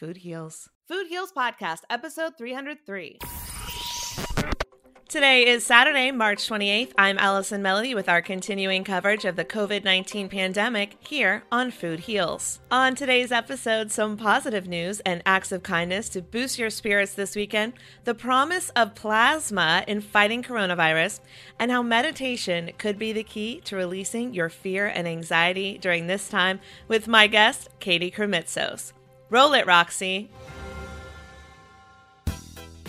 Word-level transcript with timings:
FOODHEALS. 0.00 0.70
Food 0.88 1.08
Heals 1.08 1.30
Podcast, 1.30 1.80
episode 1.90 2.32
303. 2.38 3.18
Today 5.08 5.46
is 5.46 5.66
Saturday, 5.66 6.10
March 6.10 6.48
28th. 6.48 6.92
I'm 6.96 7.18
Allison 7.18 7.60
Melody 7.60 7.94
with 7.94 8.08
our 8.08 8.22
continuing 8.22 8.82
coverage 8.82 9.26
of 9.26 9.36
the 9.36 9.44
COVID 9.44 9.84
19 9.84 10.30
pandemic 10.30 10.96
here 11.00 11.44
on 11.52 11.70
Food 11.70 12.00
Heals. 12.00 12.60
On 12.70 12.94
today's 12.94 13.30
episode, 13.30 13.90
some 13.90 14.16
positive 14.16 14.66
news 14.66 15.00
and 15.00 15.22
acts 15.26 15.52
of 15.52 15.62
kindness 15.62 16.08
to 16.10 16.22
boost 16.22 16.58
your 16.58 16.70
spirits 16.70 17.12
this 17.12 17.36
weekend, 17.36 17.74
the 18.04 18.14
promise 18.14 18.70
of 18.70 18.94
plasma 18.94 19.84
in 19.86 20.00
fighting 20.00 20.42
coronavirus, 20.42 21.20
and 21.58 21.70
how 21.70 21.82
meditation 21.82 22.70
could 22.78 22.98
be 22.98 23.12
the 23.12 23.22
key 23.22 23.60
to 23.66 23.76
releasing 23.76 24.32
your 24.32 24.48
fear 24.48 24.86
and 24.86 25.06
anxiety 25.06 25.76
during 25.76 26.06
this 26.06 26.30
time 26.30 26.58
with 26.88 27.06
my 27.06 27.26
guest, 27.26 27.68
Katie 27.80 28.10
Krimitsos. 28.10 28.94
Roll 29.30 29.54
it, 29.54 29.66
Roxy. 29.66 30.28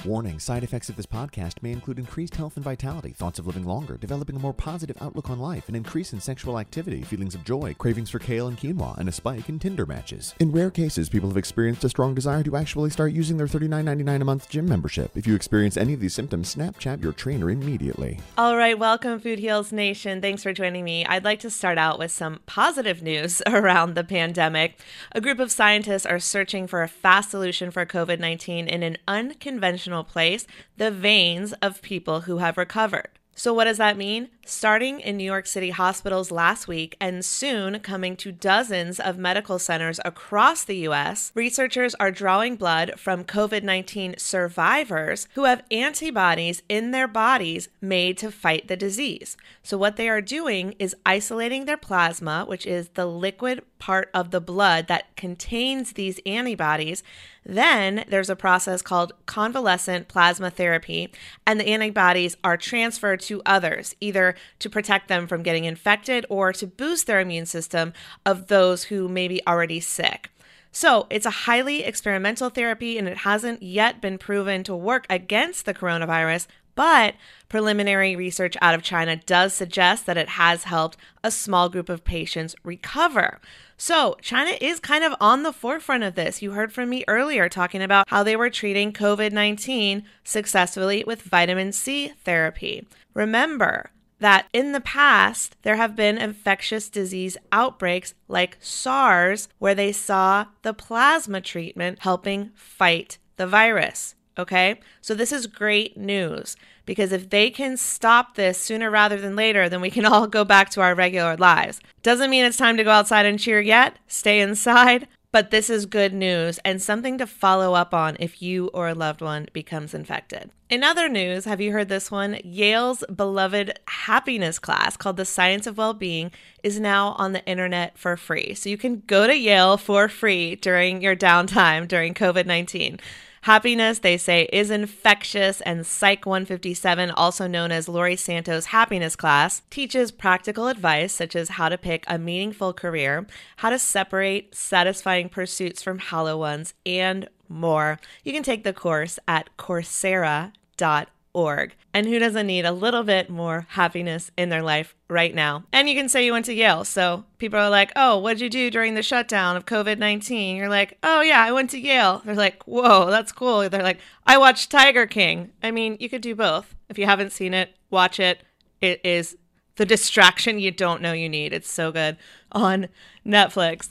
Warning 0.04 0.40
side 0.40 0.64
effects 0.64 0.90
of 0.90 0.96
this 0.96 1.06
podcast 1.06 1.62
may 1.62 1.72
include 1.72 2.00
increased 2.00 2.36
health 2.36 2.56
and 2.56 2.64
vitality, 2.64 3.12
thoughts 3.12 3.38
of 3.38 3.46
living 3.46 3.66
longer, 3.66 3.98
developing 3.98 4.36
a 4.36 4.40
more 4.40 4.52
positive 4.52 4.98
outlook 5.00 5.30
on 5.30 5.40
life, 5.40 5.70
an 5.70 5.76
increase 5.76 6.12
in 6.12 6.20
sexual 6.20 6.58
activity, 6.58 7.04
feelings 7.04 7.36
of 7.36 7.44
joy, 7.44 7.76
cravings 7.78 8.10
for 8.10 8.18
kale 8.18 8.48
and 8.48 8.58
quinoa, 8.58 8.98
and 8.98 9.08
a 9.08 9.12
spike 9.12 9.48
in 9.48 9.60
Tinder 9.60 9.86
matches. 9.86 10.34
In 10.40 10.52
rare 10.52 10.72
cases, 10.72 11.08
people 11.08 11.30
have 11.30 11.38
experienced 11.38 11.84
a 11.84 11.90
strong 11.90 12.16
desire 12.16 12.42
to 12.42 12.56
actually 12.56 12.90
start 12.90 13.12
using 13.12 13.38
their 13.38 13.46
$39.99 13.46 14.22
a 14.22 14.26
month 14.26 14.50
gym 14.50 14.66
membership. 14.68 15.16
If 15.16 15.28
you 15.28 15.36
experience 15.36 15.78
any 15.78 15.94
of 15.94 16.00
these 16.00 16.16
symptoms, 16.16 16.56
Snapchat 16.56 17.04
your 17.04 17.14
trainer 17.14 17.52
immediately. 17.52 18.20
All 18.40 18.58
right, 18.58 18.80
welcome, 18.80 19.20
Food 19.20 19.38
Heals 19.38 19.72
Nation. 19.72 20.20
Thanks 20.20 20.42
for 20.42 20.52
joining 20.52 20.84
me. 20.84 21.06
I'd 21.06 21.26
like 21.26 21.42
to 21.42 21.52
start 21.52 21.78
out 21.78 22.00
with 22.00 22.10
some 22.10 22.40
positive 22.48 23.04
news 23.04 23.44
around 23.48 23.94
the 23.94 24.04
pandemic. 24.04 24.80
A 25.12 25.22
group 25.22 25.40
of 25.40 25.52
scientists 25.52 26.08
are 26.08 26.18
searching 26.18 26.66
for 26.66 26.82
a 26.82 26.88
fast 26.88 27.30
solution 27.30 27.70
for 27.70 27.86
COVID 27.86 28.18
19 28.18 28.68
in 28.68 28.82
an 28.82 28.98
unconventional 29.08 29.91
place 30.04 30.48
the 30.78 30.92
veins 30.92 31.54
of 31.62 31.82
people 31.82 32.22
who 32.22 32.38
have 32.38 32.58
recovered. 32.58 33.10
So, 33.36 33.54
what 33.54 33.66
does 33.66 33.78
that 33.78 33.98
mean? 33.98 34.30
Starting 34.44 35.00
in 35.00 35.18
New 35.18 35.24
York 35.24 35.46
City 35.46 35.70
hospitals 35.70 36.32
last 36.32 36.68
week 36.68 36.98
and 37.00 37.24
soon 37.24 37.80
coming 37.80 38.16
to 38.18 38.32
dozens 38.32 39.00
of 39.00 39.18
medical 39.18 39.60
centers 39.60 40.00
across 40.04 40.64
the 40.64 40.78
US, 40.88 41.32
researchers 41.36 41.94
are 41.96 42.10
drawing 42.10 42.56
blood 42.56 42.94
from 42.98 43.24
COVID 43.24 43.62
19 43.62 44.16
survivors 44.18 45.28
who 45.36 45.44
have 45.44 45.64
antibodies 45.70 46.64
in 46.68 46.90
their 46.90 47.08
bodies 47.08 47.70
made 47.82 48.18
to 48.18 48.32
fight 48.32 48.68
the 48.68 48.76
disease. 48.76 49.38
So, 49.62 49.78
what 49.78 49.96
they 49.96 50.10
are 50.10 50.22
doing 50.22 50.74
is 50.80 50.96
isolating 51.06 51.66
their 51.66 51.78
plasma, 51.78 52.44
which 52.46 52.66
is 52.66 52.90
the 52.90 53.06
liquid 53.06 53.62
part 53.78 54.10
of 54.14 54.32
the 54.32 54.42
blood 54.42 54.88
that 54.88 55.16
contains 55.16 55.94
these 55.94 56.20
antibodies. 56.26 57.04
Then 57.44 58.06
there's 58.08 58.30
a 58.30 58.36
process 58.36 58.84
called 58.84 59.14
convalescent 59.26 60.08
plasma 60.08 60.52
therapy, 60.52 61.12
and 61.46 61.60
the 61.60 61.68
antibodies 61.68 62.38
are 62.44 62.58
transferred 62.58 63.20
to 63.22 63.42
others, 63.46 63.96
either 64.00 64.31
to 64.60 64.70
protect 64.70 65.08
them 65.08 65.28
from 65.28 65.44
getting 65.44 65.66
infected 65.66 66.26
or 66.30 66.54
to 66.54 66.68
boost 66.68 67.08
their 67.08 67.20
immune 67.20 67.46
system 67.46 67.94
of 68.26 68.48
those 68.48 68.86
who 68.86 69.08
may 69.08 69.28
be 69.28 69.42
already 69.48 69.80
sick. 69.80 70.30
So, 70.74 71.06
it's 71.10 71.26
a 71.26 71.32
highly 71.32 71.84
experimental 71.84 72.50
therapy 72.50 72.98
and 72.98 73.08
it 73.08 73.18
hasn't 73.18 73.62
yet 73.62 74.00
been 74.00 74.18
proven 74.18 74.64
to 74.64 74.76
work 74.76 75.06
against 75.10 75.66
the 75.66 75.74
coronavirus, 75.74 76.48
but 76.76 77.16
preliminary 77.50 78.16
research 78.16 78.56
out 78.62 78.74
of 78.74 78.82
China 78.82 79.18
does 79.18 79.54
suggest 79.54 80.06
that 80.06 80.18
it 80.18 80.30
has 80.30 80.64
helped 80.64 80.98
a 81.24 81.32
small 81.32 81.68
group 81.68 81.90
of 81.90 82.06
patients 82.06 82.56
recover. 82.64 83.40
So, 83.76 84.16
China 84.22 84.52
is 84.62 84.80
kind 84.80 85.04
of 85.04 85.16
on 85.20 85.44
the 85.44 85.52
forefront 85.52 86.04
of 86.04 86.16
this. 86.16 86.42
You 86.42 86.52
heard 86.52 86.72
from 86.72 86.90
me 86.90 87.04
earlier 87.08 87.50
talking 87.50 87.82
about 87.82 88.08
how 88.10 88.24
they 88.24 88.36
were 88.36 88.50
treating 88.50 88.94
COVID 88.94 89.32
19 89.32 90.04
successfully 90.24 91.04
with 91.06 91.24
vitamin 91.24 91.72
C 91.72 92.14
therapy. 92.24 92.88
Remember, 93.14 93.90
that 94.22 94.48
in 94.54 94.72
the 94.72 94.80
past, 94.80 95.58
there 95.64 95.76
have 95.76 95.96
been 95.96 96.18
infectious 96.18 96.90
disease 96.90 97.38
outbreaks 97.52 98.14
like 98.28 98.58
SARS, 98.62 99.50
where 99.60 99.76
they 99.76 99.92
saw 99.92 100.46
the 100.62 100.74
plasma 100.74 101.42
treatment 101.42 102.00
helping 102.00 102.52
fight 102.56 103.18
the 103.36 103.48
virus. 103.48 104.16
Okay, 104.38 104.80
so 105.02 105.14
this 105.14 105.34
is 105.34 105.46
great 105.46 105.98
news 105.98 106.56
because 106.86 107.12
if 107.12 107.30
they 107.30 107.50
can 107.50 107.76
stop 107.76 108.36
this 108.36 108.58
sooner 108.58 108.90
rather 108.90 109.20
than 109.20 109.36
later, 109.36 109.68
then 109.68 109.82
we 109.82 109.90
can 109.90 110.06
all 110.06 110.26
go 110.28 110.46
back 110.46 110.70
to 110.70 110.82
our 110.82 110.96
regular 110.96 111.36
lives. 111.36 111.82
Doesn't 112.02 112.30
mean 112.30 112.46
it's 112.46 112.58
time 112.58 112.78
to 112.78 112.84
go 112.84 112.92
outside 112.92 113.26
and 113.26 113.40
cheer 113.40 113.60
yet, 113.60 113.98
stay 114.08 114.40
inside, 114.40 115.08
but 115.32 115.50
this 115.50 115.70
is 115.70 115.86
good 115.86 116.14
news 116.14 116.60
and 116.66 116.82
something 116.82 117.18
to 117.18 117.26
follow 117.26 117.74
up 117.74 117.94
on 117.94 118.18
if 118.20 118.42
you 118.42 118.68
or 118.74 118.90
a 118.90 118.94
loved 118.94 119.22
one 119.22 119.48
becomes 119.54 119.94
infected. 119.94 120.52
In 120.70 120.84
other 120.84 121.08
news, 121.08 121.46
have 121.46 121.62
you 121.62 121.72
heard 121.72 121.90
this 121.90 122.12
one? 122.12 122.40
Yale's 122.44 123.04
beloved 123.14 123.80
happiness 123.88 124.60
class 124.60 124.98
called 124.98 125.18
The 125.18 125.26
Science 125.26 125.68
of 125.68 125.78
Wellbeing 125.78 126.32
is 126.64 126.80
now 126.80 127.10
on 127.18 127.34
the 127.34 127.46
internet 127.46 127.98
for 127.98 128.18
free. 128.18 128.54
So 128.54 128.70
you 128.70 128.78
can 128.78 129.04
go 129.08 129.28
to 129.28 129.38
Yale 129.38 129.78
for 129.78 130.10
free 130.10 130.56
during 130.56 131.02
your 131.02 131.16
downtime 131.16 131.88
during 131.88 132.14
COVID 132.14 132.46
19. 132.46 133.00
Happiness, 133.46 133.98
they 134.00 134.18
say, 134.18 134.48
is 134.54 134.70
infectious, 134.70 135.62
and 135.62 135.86
Psych 135.86 136.28
157, 136.28 137.10
also 137.10 137.48
known 137.48 137.72
as 137.72 137.90
Laurie 137.90 138.16
Santos' 138.16 138.66
happiness 138.66 139.16
class, 139.16 139.64
teaches 139.72 140.12
practical 140.12 140.68
advice 140.68 141.12
such 141.12 141.36
as 141.36 141.50
how 141.50 141.68
to 141.68 141.78
pick 141.78 142.04
a 142.06 142.20
meaningful 142.20 142.72
career, 142.72 143.26
how 143.58 143.72
to 143.72 143.80
separate 143.80 144.54
satisfying 144.54 145.28
pursuits 145.28 145.82
from 145.82 145.98
hollow 145.98 146.38
ones, 146.38 146.76
and 146.86 147.28
more. 147.50 148.00
You 148.24 148.32
can 148.32 148.44
take 148.44 148.64
the 148.64 148.74
course 148.74 149.18
at 149.28 149.58
Coursera.org 149.58 151.08
org. 151.34 151.76
And 151.94 152.08
who 152.08 152.20
doesn't 152.20 152.48
need 152.48 152.66
a 152.66 152.72
little 152.72 153.04
bit 153.04 153.30
more 153.30 153.66
happiness 153.70 154.32
in 154.38 154.50
their 154.50 154.64
life 154.64 154.96
right 155.10 155.34
now? 155.34 155.66
And 155.74 155.90
you 155.90 155.96
can 155.96 156.10
say 156.10 156.26
you 156.26 156.32
went 156.32 156.46
to 156.46 156.54
Yale. 156.54 156.86
So 156.86 157.26
people 157.38 157.60
are 157.60 157.70
like, 157.70 157.92
oh, 157.96 158.20
what'd 158.20 158.42
you 158.42 158.50
do 158.50 158.70
during 158.72 158.94
the 158.94 159.04
shutdown 159.04 159.56
of 159.56 159.66
COVID 159.66 159.98
19? 159.98 160.56
You're 160.56 160.70
like, 160.70 160.98
oh, 161.04 161.22
yeah, 161.22 161.44
I 161.44 161.52
went 161.52 161.70
to 161.72 161.80
Yale. 161.80 162.22
They're 162.24 162.36
like, 162.36 162.64
whoa, 162.64 163.10
that's 163.10 163.32
cool. 163.32 163.68
They're 163.70 163.84
like, 163.84 164.00
I 164.26 164.38
watched 164.38 164.72
Tiger 164.72 165.06
King. 165.06 165.52
I 165.62 165.72
mean, 165.72 165.98
you 166.00 166.10
could 166.10 166.22
do 166.22 166.36
both. 166.36 166.76
If 166.90 166.98
you 166.98 167.06
haven't 167.06 167.32
seen 167.32 167.54
it, 167.54 167.76
watch 167.90 168.20
it. 168.20 168.42
It 168.82 169.02
is 169.04 169.38
the 169.76 169.86
distraction 169.86 170.60
you 170.60 170.72
don't 170.72 171.02
know 171.02 171.14
you 171.14 171.30
need. 171.30 171.54
It's 171.54 171.72
so 171.72 171.92
good 171.92 172.18
on 172.52 172.88
Netflix. 173.26 173.90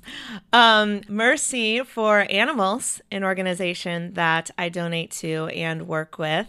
Um, 0.52 1.00
Mercy 1.08 1.82
for 1.82 2.26
Animals, 2.30 3.00
an 3.10 3.24
organization 3.24 4.14
that 4.14 4.50
I 4.58 4.68
donate 4.68 5.10
to 5.12 5.46
and 5.48 5.88
work 5.88 6.18
with, 6.18 6.46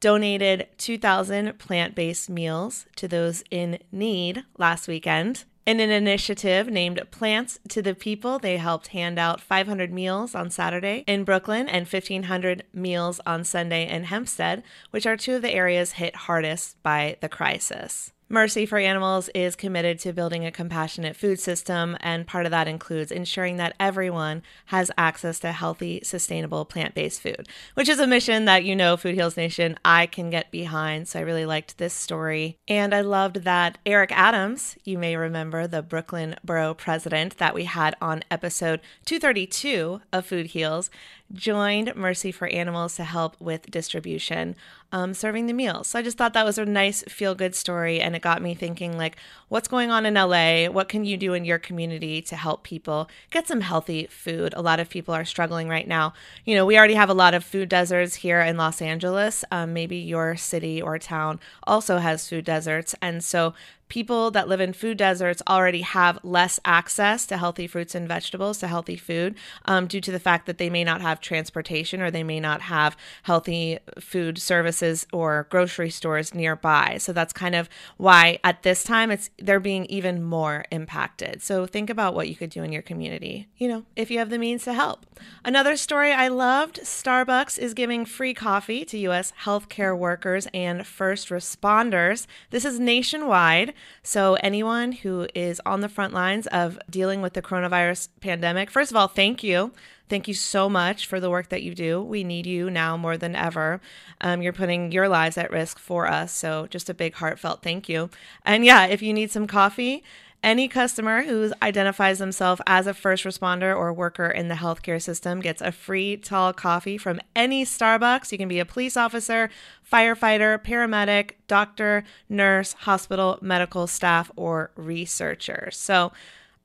donated 0.00 0.66
2,000 0.78 1.58
plant 1.58 1.94
based 1.94 2.28
meals 2.28 2.86
to 2.96 3.06
those 3.06 3.44
in 3.50 3.78
need 3.92 4.44
last 4.58 4.88
weekend. 4.88 5.44
In 5.66 5.78
an 5.78 5.90
initiative 5.90 6.68
named 6.68 7.00
Plants 7.10 7.60
to 7.68 7.82
the 7.82 7.94
People, 7.94 8.38
they 8.38 8.56
helped 8.56 8.88
hand 8.88 9.18
out 9.18 9.40
500 9.40 9.92
meals 9.92 10.34
on 10.34 10.50
Saturday 10.50 11.04
in 11.06 11.22
Brooklyn 11.22 11.68
and 11.68 11.86
1,500 11.86 12.64
meals 12.72 13.20
on 13.26 13.44
Sunday 13.44 13.88
in 13.88 14.04
Hempstead, 14.04 14.64
which 14.90 15.06
are 15.06 15.16
two 15.16 15.36
of 15.36 15.42
the 15.42 15.54
areas 15.54 15.92
hit 15.92 16.16
hardest 16.16 16.82
by 16.82 17.18
the 17.20 17.28
crisis. 17.28 18.12
Mercy 18.32 18.64
for 18.64 18.78
Animals 18.78 19.28
is 19.34 19.56
committed 19.56 19.98
to 19.98 20.12
building 20.12 20.46
a 20.46 20.52
compassionate 20.52 21.16
food 21.16 21.40
system, 21.40 21.96
and 21.98 22.28
part 22.28 22.46
of 22.46 22.52
that 22.52 22.68
includes 22.68 23.10
ensuring 23.10 23.56
that 23.56 23.74
everyone 23.80 24.44
has 24.66 24.88
access 24.96 25.40
to 25.40 25.50
healthy, 25.50 26.00
sustainable 26.04 26.64
plant 26.64 26.94
based 26.94 27.20
food, 27.20 27.48
which 27.74 27.88
is 27.88 27.98
a 27.98 28.06
mission 28.06 28.44
that 28.44 28.62
you 28.62 28.76
know, 28.76 28.96
Food 28.96 29.16
Heals 29.16 29.36
Nation, 29.36 29.76
I 29.84 30.06
can 30.06 30.30
get 30.30 30.52
behind. 30.52 31.08
So 31.08 31.18
I 31.18 31.22
really 31.22 31.44
liked 31.44 31.78
this 31.78 31.92
story. 31.92 32.56
And 32.68 32.94
I 32.94 33.00
loved 33.00 33.42
that 33.42 33.78
Eric 33.84 34.12
Adams, 34.12 34.76
you 34.84 34.96
may 34.96 35.16
remember 35.16 35.66
the 35.66 35.82
Brooklyn 35.82 36.36
Borough 36.44 36.74
president 36.74 37.38
that 37.38 37.52
we 37.52 37.64
had 37.64 37.96
on 38.00 38.22
episode 38.30 38.80
232 39.06 40.02
of 40.12 40.24
Food 40.24 40.46
Heals, 40.46 40.88
joined 41.32 41.94
Mercy 41.94 42.32
for 42.32 42.48
Animals 42.48 42.96
to 42.96 43.04
help 43.04 43.40
with 43.40 43.70
distribution, 43.70 44.56
um, 44.92 45.14
serving 45.14 45.46
the 45.46 45.52
meals. 45.52 45.88
So 45.88 45.98
I 45.98 46.02
just 46.02 46.18
thought 46.18 46.32
that 46.34 46.44
was 46.44 46.58
a 46.58 46.64
nice 46.64 47.02
feel 47.04 47.34
good 47.34 47.54
story. 47.54 48.00
And 48.00 48.16
it 48.16 48.22
got 48.22 48.42
me 48.42 48.54
thinking, 48.54 48.96
like, 48.96 49.16
what's 49.48 49.68
going 49.68 49.90
on 49.90 50.06
in 50.06 50.14
LA? 50.14 50.66
What 50.66 50.88
can 50.88 51.04
you 51.04 51.16
do 51.16 51.34
in 51.34 51.44
your 51.44 51.58
community 51.58 52.20
to 52.22 52.36
help 52.36 52.62
people 52.64 53.08
get 53.30 53.46
some 53.46 53.60
healthy 53.60 54.06
food? 54.06 54.54
A 54.56 54.62
lot 54.62 54.80
of 54.80 54.90
people 54.90 55.14
are 55.14 55.24
struggling 55.24 55.68
right 55.68 55.86
now. 55.86 56.12
You 56.44 56.54
know, 56.54 56.66
we 56.66 56.76
already 56.76 56.94
have 56.94 57.10
a 57.10 57.14
lot 57.14 57.34
of 57.34 57.44
food 57.44 57.68
deserts 57.68 58.16
here 58.16 58.40
in 58.40 58.56
Los 58.56 58.82
Angeles. 58.82 59.44
Um, 59.50 59.72
maybe 59.72 59.96
your 59.96 60.36
city 60.36 60.82
or 60.82 60.98
town 60.98 61.38
also 61.64 61.98
has 61.98 62.28
food 62.28 62.44
deserts. 62.44 62.94
And 63.00 63.22
so 63.22 63.54
people 63.90 64.30
that 64.30 64.48
live 64.48 64.60
in 64.60 64.72
food 64.72 64.96
deserts 64.96 65.42
already 65.46 65.82
have 65.82 66.18
less 66.22 66.58
access 66.64 67.26
to 67.26 67.36
healthy 67.36 67.66
fruits 67.66 67.94
and 67.94 68.08
vegetables, 68.08 68.58
to 68.58 68.68
healthy 68.68 68.96
food, 68.96 69.34
um, 69.66 69.86
due 69.86 70.00
to 70.00 70.10
the 70.10 70.18
fact 70.18 70.46
that 70.46 70.56
they 70.56 70.70
may 70.70 70.82
not 70.82 71.02
have 71.02 71.20
transportation 71.20 72.00
or 72.00 72.10
they 72.10 72.22
may 72.22 72.40
not 72.40 72.62
have 72.62 72.96
healthy 73.24 73.78
food 73.98 74.38
services 74.38 75.06
or 75.12 75.46
grocery 75.50 75.90
stores 75.90 76.34
nearby. 76.34 76.96
So 76.98 77.12
that's 77.12 77.32
kind 77.32 77.54
of 77.54 77.68
why 77.98 78.38
at 78.42 78.62
this 78.62 78.82
time 78.82 79.10
it's 79.10 79.28
they're 79.38 79.60
being 79.60 79.84
even 79.86 80.22
more 80.22 80.64
impacted. 80.70 81.42
So 81.42 81.66
think 81.66 81.90
about 81.90 82.14
what 82.14 82.28
you 82.28 82.36
could 82.36 82.50
do 82.50 82.62
in 82.62 82.72
your 82.72 82.82
community, 82.82 83.48
you 83.58 83.68
know, 83.68 83.84
if 83.96 84.10
you 84.10 84.18
have 84.18 84.30
the 84.30 84.38
means 84.38 84.64
to 84.64 84.72
help. 84.72 85.04
Another 85.44 85.76
story 85.76 86.12
I 86.12 86.28
loved 86.28 86.80
Starbucks 86.82 87.58
is 87.58 87.74
giving 87.74 88.04
free 88.04 88.34
coffee 88.34 88.84
to 88.86 88.98
U.S. 88.98 89.32
healthcare 89.42 89.96
workers 89.96 90.46
and 90.54 90.86
first 90.86 91.28
responders. 91.28 92.26
This 92.50 92.64
is 92.64 92.78
nationwide. 92.78 93.74
So, 94.02 94.34
anyone 94.36 94.92
who 94.92 95.28
is 95.34 95.60
on 95.66 95.80
the 95.80 95.88
front 95.88 96.14
lines 96.14 96.46
of 96.46 96.78
dealing 96.88 97.22
with 97.22 97.34
the 97.34 97.42
coronavirus 97.42 98.08
pandemic, 98.20 98.70
first 98.70 98.90
of 98.90 98.96
all, 98.96 99.08
thank 99.08 99.42
you. 99.42 99.72
Thank 100.08 100.26
you 100.26 100.34
so 100.34 100.68
much 100.68 101.06
for 101.06 101.20
the 101.20 101.30
work 101.30 101.50
that 101.50 101.62
you 101.62 101.74
do. 101.74 102.02
We 102.02 102.24
need 102.24 102.44
you 102.46 102.68
now 102.68 102.96
more 102.96 103.16
than 103.16 103.36
ever. 103.36 103.80
Um, 104.20 104.42
you're 104.42 104.52
putting 104.52 104.90
your 104.90 105.08
lives 105.08 105.38
at 105.38 105.52
risk 105.52 105.78
for 105.78 106.08
us. 106.08 106.32
So, 106.32 106.66
just 106.66 106.90
a 106.90 106.94
big 106.94 107.14
heartfelt 107.14 107.62
thank 107.62 107.88
you. 107.88 108.10
And 108.44 108.64
yeah, 108.64 108.86
if 108.86 109.02
you 109.02 109.12
need 109.12 109.30
some 109.30 109.46
coffee, 109.46 110.02
Any 110.42 110.68
customer 110.68 111.22
who 111.22 111.52
identifies 111.60 112.18
themselves 112.18 112.62
as 112.66 112.86
a 112.86 112.94
first 112.94 113.24
responder 113.24 113.76
or 113.76 113.92
worker 113.92 114.28
in 114.28 114.48
the 114.48 114.54
healthcare 114.54 115.00
system 115.00 115.40
gets 115.40 115.60
a 115.60 115.70
free 115.70 116.16
tall 116.16 116.54
coffee 116.54 116.96
from 116.96 117.20
any 117.36 117.62
Starbucks. 117.64 118.32
You 118.32 118.38
can 118.38 118.48
be 118.48 118.58
a 118.58 118.64
police 118.64 118.96
officer, 118.96 119.50
firefighter, 119.90 120.58
paramedic, 120.58 121.32
doctor, 121.46 122.04
nurse, 122.30 122.72
hospital, 122.72 123.38
medical 123.42 123.86
staff, 123.86 124.30
or 124.34 124.70
researcher. 124.76 125.68
So, 125.72 126.10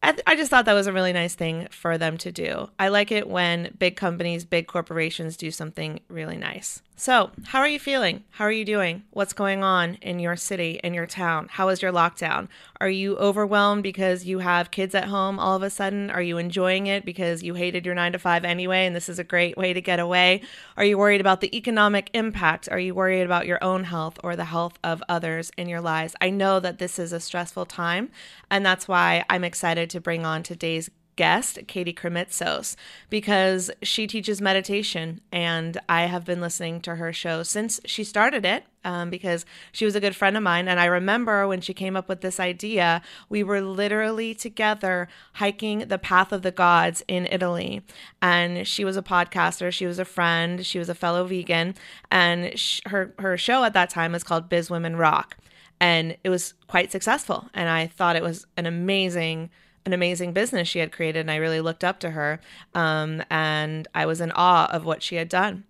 I, 0.01 0.11
th- 0.11 0.23
I 0.27 0.35
just 0.35 0.51
thought 0.51 0.65
that 0.65 0.73
was 0.73 0.87
a 0.87 0.93
really 0.93 1.13
nice 1.13 1.35
thing 1.35 1.67
for 1.71 1.97
them 1.97 2.17
to 2.19 2.31
do. 2.31 2.69
I 2.79 2.89
like 2.89 3.11
it 3.11 3.27
when 3.27 3.73
big 3.79 3.95
companies, 3.95 4.45
big 4.45 4.67
corporations 4.67 5.35
do 5.35 5.49
something 5.49 5.99
really 6.07 6.37
nice. 6.37 6.81
So, 6.97 7.31
how 7.47 7.59
are 7.59 7.67
you 7.67 7.77
feeling? 7.77 8.23
How 8.31 8.45
are 8.45 8.51
you 8.53 8.63
doing? 8.63 9.03
What's 9.11 9.33
going 9.33 9.65
on 9.65 9.95
in 9.95 10.17
your 10.17 10.37
city, 10.37 10.79
in 10.81 10.93
your 10.93 11.05
town? 11.05 11.49
How 11.51 11.67
is 11.67 11.81
your 11.81 11.91
lockdown? 11.91 12.47
Are 12.79 12.89
you 12.89 13.17
overwhelmed 13.17 13.83
because 13.83 14.23
you 14.23 14.39
have 14.39 14.71
kids 14.71 14.95
at 14.95 15.09
home 15.09 15.37
all 15.37 15.57
of 15.57 15.61
a 15.61 15.69
sudden? 15.69 16.09
Are 16.09 16.21
you 16.21 16.37
enjoying 16.37 16.87
it 16.87 17.03
because 17.03 17.43
you 17.43 17.55
hated 17.55 17.85
your 17.85 17.95
nine 17.95 18.13
to 18.13 18.17
five 18.17 18.45
anyway 18.45 18.85
and 18.85 18.95
this 18.95 19.09
is 19.09 19.19
a 19.19 19.25
great 19.25 19.57
way 19.57 19.73
to 19.73 19.81
get 19.81 19.99
away? 19.99 20.39
Are 20.77 20.85
you 20.85 20.97
worried 20.97 21.19
about 21.19 21.41
the 21.41 21.53
economic 21.55 22.09
impact? 22.13 22.69
Are 22.71 22.79
you 22.79 22.95
worried 22.95 23.23
about 23.23 23.45
your 23.45 23.61
own 23.61 23.83
health 23.83 24.17
or 24.23 24.37
the 24.37 24.45
health 24.45 24.79
of 24.81 25.03
others 25.09 25.51
in 25.57 25.67
your 25.67 25.81
lives? 25.81 26.15
I 26.21 26.29
know 26.29 26.61
that 26.61 26.77
this 26.77 26.97
is 26.97 27.11
a 27.11 27.19
stressful 27.19 27.65
time, 27.65 28.09
and 28.49 28.65
that's 28.65 28.87
why 28.87 29.25
I'm 29.29 29.43
excited 29.43 29.89
to 29.89 29.99
bring 29.99 30.25
on 30.25 30.43
today's 30.43 30.89
guest, 31.15 31.59
Katie 31.67 31.93
Krimitsos, 31.93 32.75
because 33.09 33.71
she 33.81 34.07
teaches 34.07 34.41
meditation. 34.41 35.21
And 35.31 35.79
I 35.87 36.03
have 36.03 36.25
been 36.25 36.41
listening 36.41 36.81
to 36.81 36.95
her 36.95 37.13
show 37.13 37.43
since 37.43 37.79
she 37.85 38.03
started 38.03 38.45
it 38.45 38.65
um, 38.83 39.09
because 39.09 39.45
she 39.71 39.85
was 39.85 39.95
a 39.95 39.99
good 39.99 40.15
friend 40.15 40.37
of 40.37 40.43
mine. 40.43 40.67
And 40.67 40.79
I 40.79 40.85
remember 40.85 41.47
when 41.47 41.61
she 41.61 41.73
came 41.73 41.95
up 41.95 42.07
with 42.07 42.21
this 42.21 42.39
idea, 42.39 43.01
we 43.29 43.43
were 43.43 43.61
literally 43.61 44.33
together 44.33 45.07
hiking 45.33 45.79
the 45.87 45.97
path 45.97 46.31
of 46.31 46.43
the 46.43 46.51
gods 46.51 47.03
in 47.07 47.27
Italy. 47.27 47.81
And 48.21 48.67
she 48.67 48.85
was 48.85 48.95
a 48.95 49.01
podcaster, 49.01 49.71
she 49.71 49.85
was 49.85 49.99
a 49.99 50.05
friend, 50.05 50.65
she 50.65 50.79
was 50.79 50.89
a 50.89 50.95
fellow 50.95 51.25
vegan. 51.25 51.75
And 52.11 52.53
her, 52.85 53.13
her 53.19 53.37
show 53.37 53.63
at 53.63 53.73
that 53.73 53.89
time 53.89 54.11
was 54.11 54.23
called 54.23 54.49
Biz 54.49 54.69
Women 54.69 54.95
Rock. 54.95 55.37
And 55.79 56.15
it 56.23 56.29
was 56.29 56.53
quite 56.67 56.91
successful. 56.91 57.49
And 57.53 57.67
I 57.69 57.87
thought 57.87 58.15
it 58.15 58.23
was 58.23 58.45
an 58.55 58.65
amazing 58.65 59.49
an 59.85 59.93
amazing 59.93 60.33
business 60.33 60.67
she 60.67 60.79
had 60.79 60.91
created, 60.91 61.19
and 61.21 61.31
I 61.31 61.35
really 61.35 61.61
looked 61.61 61.83
up 61.83 61.99
to 61.99 62.11
her. 62.11 62.39
Um, 62.73 63.23
and 63.29 63.87
I 63.93 64.05
was 64.05 64.21
in 64.21 64.31
awe 64.31 64.67
of 64.71 64.85
what 64.85 65.03
she 65.03 65.15
had 65.15 65.29
done. 65.29 65.63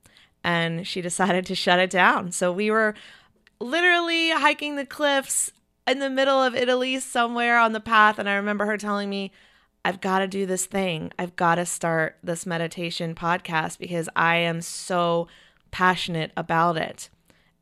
And 0.43 0.87
she 0.87 1.01
decided 1.09 1.45
to 1.47 1.55
shut 1.55 1.79
it 1.79 1.89
down. 1.89 2.31
So 2.31 2.51
we 2.51 2.71
were 2.71 2.95
literally 3.59 4.31
hiking 4.31 4.75
the 4.75 4.85
cliffs 4.85 5.51
in 5.87 5.99
the 5.99 6.09
middle 6.09 6.41
of 6.41 6.55
Italy 6.55 6.99
somewhere 6.99 7.57
on 7.57 7.73
the 7.73 7.79
path. 7.79 8.19
And 8.19 8.29
I 8.29 8.35
remember 8.35 8.65
her 8.65 8.77
telling 8.77 9.09
me, 9.09 9.31
I've 9.83 10.01
got 10.01 10.19
to 10.19 10.27
do 10.27 10.47
this 10.47 10.65
thing. 10.65 11.11
I've 11.19 11.35
got 11.35 11.55
to 11.55 11.65
start 11.65 12.17
this 12.23 12.45
meditation 12.45 13.13
podcast 13.13 13.77
because 13.77 14.09
I 14.15 14.37
am 14.37 14.61
so 14.61 15.27
passionate 15.69 16.31
about 16.35 16.77
it. 16.77 17.09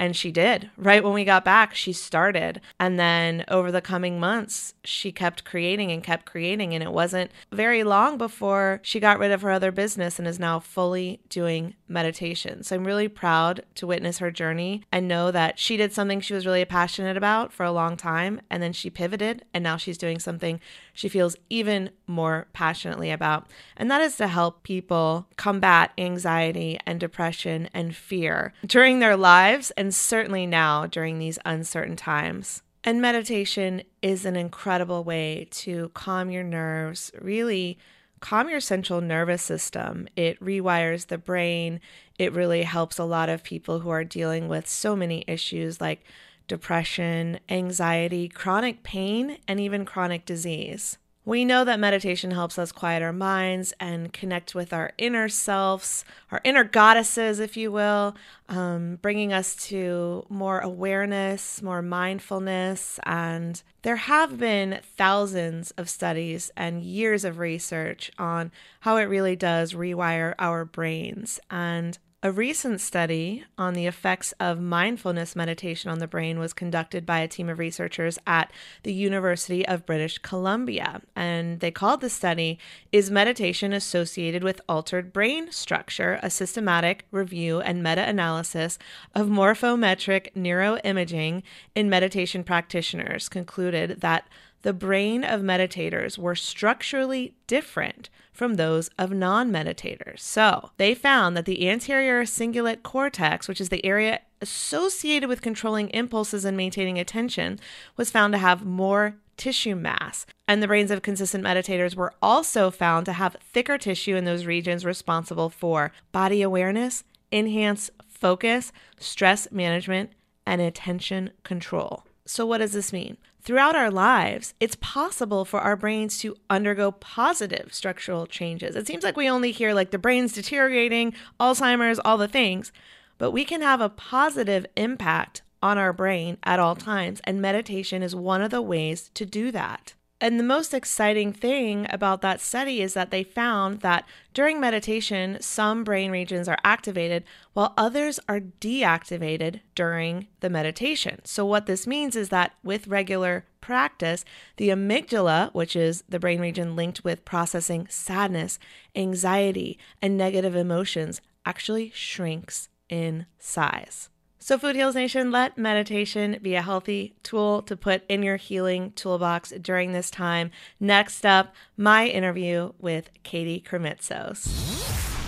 And 0.04 0.18
she 0.18 0.34
did. 0.34 0.70
Right 0.76 1.02
when 1.02 1.14
we 1.14 1.24
got 1.24 1.46
back, 1.46 1.74
she 1.74 1.94
started. 1.94 2.60
And 2.78 3.00
then 3.00 3.46
over 3.48 3.72
the 3.72 3.80
coming 3.80 4.20
months, 4.20 4.74
she 4.84 5.14
kept 5.14 5.46
creating 5.46 5.94
and 5.94 6.04
kept 6.04 6.26
creating. 6.26 6.74
And 6.74 6.84
it 6.84 6.92
wasn't 6.92 7.32
very 7.54 7.86
long 7.86 8.18
before 8.18 8.82
she 8.84 9.00
got 9.00 9.18
rid 9.18 9.32
of 9.32 9.42
her 9.44 9.50
other 9.50 9.72
business 9.72 10.20
and 10.20 10.28
is 10.28 10.42
now 10.42 10.60
fully 10.60 11.22
doing 11.30 11.76
meditation. 11.88 12.64
So 12.64 12.76
I'm 12.76 12.84
really 12.84 13.08
proud 13.08 13.64
to 13.76 13.88
witness 13.88 14.18
her 14.18 14.30
journey 14.30 14.84
and 14.92 15.08
know 15.08 15.32
that 15.32 15.58
she 15.58 15.78
did 15.78 15.94
something 15.94 16.20
she 16.20 16.34
was 16.34 16.46
really 16.46 16.66
passionate 16.66 17.16
about 17.16 17.54
for 17.54 17.64
a 17.64 17.72
long 17.72 17.96
time. 17.96 18.42
And 18.50 18.62
then 18.62 18.74
she 18.74 18.90
pivoted 18.90 19.46
and 19.54 19.64
now 19.64 19.78
she's 19.78 19.98
doing 19.98 20.20
something 20.20 20.60
she 20.94 21.10
feels 21.10 21.36
even 21.50 21.90
more 22.08 22.48
passionately 22.54 23.12
about. 23.12 23.48
And 23.76 23.90
that 23.92 24.02
is 24.02 24.16
to 24.18 24.28
help 24.28 24.64
people 24.64 25.28
combat 25.36 25.92
anxiety 25.98 26.80
and 26.86 27.00
depression 27.00 27.68
and 27.74 27.96
fear 27.96 28.54
during 28.66 29.00
their 29.00 29.18
lives 29.18 29.72
and 29.72 29.94
certainly 29.94 30.46
now 30.46 30.86
during 30.86 31.20
these 31.20 31.40
uncertain 31.46 31.96
times. 31.96 32.62
And 32.84 33.02
meditation 33.02 33.84
is 34.02 34.26
an 34.26 34.36
incredible 34.36 35.04
way 35.04 35.48
to 35.52 35.90
calm 35.94 36.30
your 36.30 36.44
nerves, 36.44 37.12
really 37.20 37.78
calm 38.20 38.50
your 38.50 38.60
central 38.60 39.02
nervous 39.02 39.42
system. 39.42 40.08
It 40.16 40.40
rewires 40.40 41.08
the 41.08 41.18
brain. 41.18 41.82
It 42.20 42.34
really 42.34 42.64
helps 42.64 42.98
a 42.98 43.04
lot 43.04 43.30
of 43.30 43.44
people 43.44 43.80
who 43.80 43.90
are 43.90 44.04
dealing 44.04 44.48
with 44.48 44.68
so 44.68 44.96
many 44.96 45.24
issues 45.28 45.82
like 45.82 46.04
depression, 46.48 47.40
anxiety, 47.50 48.28
chronic 48.30 48.84
pain, 48.84 49.38
and 49.48 49.60
even 49.60 49.86
chronic 49.86 50.26
disease. 50.26 50.98
We 51.26 51.46
know 51.46 51.64
that 51.64 51.80
meditation 51.80 52.32
helps 52.32 52.60
us 52.60 52.74
quiet 52.74 53.02
our 53.02 53.14
minds 53.14 53.74
and 53.80 54.12
connect 54.12 54.54
with 54.54 54.74
our 54.74 54.92
inner 54.98 55.30
selves, 55.30 56.04
our 56.32 56.42
inner 56.44 56.66
goddesses, 56.66 57.40
if 57.40 57.56
you 57.56 57.72
will, 57.72 58.18
um, 58.50 58.98
bringing 59.02 59.32
us 59.32 59.56
to 59.68 60.26
more 60.28 60.60
awareness, 60.60 61.62
more 61.62 61.82
mindfulness. 61.82 63.00
And 63.04 63.64
there 63.84 63.96
have 63.96 64.38
been 64.38 64.82
thousands 64.98 65.72
of 65.72 65.90
studies 65.90 66.52
and 66.58 66.84
years 66.84 67.24
of 67.24 67.40
research 67.40 68.12
on 68.20 68.52
how 68.82 68.98
it 68.98 69.04
really 69.04 69.38
does 69.38 69.74
rewire 69.74 70.36
our 70.40 70.66
brains. 70.66 71.40
And 71.50 71.98
a 72.26 72.32
recent 72.32 72.80
study 72.80 73.44
on 73.58 73.74
the 73.74 73.86
effects 73.86 74.34
of 74.40 74.58
mindfulness 74.58 75.36
meditation 75.36 75.92
on 75.92 76.00
the 76.00 76.08
brain 76.08 76.40
was 76.40 76.54
conducted 76.54 77.06
by 77.06 77.20
a 77.20 77.28
team 77.28 77.50
of 77.50 77.60
researchers 77.60 78.18
at 78.26 78.50
the 78.84 78.94
University 78.94 79.68
of 79.68 79.86
British 79.86 80.20
Columbia. 80.20 81.02
And 81.18 81.60
they 81.60 81.70
called 81.70 82.00
the 82.00 82.10
study 82.10 82.60
Is 82.94 83.12
Meditation 83.12 83.74
Associated 83.74 84.42
with 84.42 84.62
Altered 84.70 85.12
Brain 85.12 85.52
Structure? 85.52 86.18
A 86.24 86.30
systematic 86.30 87.06
review 87.12 87.60
and 87.60 87.84
meta 87.84 88.08
analysis 88.08 88.80
of 89.14 89.28
morphometric 89.28 90.34
neuroimaging 90.34 91.44
in 91.76 91.90
meditation 91.90 92.46
practitioners 92.46 93.28
concluded 93.28 94.00
that 94.00 94.30
the 94.64 94.74
brain 94.74 95.24
of 95.24 95.42
meditators 95.42 96.18
were 96.18 96.36
structurally 96.36 97.36
different 97.48 98.10
from 98.32 98.56
those 98.56 98.90
of 98.98 99.12
non 99.12 99.52
meditators. 99.52 100.20
So 100.20 100.72
they 100.78 100.96
found 100.96 101.38
that 101.38 101.46
the 101.46 101.70
anterior 101.70 102.24
cingulate 102.24 102.82
cortex, 102.82 103.48
which 103.48 103.62
is 103.62 103.70
the 103.70 103.86
area 103.86 104.22
associated 104.42 105.30
with 105.30 105.42
controlling 105.42 105.90
impulses 105.90 106.44
and 106.44 106.58
maintaining 106.58 106.98
attention, 106.98 107.60
was 107.96 108.10
found 108.10 108.34
to 108.34 108.40
have 108.40 108.66
more 108.66 109.16
tissue 109.38 109.76
mass. 109.76 110.26
And 110.48 110.62
the 110.62 110.68
brains 110.68 110.92
of 110.92 111.02
consistent 111.02 111.44
meditators 111.44 111.96
were 111.96 112.14
also 112.22 112.72
found 112.72 113.06
to 113.06 113.14
have 113.14 113.38
thicker 113.42 113.78
tissue 113.78 114.16
in 114.16 114.26
those 114.26 114.46
regions 114.46 114.86
responsible 114.86 115.50
for 115.50 115.92
body 116.12 116.42
awareness, 116.42 117.04
enhanced 117.32 117.92
focus, 118.08 118.72
stress 118.98 119.52
management, 119.52 120.12
and 120.46 120.62
attention 120.62 121.32
control. 121.44 122.04
So, 122.26 122.46
what 122.46 122.60
does 122.60 122.72
this 122.72 122.94
mean? 122.94 123.18
Throughout 123.42 123.76
our 123.76 123.92
lives, 123.92 124.54
it's 124.62 124.78
possible 124.80 125.44
for 125.44 125.60
our 125.60 125.76
brains 125.76 126.18
to 126.20 126.38
undergo 126.50 126.92
positive 126.92 127.74
structural 127.74 128.26
changes. 128.26 128.78
It 128.78 128.88
seems 128.88 129.04
like 129.04 129.18
we 129.18 129.30
only 129.30 129.52
hear 129.52 129.74
like 129.74 129.92
the 129.92 129.98
brain's 129.98 130.32
deteriorating, 130.32 131.14
Alzheimer's, 131.40 132.00
all 132.06 132.18
the 132.18 132.30
things, 132.30 132.72
but 133.18 133.32
we 133.32 133.44
can 133.44 133.62
have 133.62 133.82
a 133.82 133.90
positive 133.90 134.66
impact 134.78 135.42
on 135.62 135.78
our 135.78 135.92
brain 135.92 136.38
at 136.44 136.60
all 136.60 136.76
times, 136.76 137.20
and 137.26 137.42
meditation 137.42 138.02
is 138.02 138.16
one 138.16 138.42
of 138.42 138.52
the 138.52 138.62
ways 138.62 139.10
to 139.14 139.26
do 139.26 139.52
that. 139.52 139.94
And 140.24 140.40
the 140.40 140.44
most 140.46 140.74
exciting 140.74 141.34
thing 141.34 141.86
about 141.90 142.22
that 142.22 142.40
study 142.40 142.82
is 142.82 142.94
that 142.94 143.12
they 143.12 143.24
found 143.26 143.82
that 143.82 144.08
during 144.34 144.58
meditation, 144.58 145.38
some 145.42 145.84
brain 145.84 146.12
regions 146.12 146.48
are 146.48 146.58
activated 146.64 147.26
while 147.52 147.74
others 147.76 148.22
are 148.30 148.40
deactivated 148.40 149.60
during 149.76 150.28
the 150.40 150.50
meditation. 150.50 151.20
So, 151.26 151.46
what 151.46 151.66
this 151.66 151.86
means 151.86 152.16
is 152.16 152.30
that 152.30 152.54
with 152.64 152.88
regular 152.88 153.44
practice, 153.60 154.24
the 154.56 154.70
amygdala, 154.70 155.54
which 155.54 155.76
is 155.76 156.06
the 156.08 156.20
brain 156.20 156.40
region 156.40 156.74
linked 156.74 157.04
with 157.04 157.26
processing 157.26 157.88
sadness, 157.90 158.60
anxiety, 158.96 159.78
and 160.02 160.18
negative 160.18 160.56
emotions, 160.56 161.20
actually 161.46 161.92
shrinks 161.94 162.70
in 162.88 163.26
size. 163.40 164.08
So, 164.46 164.58
Food 164.58 164.76
Heals 164.76 164.96
Nation, 164.96 165.32
let 165.32 165.58
meditation 165.58 166.38
be 166.42 166.56
a 166.56 166.62
healthy 166.62 167.16
tool 167.24 167.62
to 167.62 167.78
put 167.78 168.04
in 168.10 168.24
your 168.24 168.36
healing 168.36 168.92
toolbox 168.92 169.52
during 169.52 169.94
this 169.94 170.12
time. 170.12 170.52
Next 170.82 171.26
up, 171.26 171.56
my 171.78 172.08
interview 172.08 172.74
with 172.78 173.10
Katie 173.24 173.64
Krimitsos. 173.66 174.44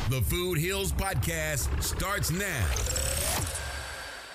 The 0.09 0.21
Food 0.21 0.57
Heals 0.57 0.91
Podcast 0.91 1.81
starts 1.81 2.29
now. 2.29 3.64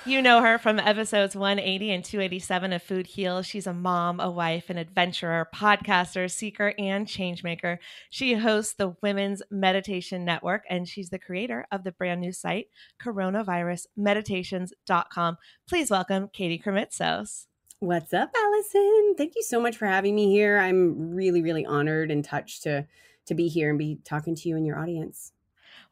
You 0.06 0.22
know 0.22 0.40
her 0.40 0.56
from 0.56 0.78
episodes 0.78 1.36
180 1.36 1.90
and 1.90 2.02
287 2.02 2.72
of 2.72 2.82
Food 2.82 3.06
Heals. 3.06 3.44
She's 3.44 3.66
a 3.66 3.74
mom, 3.74 4.18
a 4.18 4.30
wife, 4.30 4.70
an 4.70 4.78
adventurer, 4.78 5.46
podcaster, 5.54 6.30
seeker, 6.30 6.72
and 6.78 7.06
changemaker. 7.06 7.76
She 8.08 8.32
hosts 8.32 8.72
the 8.72 8.96
Women's 9.02 9.42
Meditation 9.50 10.24
Network, 10.24 10.64
and 10.70 10.88
she's 10.88 11.10
the 11.10 11.18
creator 11.18 11.66
of 11.70 11.84
the 11.84 11.92
brand 11.92 12.22
new 12.22 12.32
site, 12.32 12.68
coronavirusmeditations.com. 13.02 15.36
Please 15.68 15.90
welcome 15.90 16.30
Katie 16.32 16.58
Krimitsos. 16.58 17.44
What's 17.80 18.14
up, 18.14 18.30
Allison? 18.34 19.16
Thank 19.18 19.34
you 19.36 19.42
so 19.42 19.60
much 19.60 19.76
for 19.76 19.84
having 19.84 20.14
me 20.14 20.30
here. 20.30 20.58
I'm 20.58 21.14
really, 21.14 21.42
really 21.42 21.66
honored 21.66 22.10
and 22.10 22.24
touched 22.24 22.62
to 22.62 22.86
to 23.26 23.34
be 23.34 23.48
here 23.48 23.68
and 23.68 23.78
be 23.78 23.98
talking 24.02 24.34
to 24.34 24.48
you 24.48 24.56
and 24.56 24.66
your 24.66 24.78
audience. 24.78 25.32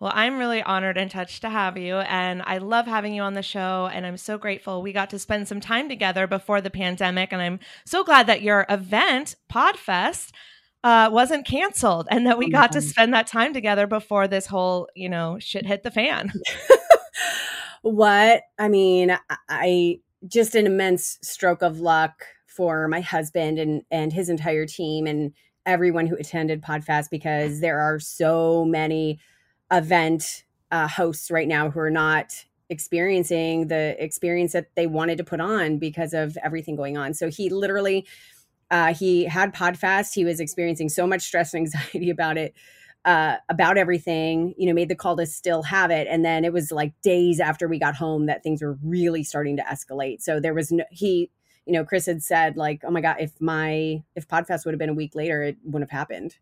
Well, 0.00 0.12
I'm 0.14 0.38
really 0.38 0.62
honored 0.62 0.96
and 0.96 1.10
touched 1.10 1.42
to 1.42 1.50
have 1.50 1.76
you. 1.76 1.96
And 1.96 2.42
I 2.44 2.58
love 2.58 2.86
having 2.86 3.14
you 3.14 3.22
on 3.22 3.34
the 3.34 3.42
show. 3.42 3.90
And 3.92 4.06
I'm 4.06 4.16
so 4.16 4.38
grateful 4.38 4.80
we 4.80 4.92
got 4.92 5.10
to 5.10 5.18
spend 5.18 5.48
some 5.48 5.60
time 5.60 5.88
together 5.88 6.26
before 6.26 6.60
the 6.60 6.70
pandemic. 6.70 7.32
And 7.32 7.42
I'm 7.42 7.58
so 7.84 8.04
glad 8.04 8.28
that 8.28 8.42
your 8.42 8.64
event, 8.68 9.34
Podfest, 9.50 10.30
uh, 10.84 11.10
wasn't 11.12 11.46
canceled 11.46 12.06
and 12.10 12.26
that 12.26 12.38
we 12.38 12.46
oh 12.46 12.50
got 12.50 12.72
to 12.72 12.80
spend 12.80 13.12
that 13.12 13.26
time 13.26 13.52
together 13.52 13.88
before 13.88 14.28
this 14.28 14.46
whole, 14.46 14.88
you 14.94 15.08
know, 15.08 15.36
shit 15.40 15.66
hit 15.66 15.82
the 15.82 15.90
fan. 15.90 16.32
what? 17.82 18.42
I 18.58 18.68
mean, 18.68 19.18
I 19.48 19.98
just 20.26 20.54
an 20.54 20.66
immense 20.66 21.18
stroke 21.22 21.62
of 21.62 21.80
luck 21.80 22.24
for 22.46 22.88
my 22.88 23.00
husband 23.00 23.58
and 23.58 23.82
and 23.90 24.12
his 24.12 24.28
entire 24.28 24.66
team 24.66 25.06
and 25.06 25.32
everyone 25.66 26.06
who 26.06 26.16
attended 26.16 26.62
Podfest 26.62 27.10
because 27.10 27.60
there 27.60 27.80
are 27.80 27.98
so 27.98 28.64
many 28.64 29.18
event 29.70 30.44
uh, 30.70 30.88
hosts 30.88 31.30
right 31.30 31.48
now 31.48 31.70
who 31.70 31.80
are 31.80 31.90
not 31.90 32.44
experiencing 32.70 33.68
the 33.68 34.02
experience 34.02 34.52
that 34.52 34.74
they 34.76 34.86
wanted 34.86 35.18
to 35.18 35.24
put 35.24 35.40
on 35.40 35.78
because 35.78 36.12
of 36.12 36.36
everything 36.42 36.76
going 36.76 36.96
on. 36.96 37.14
So 37.14 37.30
he 37.30 37.48
literally 37.48 38.06
uh, 38.70 38.92
he 38.94 39.24
had 39.24 39.54
Podfest. 39.54 40.14
He 40.14 40.24
was 40.24 40.40
experiencing 40.40 40.88
so 40.88 41.06
much 41.06 41.22
stress 41.22 41.54
and 41.54 41.62
anxiety 41.74 42.10
about 42.10 42.36
it, 42.36 42.54
uh, 43.04 43.36
about 43.48 43.78
everything. 43.78 44.54
You 44.58 44.66
know, 44.66 44.74
made 44.74 44.88
the 44.88 44.94
call 44.94 45.16
to 45.16 45.26
still 45.26 45.62
have 45.62 45.90
it, 45.90 46.06
and 46.10 46.24
then 46.24 46.44
it 46.44 46.52
was 46.52 46.70
like 46.70 46.92
days 47.02 47.40
after 47.40 47.66
we 47.68 47.78
got 47.78 47.96
home 47.96 48.26
that 48.26 48.42
things 48.42 48.62
were 48.62 48.78
really 48.82 49.24
starting 49.24 49.56
to 49.56 49.62
escalate. 49.62 50.22
So 50.22 50.40
there 50.40 50.54
was 50.54 50.70
no 50.70 50.84
he. 50.90 51.30
You 51.66 51.74
know, 51.74 51.84
Chris 51.84 52.06
had 52.06 52.22
said 52.22 52.56
like, 52.56 52.82
"Oh 52.84 52.90
my 52.90 53.00
god, 53.00 53.16
if 53.20 53.32
my 53.40 54.02
if 54.14 54.28
Podfest 54.28 54.64
would 54.64 54.72
have 54.72 54.78
been 54.78 54.88
a 54.88 54.94
week 54.94 55.14
later, 55.14 55.42
it 55.42 55.56
wouldn't 55.64 55.90
have 55.90 55.98
happened." 55.98 56.36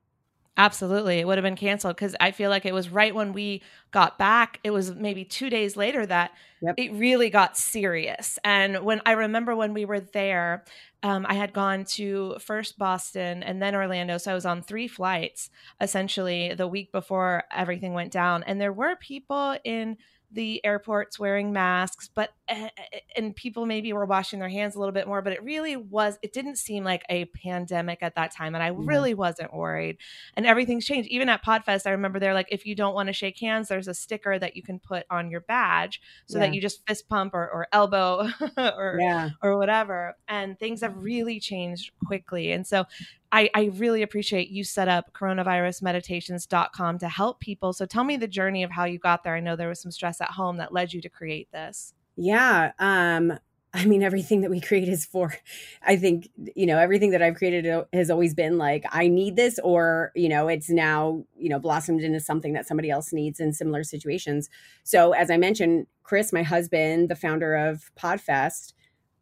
Absolutely. 0.59 1.19
It 1.19 1.27
would 1.27 1.37
have 1.37 1.43
been 1.43 1.57
canceled 1.57 1.97
because 1.97 2.17
I 2.19 2.31
feel 2.31 2.49
like 2.49 2.65
it 2.65 2.73
was 2.73 2.89
right 2.89 3.15
when 3.15 3.35
we 3.35 3.63
got 3.91 4.19
back. 4.19 4.59
It 4.65 4.71
was 4.71 4.95
maybe 4.95 5.23
two 5.23 5.51
days 5.51 5.77
later 5.77 6.07
that 6.07 6.33
yep. 6.63 6.75
it 6.79 6.93
really 6.95 7.29
got 7.29 7.59
serious. 7.59 8.39
And 8.43 8.79
when 8.83 9.03
I 9.05 9.13
remember 9.13 9.55
when 9.55 9.75
we 9.75 9.85
were 9.85 10.01
there, 10.01 10.65
um, 11.03 11.27
I 11.29 11.35
had 11.35 11.53
gone 11.53 11.85
to 11.97 12.37
first 12.41 12.79
Boston 12.79 13.43
and 13.43 13.61
then 13.61 13.75
Orlando. 13.75 14.17
So 14.17 14.31
I 14.31 14.35
was 14.35 14.47
on 14.47 14.63
three 14.63 14.89
flights 14.89 15.51
essentially 15.79 16.55
the 16.55 16.67
week 16.67 16.91
before 16.91 17.45
everything 17.53 17.93
went 17.93 18.11
down. 18.11 18.43
And 18.45 18.59
there 18.59 18.73
were 18.73 18.97
people 18.97 19.59
in 19.63 19.99
the 20.30 20.64
airports 20.64 21.18
wearing 21.18 21.52
masks 21.52 22.11
but 22.14 22.30
eh, 22.49 22.68
eh, 22.92 22.99
and 23.16 23.35
people 23.35 23.66
maybe 23.66 23.92
were 23.92 24.06
washing 24.06 24.38
their 24.38 24.49
hands 24.49 24.75
a 24.75 24.78
little 24.78 24.92
bit 24.92 25.06
more 25.06 25.23
but 25.23 25.33
it 25.33 25.42
really 25.42 25.76
was 25.76 26.18
it 26.23 26.33
didn't 26.33 26.56
seem 26.56 26.85
like 26.85 27.04
a 27.09 27.25
pandemic 27.26 27.99
at 28.02 28.14
that 28.14 28.35
time 28.35 28.54
and 28.54 28.62
i 28.62 28.68
really 28.68 29.14
wasn't 29.14 29.52
worried. 29.54 29.99
And 30.35 30.47
everything's 30.47 30.85
changed. 30.85 31.09
Even 31.11 31.28
at 31.28 31.45
podfest 31.45 31.87
i 31.87 31.90
remember 31.90 32.18
they're 32.18 32.35
like 32.35 32.49
if 32.50 32.66
you 32.66 32.75
don't 32.75 32.95
want 32.95 33.09
to 33.09 33.12
shake 33.12 33.38
hands 33.40 33.68
there's 33.68 33.88
a 33.88 33.95
sticker 33.95 34.38
that 34.38 34.56
you 34.56 34.62
can 34.62 34.78
put 34.78 35.04
on 35.11 35.30
your 35.30 35.40
badge 35.40 36.00
so 36.26 36.38
yeah. 36.38 36.47
that 36.47 36.54
you 36.54 36.61
just 36.61 36.87
fist 36.87 37.09
pump 37.09 37.35
or, 37.35 37.49
or 37.49 37.68
elbow 37.73 38.28
or 38.56 38.99
yeah. 39.00 39.30
or 39.42 39.56
whatever. 39.59 40.16
And 40.28 40.59
things 40.59 40.80
have 40.80 40.97
really 40.97 41.40
changed 41.40 41.92
quickly. 42.06 42.52
And 42.52 42.66
so 42.66 42.85
I, 43.33 43.50
I 43.54 43.71
really 43.75 44.02
appreciate 44.02 44.49
you 44.49 44.64
set 44.64 44.88
up 44.88 45.12
coronavirusmeditations.com 45.12 46.99
to 46.99 47.09
help 47.09 47.40
people. 47.40 47.73
So 47.73 47.87
tell 47.87 48.04
me 48.04 48.16
the 48.16 48.28
journey 48.28 48.62
of 48.62 48.71
how 48.71 48.85
you 48.85 48.99
got 48.99 49.25
there. 49.25 49.35
I 49.35 49.40
know 49.40 49.56
there 49.56 49.68
was 49.68 49.80
some 49.80 49.92
stress 49.92 50.21
at 50.21 50.30
home 50.30 50.59
that 50.59 50.73
led 50.73 50.92
you 50.92 51.00
to 51.02 51.09
create 51.09 51.50
this. 51.52 51.92
Yeah. 52.16 52.73
Um, 52.78 53.38
I 53.75 53.85
mean, 53.85 54.02
everything 54.02 54.40
that 54.40 54.50
we 54.50 54.61
create 54.61 54.88
is 54.88 55.04
for, 55.04 55.35
I 55.83 55.97
think, 55.97 56.30
you 56.54 56.64
know, 56.64 56.78
everything 56.78 57.11
that 57.11 57.21
I've 57.21 57.35
created 57.35 57.85
has 57.92 58.11
always 58.11 58.33
been 58.33 58.56
like, 58.56 58.85
I 58.90 59.09
need 59.09 59.37
this, 59.37 59.59
or, 59.62 60.12
you 60.14 60.30
know, 60.30 60.49
it's 60.49 60.71
now, 60.71 61.25
you 61.37 61.50
know, 61.50 61.59
blossomed 61.59 62.00
into 62.00 62.21
something 62.21 62.54
that 62.54 62.66
somebody 62.66 62.90
else 62.90 63.12
needs 63.12 63.38
in 63.38 63.52
similar 63.52 63.85
situations. 63.85 64.49
So, 64.83 65.12
as 65.12 65.30
I 65.30 65.37
mentioned, 65.37 65.88
Chris, 66.04 66.33
my 66.33 66.42
husband, 66.42 67.11
the 67.11 67.16
founder 67.16 67.54
of 67.54 67.91
Podfest, 67.97 68.73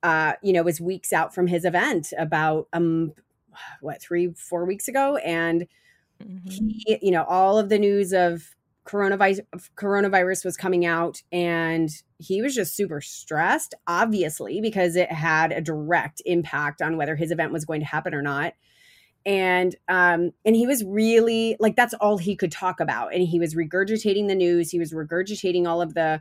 uh, 0.05 0.35
you 0.41 0.53
know, 0.53 0.63
was 0.63 0.81
weeks 0.81 1.13
out 1.13 1.35
from 1.35 1.49
his 1.49 1.65
event 1.65 2.13
about 2.17 2.69
um 2.73 3.13
what 3.81 4.01
three 4.01 4.33
four 4.35 4.65
weeks 4.65 4.89
ago 4.89 5.17
and 5.17 5.67
mm-hmm. 6.23 6.47
he 6.47 6.99
you 7.03 7.11
know 7.11 7.25
all 7.25 7.59
of 7.59 7.69
the 7.69 7.79
news 7.79 8.13
of 8.13 8.55
coronavirus 8.87 9.41
coronavirus 9.77 10.45
was 10.45 10.57
coming 10.57 10.85
out 10.85 11.23
and 11.33 11.89
he 12.19 12.43
was 12.43 12.55
just 12.55 12.77
super 12.77 13.01
stressed 13.01 13.75
obviously 13.87 14.61
because 14.61 14.95
it 14.95 15.11
had 15.11 15.53
a 15.53 15.61
direct 15.61 16.21
impact 16.27 16.83
on 16.83 16.97
whether 16.97 17.17
his 17.17 17.31
event 17.31 17.53
was 17.53 17.65
going 17.65 17.81
to 17.81 17.87
happen 17.87 18.13
or 18.13 18.21
not 18.21 18.53
and 19.25 19.75
um 19.89 20.33
and 20.45 20.55
he 20.55 20.67
was 20.67 20.85
really 20.85 21.57
like 21.61 21.77
that's 21.77 21.95
all 21.95 22.19
he 22.19 22.37
could 22.37 22.53
talk 22.53 22.79
about 22.79 23.15
and 23.15 23.27
he 23.27 23.41
was 23.41 23.55
regurgitating 23.55 24.29
the 24.29 24.35
news 24.35 24.71
he 24.71 24.79
was 24.79 24.93
regurgitating 24.93 25.67
all 25.67 25.81
of 25.81 25.95
the 25.95 26.21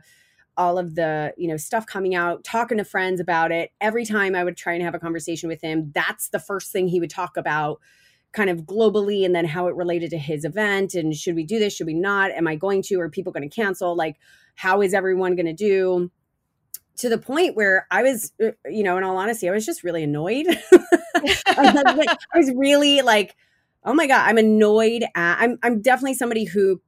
all 0.56 0.78
of 0.78 0.94
the 0.94 1.32
you 1.36 1.48
know 1.48 1.56
stuff 1.56 1.86
coming 1.86 2.14
out 2.14 2.44
talking 2.44 2.78
to 2.78 2.84
friends 2.84 3.20
about 3.20 3.52
it. 3.52 3.70
Every 3.80 4.04
time 4.04 4.34
i 4.34 4.44
would 4.44 4.56
try 4.56 4.74
and 4.74 4.82
have 4.82 4.94
a 4.94 4.98
conversation 4.98 5.48
with 5.48 5.60
him 5.60 5.92
that's 5.94 6.28
the 6.28 6.38
first 6.38 6.72
thing 6.72 6.88
he 6.88 7.00
would 7.00 7.10
talk 7.10 7.36
about 7.36 7.80
kind 8.32 8.50
of 8.50 8.62
globally 8.62 9.24
and 9.24 9.34
then 9.34 9.44
how 9.44 9.68
it 9.68 9.76
related 9.76 10.10
to 10.10 10.18
his 10.18 10.44
event 10.44 10.94
and 10.94 11.14
should 11.14 11.36
we 11.36 11.44
do 11.44 11.58
this? 11.58 11.74
Should 11.74 11.86
we 11.86 11.94
not? 11.94 12.30
Am 12.32 12.46
i 12.46 12.56
going 12.56 12.82
to? 12.82 13.00
Are 13.00 13.08
people 13.08 13.32
going 13.32 13.48
to 13.48 13.54
cancel? 13.54 13.96
Like 13.96 14.16
how 14.54 14.82
is 14.82 14.94
everyone 14.94 15.36
going 15.36 15.46
to 15.46 15.52
do? 15.52 16.10
To 16.98 17.08
the 17.08 17.18
point 17.18 17.56
where 17.56 17.86
i 17.90 18.02
was 18.02 18.32
uh, 18.42 18.50
you 18.66 18.84
know 18.84 18.96
in 18.96 19.04
all 19.04 19.16
honesty 19.16 19.48
i 19.48 19.52
was 19.52 19.66
just 19.66 19.82
really 19.82 20.04
annoyed. 20.04 20.46
I 21.46 22.16
was 22.34 22.52
really 22.54 23.02
like 23.02 23.36
oh 23.84 23.94
my 23.94 24.06
god 24.06 24.28
i'm 24.28 24.38
annoyed 24.38 25.04
at 25.14 25.40
i'm 25.40 25.58
i'm 25.62 25.80
definitely 25.80 26.14
somebody 26.14 26.44
who 26.44 26.80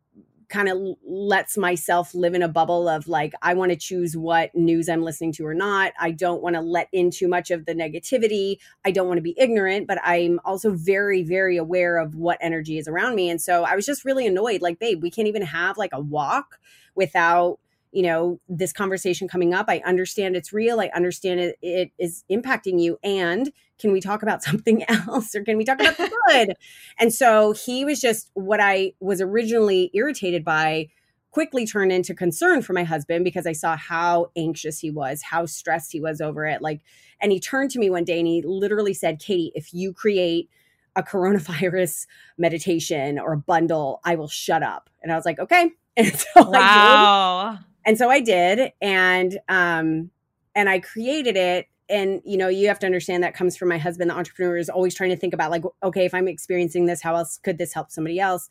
kind 0.48 0.68
of 0.68 0.78
lets 1.04 1.56
myself 1.56 2.14
live 2.14 2.34
in 2.34 2.42
a 2.42 2.48
bubble 2.48 2.88
of 2.88 3.08
like 3.08 3.32
I 3.42 3.54
want 3.54 3.72
to 3.72 3.76
choose 3.76 4.16
what 4.16 4.54
news 4.54 4.88
I'm 4.88 5.02
listening 5.02 5.32
to 5.34 5.46
or 5.46 5.54
not. 5.54 5.92
I 6.00 6.12
don't 6.12 6.42
want 6.42 6.54
to 6.54 6.60
let 6.60 6.88
in 6.92 7.10
too 7.10 7.28
much 7.28 7.50
of 7.50 7.66
the 7.66 7.74
negativity. 7.74 8.58
I 8.84 8.90
don't 8.90 9.08
want 9.08 9.18
to 9.18 9.22
be 9.22 9.34
ignorant, 9.36 9.86
but 9.86 9.98
I'm 10.04 10.40
also 10.44 10.72
very 10.72 11.22
very 11.22 11.56
aware 11.56 11.98
of 11.98 12.14
what 12.14 12.38
energy 12.40 12.78
is 12.78 12.86
around 12.88 13.14
me. 13.14 13.28
And 13.30 13.40
so 13.40 13.64
I 13.64 13.74
was 13.74 13.86
just 13.86 14.04
really 14.04 14.26
annoyed 14.26 14.62
like 14.62 14.78
babe, 14.78 15.02
we 15.02 15.10
can't 15.10 15.28
even 15.28 15.42
have 15.42 15.76
like 15.76 15.90
a 15.92 16.00
walk 16.00 16.58
without 16.94 17.58
you 17.96 18.02
know 18.02 18.38
this 18.46 18.74
conversation 18.74 19.26
coming 19.26 19.54
up. 19.54 19.66
I 19.68 19.80
understand 19.86 20.36
it's 20.36 20.52
real. 20.52 20.80
I 20.80 20.90
understand 20.94 21.40
it, 21.40 21.58
it 21.62 21.92
is 21.98 22.24
impacting 22.30 22.78
you. 22.78 22.98
And 23.02 23.50
can 23.78 23.90
we 23.90 24.02
talk 24.02 24.22
about 24.22 24.42
something 24.48 24.84
else? 24.88 25.34
Or 25.34 25.42
can 25.42 25.56
we 25.56 25.64
talk 25.64 25.80
about 25.80 25.96
the 25.96 26.10
good 26.28 26.54
and 26.98 27.12
so 27.12 27.52
he 27.52 27.84
was 27.84 28.00
just 28.00 28.30
what 28.34 28.60
i 28.60 28.92
was 29.00 29.20
originally 29.20 29.90
irritated 29.94 30.44
by 30.44 30.88
quickly 31.30 31.66
turned 31.66 31.92
into 31.92 32.14
concern 32.14 32.62
for 32.62 32.72
my 32.72 32.84
husband 32.84 33.24
because 33.24 33.46
i 33.46 33.52
saw 33.52 33.76
how 33.76 34.30
anxious 34.36 34.78
he 34.78 34.90
was 34.90 35.22
how 35.22 35.46
stressed 35.46 35.92
he 35.92 36.00
was 36.00 36.20
over 36.20 36.46
it. 36.46 36.62
Like 36.62 36.80
and 37.20 37.32
he 37.32 37.40
turned 37.40 37.70
to 37.72 37.78
me 37.78 37.90
one 37.90 38.04
day 38.04 38.18
and 38.18 38.26
he 38.26 38.42
literally 38.42 38.94
said 38.94 39.18
katie 39.20 39.52
if 39.54 39.72
you 39.72 39.92
create 39.92 40.50
a 40.94 41.02
coronavirus 41.02 42.06
meditation 42.38 43.18
or 43.18 43.34
a 43.34 43.38
bundle 43.38 44.00
i 44.04 44.14
will 44.14 44.28
shut 44.28 44.62
up. 44.62 44.90
And 45.02 45.12
i 45.12 45.16
was 45.16 45.24
like 45.24 45.38
okay. 45.38 45.70
And 45.98 46.14
so 46.14 46.50
wow 46.50 47.58
and 47.86 47.96
so 47.96 48.10
I 48.10 48.20
did, 48.20 48.72
and 48.82 49.38
um, 49.48 50.10
and 50.54 50.68
I 50.68 50.80
created 50.80 51.36
it. 51.36 51.66
And 51.88 52.20
you 52.24 52.36
know, 52.36 52.48
you 52.48 52.66
have 52.66 52.80
to 52.80 52.86
understand 52.86 53.22
that 53.22 53.34
comes 53.34 53.56
from 53.56 53.68
my 53.68 53.78
husband. 53.78 54.10
The 54.10 54.16
entrepreneur 54.16 54.56
is 54.56 54.68
always 54.68 54.94
trying 54.94 55.10
to 55.10 55.16
think 55.16 55.32
about 55.32 55.52
like, 55.52 55.62
okay, 55.84 56.04
if 56.04 56.12
I'm 56.12 56.26
experiencing 56.26 56.86
this, 56.86 57.00
how 57.00 57.14
else 57.14 57.38
could 57.38 57.58
this 57.58 57.72
help 57.72 57.92
somebody 57.92 58.18
else? 58.18 58.50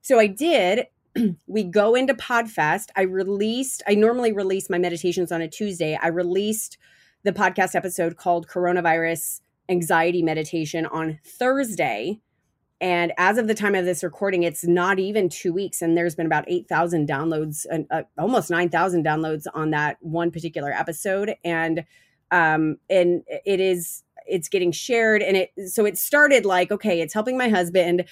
So 0.00 0.20
I 0.20 0.28
did. 0.28 0.86
we 1.48 1.64
go 1.64 1.96
into 1.96 2.14
Podfest. 2.14 2.86
I 2.94 3.02
released. 3.02 3.82
I 3.88 3.96
normally 3.96 4.32
release 4.32 4.70
my 4.70 4.78
meditations 4.78 5.32
on 5.32 5.42
a 5.42 5.48
Tuesday. 5.48 5.98
I 6.00 6.06
released 6.06 6.78
the 7.24 7.32
podcast 7.32 7.74
episode 7.74 8.16
called 8.16 8.46
Coronavirus 8.46 9.40
Anxiety 9.68 10.22
Meditation 10.22 10.86
on 10.86 11.18
Thursday 11.24 12.20
and 12.80 13.12
as 13.18 13.36
of 13.36 13.46
the 13.46 13.54
time 13.54 13.74
of 13.74 13.84
this 13.84 14.02
recording, 14.02 14.42
it's 14.42 14.64
not 14.64 14.98
even 14.98 15.28
two 15.28 15.52
weeks, 15.52 15.82
and 15.82 15.96
there's 15.96 16.14
been 16.14 16.26
about 16.26 16.44
8,000 16.48 17.06
downloads, 17.06 17.66
and 17.70 17.86
uh, 17.90 18.02
almost 18.18 18.50
9,000 18.50 19.04
downloads 19.04 19.44
on 19.52 19.70
that 19.70 19.98
one 20.00 20.30
particular 20.30 20.72
episode. 20.72 21.34
And 21.44 21.84
um, 22.30 22.78
and 22.88 23.22
it 23.44 23.60
is 23.60 24.02
it's 24.26 24.48
getting 24.48 24.72
shared, 24.72 25.20
and 25.22 25.36
it 25.36 25.50
so 25.66 25.84
it 25.84 25.98
started 25.98 26.46
like 26.46 26.70
okay, 26.70 27.00
it's 27.00 27.12
helping 27.12 27.36
my 27.36 27.48
husband. 27.48 28.04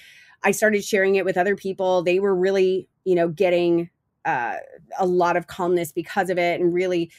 I 0.42 0.50
started 0.50 0.84
sharing 0.84 1.14
it 1.14 1.24
with 1.24 1.36
other 1.36 1.56
people. 1.56 2.02
They 2.02 2.20
were 2.20 2.34
really, 2.34 2.88
you 3.04 3.14
know, 3.14 3.28
getting 3.28 3.90
uh, 4.24 4.56
a 4.98 5.06
lot 5.06 5.36
of 5.36 5.46
calmness 5.46 5.92
because 5.92 6.30
of 6.30 6.38
it, 6.38 6.60
and 6.60 6.74
really 6.74 7.10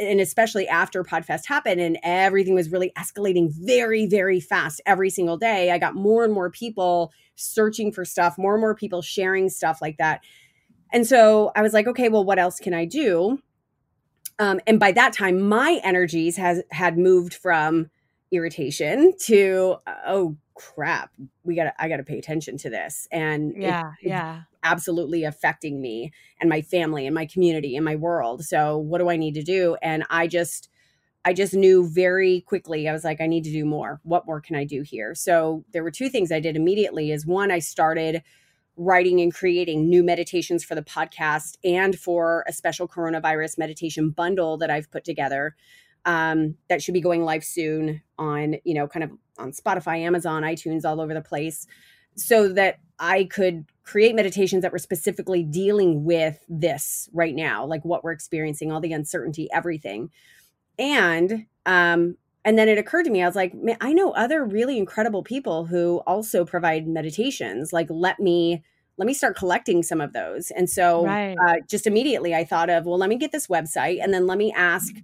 and 0.00 0.20
especially 0.20 0.68
after 0.68 1.02
Podfest 1.02 1.46
happened 1.46 1.80
and 1.80 1.98
everything 2.02 2.54
was 2.54 2.70
really 2.70 2.92
escalating 2.96 3.50
very, 3.52 4.06
very 4.06 4.40
fast 4.40 4.80
every 4.86 5.10
single 5.10 5.36
day, 5.36 5.70
I 5.70 5.78
got 5.78 5.94
more 5.94 6.24
and 6.24 6.32
more 6.32 6.50
people 6.50 7.12
searching 7.36 7.92
for 7.92 8.04
stuff, 8.04 8.38
more 8.38 8.54
and 8.54 8.60
more 8.60 8.74
people 8.74 9.02
sharing 9.02 9.48
stuff 9.48 9.80
like 9.82 9.96
that. 9.98 10.22
And 10.92 11.06
so 11.06 11.50
I 11.56 11.62
was 11.62 11.72
like, 11.72 11.86
okay, 11.88 12.08
well, 12.08 12.24
what 12.24 12.38
else 12.38 12.60
can 12.60 12.74
I 12.74 12.84
do? 12.84 13.40
Um, 14.38 14.60
and 14.66 14.80
by 14.80 14.92
that 14.92 15.12
time, 15.12 15.40
my 15.40 15.80
energies 15.82 16.36
has 16.36 16.62
had 16.70 16.98
moved 16.98 17.34
from, 17.34 17.90
irritation 18.34 19.12
to 19.18 19.76
oh 20.06 20.36
crap 20.54 21.10
we 21.42 21.54
gotta 21.54 21.72
i 21.82 21.88
gotta 21.88 22.04
pay 22.04 22.18
attention 22.18 22.56
to 22.58 22.70
this. 22.70 23.08
And 23.10 23.54
yeah 23.56 23.92
it, 24.02 24.08
yeah. 24.08 24.42
absolutely 24.62 25.24
affecting 25.24 25.80
me 25.80 26.12
and 26.40 26.48
my 26.48 26.62
family 26.62 27.06
and 27.06 27.14
my 27.14 27.26
community 27.26 27.76
and 27.76 27.84
my 27.84 27.96
world. 27.96 28.44
So 28.44 28.78
what 28.78 28.98
do 28.98 29.08
i 29.08 29.16
need 29.16 29.34
to 29.34 29.42
do? 29.42 29.76
And 29.82 30.04
i 30.10 30.26
just 30.26 30.68
i 31.24 31.32
just 31.32 31.54
knew 31.54 31.88
very 31.88 32.42
quickly 32.42 32.88
i 32.88 32.92
was 32.92 33.04
like 33.04 33.20
i 33.20 33.26
need 33.26 33.44
to 33.44 33.52
do 33.52 33.64
more. 33.64 34.00
What 34.04 34.26
more 34.26 34.40
can 34.40 34.56
i 34.56 34.64
do 34.64 34.82
here? 34.82 35.14
So 35.14 35.64
there 35.72 35.82
were 35.82 35.90
two 35.90 36.08
things 36.08 36.30
i 36.30 36.40
did 36.40 36.56
immediately 36.56 37.10
is 37.10 37.26
one 37.26 37.50
i 37.50 37.58
started 37.58 38.22
writing 38.76 39.20
and 39.20 39.32
creating 39.32 39.88
new 39.88 40.02
meditations 40.02 40.64
for 40.64 40.74
the 40.74 40.82
podcast 40.82 41.56
and 41.62 41.96
for 41.98 42.44
a 42.48 42.52
special 42.52 42.88
coronavirus 42.88 43.56
meditation 43.56 44.10
bundle 44.10 44.56
that 44.58 44.70
i've 44.70 44.90
put 44.90 45.04
together 45.04 45.54
um, 46.06 46.56
that 46.68 46.82
should 46.82 46.94
be 46.94 47.00
going 47.00 47.24
live 47.24 47.44
soon 47.44 48.02
on 48.18 48.56
you 48.64 48.74
know 48.74 48.86
kind 48.86 49.04
of 49.04 49.10
on 49.38 49.50
spotify 49.52 50.00
amazon 50.00 50.42
itunes 50.42 50.84
all 50.84 51.00
over 51.00 51.14
the 51.14 51.20
place 51.20 51.66
so 52.16 52.48
that 52.48 52.78
i 52.98 53.24
could 53.24 53.64
create 53.82 54.14
meditations 54.14 54.62
that 54.62 54.72
were 54.72 54.78
specifically 54.78 55.42
dealing 55.42 56.04
with 56.04 56.44
this 56.48 57.08
right 57.12 57.34
now 57.34 57.64
like 57.64 57.84
what 57.84 58.04
we're 58.04 58.12
experiencing 58.12 58.70
all 58.70 58.80
the 58.80 58.92
uncertainty 58.92 59.48
everything 59.52 60.10
and 60.78 61.46
um 61.66 62.16
and 62.44 62.58
then 62.58 62.68
it 62.68 62.78
occurred 62.78 63.04
to 63.04 63.10
me 63.10 63.22
i 63.22 63.26
was 63.26 63.36
like 63.36 63.54
man 63.54 63.76
i 63.80 63.92
know 63.92 64.12
other 64.12 64.44
really 64.44 64.78
incredible 64.78 65.22
people 65.22 65.66
who 65.66 66.02
also 66.06 66.44
provide 66.44 66.86
meditations 66.86 67.72
like 67.72 67.86
let 67.90 68.20
me 68.20 68.62
let 68.96 69.06
me 69.06 69.14
start 69.14 69.36
collecting 69.36 69.82
some 69.82 70.00
of 70.00 70.12
those 70.12 70.50
and 70.52 70.70
so 70.70 71.04
Right. 71.04 71.36
uh, 71.46 71.54
just 71.68 71.86
immediately 71.86 72.34
i 72.34 72.44
thought 72.44 72.70
of 72.70 72.86
well 72.86 72.98
let 72.98 73.08
me 73.08 73.16
get 73.16 73.32
this 73.32 73.46
website 73.48 73.98
and 74.02 74.12
then 74.14 74.26
let 74.26 74.38
me 74.38 74.52
ask 74.52 74.94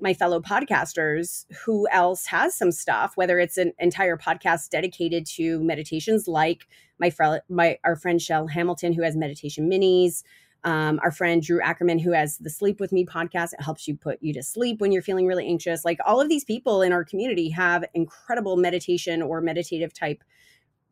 my 0.00 0.14
fellow 0.14 0.40
podcasters 0.40 1.44
who 1.64 1.88
else 1.88 2.26
has 2.26 2.54
some 2.54 2.72
stuff 2.72 3.12
whether 3.16 3.38
it's 3.38 3.56
an 3.56 3.72
entire 3.78 4.16
podcast 4.16 4.68
dedicated 4.70 5.26
to 5.26 5.62
meditations 5.62 6.28
like 6.28 6.66
my 6.98 7.10
friend 7.10 7.40
my 7.48 7.78
our 7.84 7.96
friend 7.96 8.20
Chel 8.20 8.46
hamilton 8.46 8.92
who 8.92 9.02
has 9.02 9.16
meditation 9.16 9.70
minis 9.70 10.22
um, 10.64 10.98
our 11.02 11.10
friend 11.10 11.42
drew 11.42 11.60
ackerman 11.60 11.98
who 11.98 12.12
has 12.12 12.38
the 12.38 12.48
sleep 12.48 12.80
with 12.80 12.90
me 12.90 13.04
podcast. 13.04 13.52
It 13.52 13.62
helps 13.62 13.86
you 13.86 13.96
put 13.96 14.22
you 14.22 14.32
to 14.32 14.42
sleep 14.42 14.80
when 14.80 14.92
you're 14.92 15.02
feeling 15.02 15.26
really 15.26 15.46
anxious. 15.46 15.84
Like 15.84 15.98
all 16.06 16.20
of 16.20 16.30
these 16.30 16.44
people 16.44 16.80
in 16.80 16.92
our 16.92 17.04
community 17.04 17.50
have 17.50 17.84
incredible 17.92 18.56
meditation 18.56 19.20
or 19.20 19.42
meditative 19.42 19.92
type 19.92 20.24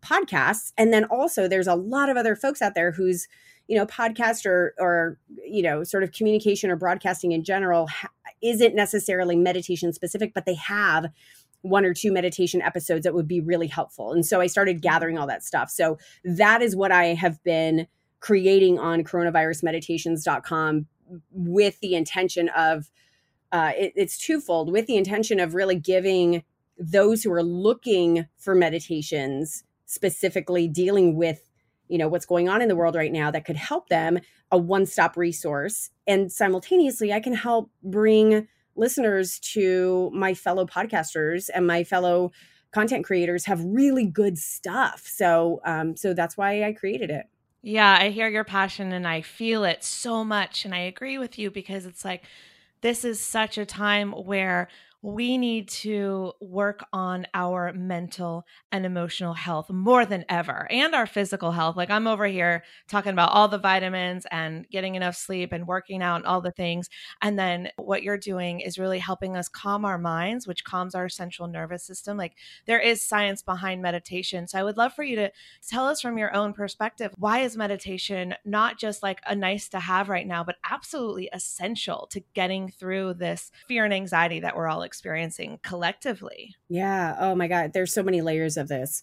podcasts 0.05 0.73
and 0.77 0.93
then 0.93 1.05
also 1.05 1.47
there's 1.47 1.67
a 1.67 1.75
lot 1.75 2.09
of 2.09 2.17
other 2.17 2.35
folks 2.35 2.61
out 2.61 2.75
there 2.75 2.93
whose 2.93 3.29
you 3.69 3.77
know 3.77 3.87
podcast 3.87 4.45
or 4.45 4.75
or 4.79 5.19
you 5.45 5.63
know 5.63 5.85
sort 5.85 6.03
of 6.03 6.13
communication 6.13 6.71
or 6.71 6.77
broadcasting 6.77 7.33
in 7.33 7.45
general 7.45 7.87
ha- 7.87 8.11
isn't 8.43 8.75
necessarily 8.75 9.37
meditation 9.37 9.93
specific 9.93 10.35
but 10.35 10.45
they 10.45 10.55
have 10.55 11.07
one 11.63 11.85
or 11.85 11.95
two 11.95 12.13
meditation 12.13 12.61
episodes 12.61 13.05
that 13.05 13.15
would 13.15 13.29
be 13.29 13.41
really 13.41 13.69
helpful. 13.69 14.13
And 14.13 14.27
so 14.27 14.41
i 14.41 14.47
started 14.47 14.83
gathering 14.83 15.17
all 15.17 15.27
that 15.29 15.45
stuff. 15.45 15.71
So 15.71 15.99
that 16.25 16.61
is 16.61 16.77
what 16.77 16.93
i 16.93 17.07
have 17.15 17.43
been 17.45 17.87
creating 18.21 18.79
on 18.79 19.03
coronavirusmeditations.com 19.03 20.87
with 21.31 21.81
the 21.81 21.95
intention 21.95 22.49
of 22.51 22.91
uh, 23.51 23.73
it, 23.77 23.93
it's 23.97 24.17
twofold 24.17 24.73
with 24.73 24.87
the 24.87 24.97
intention 24.97 25.39
of 25.39 25.55
really 25.55 25.75
giving 25.75 26.43
those 26.79 27.23
who 27.23 27.31
are 27.33 27.43
looking 27.43 28.27
for 28.39 28.55
meditations 28.55 29.65
specifically 29.93 30.67
dealing 30.69 31.17
with 31.17 31.51
you 31.89 31.99
know 31.99 32.09
what's 32.09 32.25
going 32.25 32.49
on 32.49 32.63
in 32.63 32.69
the 32.69 32.77
world 32.77 32.95
right 32.95 33.13
now 33.13 33.31
that 33.31 33.45
could 33.45 33.57
help 33.57 33.89
them 33.89 34.19
a 34.51 34.57
one-stop 34.59 35.17
resource. 35.17 35.91
And 36.07 36.33
simultaneously 36.33 37.13
i 37.13 37.21
can 37.21 37.35
help 37.35 37.71
bring 37.83 38.49
listeners 38.75 39.39
to 39.39 40.11
my 40.15 40.33
fellow 40.33 40.65
podcasters 40.65 41.51
and 41.55 41.67
my 41.67 41.85
fellow 41.85 42.33
content 42.71 43.05
creators 43.05 43.45
have 43.45 43.63
really 43.63 44.07
good 44.07 44.39
stuff. 44.39 45.07
So 45.07 45.61
um 45.67 45.97
so 45.97 46.15
that's 46.15 46.37
why 46.37 46.65
i 46.65 46.73
created 46.73 47.11
it. 47.11 47.27
Yeah, 47.61 47.97
I 48.01 48.09
hear 48.09 48.29
your 48.29 48.45
passion 48.45 48.93
and 48.93 49.07
I 49.07 49.21
feel 49.21 49.65
it 49.65 49.85
so 49.85 50.25
much. 50.25 50.65
And 50.65 50.75
I 50.75 50.81
agree 50.81 51.19
with 51.19 51.39
you 51.39 51.51
because 51.51 51.85
it's 51.85 52.05
like 52.05 52.25
this 52.81 53.05
is 53.05 53.21
such 53.21 53.59
a 53.59 53.67
time 53.67 54.13
where 54.13 54.69
we 55.03 55.37
need 55.37 55.69
to 55.69 56.33
work 56.41 56.85
on 56.93 57.27
our 57.35 57.73
mental 57.73 58.47
and 58.71 58.87
emotional 58.87 59.35
health 59.35 59.69
more 59.69 60.07
than 60.07 60.25
ever 60.29 60.69
and 60.71 60.95
our 60.95 61.07
physical 61.07 61.51
health. 61.51 61.77
Like 61.77 61.91
I'm 61.91 62.07
over 62.07 62.27
here 62.27 62.63
talking 62.89 63.13
about 63.13 63.33
all 63.33 63.49
the 63.49 63.59
vitamins 63.59 64.27
and 64.31 64.69
getting 64.71 64.95
enough 64.95 65.17
sleep 65.17 65.53
and 65.53 65.67
working 65.67 66.03
out 66.03 66.17
and 66.17 66.25
all 66.25 66.41
the 66.41 66.53
things. 66.53 66.89
And 67.21 67.37
then 67.37 67.71
what 67.77 68.05
you're 68.05 68.17
doing 68.17 68.61
is 68.61 68.79
really 68.79 69.01
helping 69.01 69.37
us 69.37 69.49
calm 69.49 69.85
our 69.85 69.99
minds, 69.99 70.47
which 70.47 70.63
calms 70.63 70.95
our 70.95 71.09
central 71.09 71.49
nervous 71.49 71.85
system. 71.85 72.17
Like 72.17 72.35
there 72.67 72.81
is 72.81 73.03
science 73.03 73.43
behind 73.43 73.83
meditation. 73.83 74.47
So 74.47 74.61
I 74.61 74.63
would 74.63 74.77
love 74.77 74.93
for 74.93 75.03
you 75.03 75.17
to 75.17 75.33
tell 75.69 75.89
us 75.89 76.01
from 76.01 76.17
your 76.17 76.33
own 76.33 76.53
perspective 76.53 77.13
why 77.19 77.41
is 77.41 77.57
meditation 77.57 78.35
not 78.45 78.79
just 78.79 79.03
like 79.03 79.21
a 79.27 79.35
nice 79.35 79.69
to 79.71 79.81
have 79.81 80.09
right 80.09 80.29
now, 80.29 80.45
but 80.45 80.57
absolutely 80.71 81.29
essential 81.33 82.07
to 82.13 82.23
getting 82.35 82.69
through 82.69 83.15
this 83.15 83.51
fear 83.67 83.85
and 83.85 83.93
anxiety 83.93 84.39
that 84.39 84.55
we're 84.55 84.69
all 84.69 84.83
experiencing 84.83 84.92
collectively? 85.63 86.55
Yeah. 86.69 87.17
Oh 87.19 87.35
my 87.35 87.49
God. 87.49 87.73
There's 87.73 87.93
so 87.93 88.03
many 88.03 88.21
layers 88.21 88.57
of 88.57 88.69
this. 88.69 89.03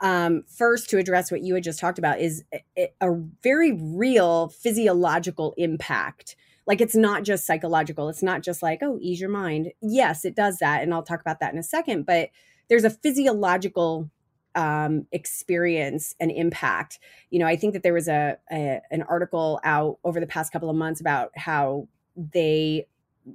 Um, 0.00 0.44
first, 0.46 0.90
to 0.90 0.98
address 0.98 1.30
what 1.30 1.42
you 1.42 1.54
had 1.54 1.64
just 1.64 1.80
talked 1.80 1.98
about, 1.98 2.20
is 2.20 2.44
a, 2.76 2.88
a 3.00 3.12
very 3.42 3.72
real 3.72 4.48
physiological 4.48 5.54
impact. 5.56 6.36
Like 6.66 6.80
it's 6.80 6.94
not 6.94 7.24
just 7.24 7.46
psychological. 7.46 8.08
It's 8.08 8.22
not 8.22 8.42
just 8.42 8.62
like, 8.62 8.80
oh, 8.82 8.98
ease 9.00 9.20
your 9.20 9.30
mind. 9.30 9.72
Yes, 9.80 10.24
it 10.24 10.36
does 10.36 10.58
that. 10.58 10.82
And 10.82 10.92
I'll 10.92 11.02
talk 11.02 11.20
about 11.20 11.40
that 11.40 11.52
in 11.52 11.58
a 11.58 11.62
second. 11.62 12.06
But 12.06 12.30
there's 12.68 12.84
a 12.84 12.90
physiological 12.90 14.10
um, 14.54 15.06
experience 15.12 16.14
and 16.20 16.30
impact. 16.30 16.98
You 17.30 17.38
know, 17.38 17.46
I 17.46 17.56
think 17.56 17.72
that 17.72 17.82
there 17.82 17.94
was 17.94 18.08
a, 18.08 18.38
a 18.50 18.80
an 18.90 19.02
article 19.02 19.60
out 19.64 19.98
over 20.04 20.20
the 20.20 20.26
past 20.26 20.52
couple 20.52 20.68
of 20.68 20.76
months 20.76 21.00
about 21.00 21.30
how 21.36 21.88
they 22.16 22.86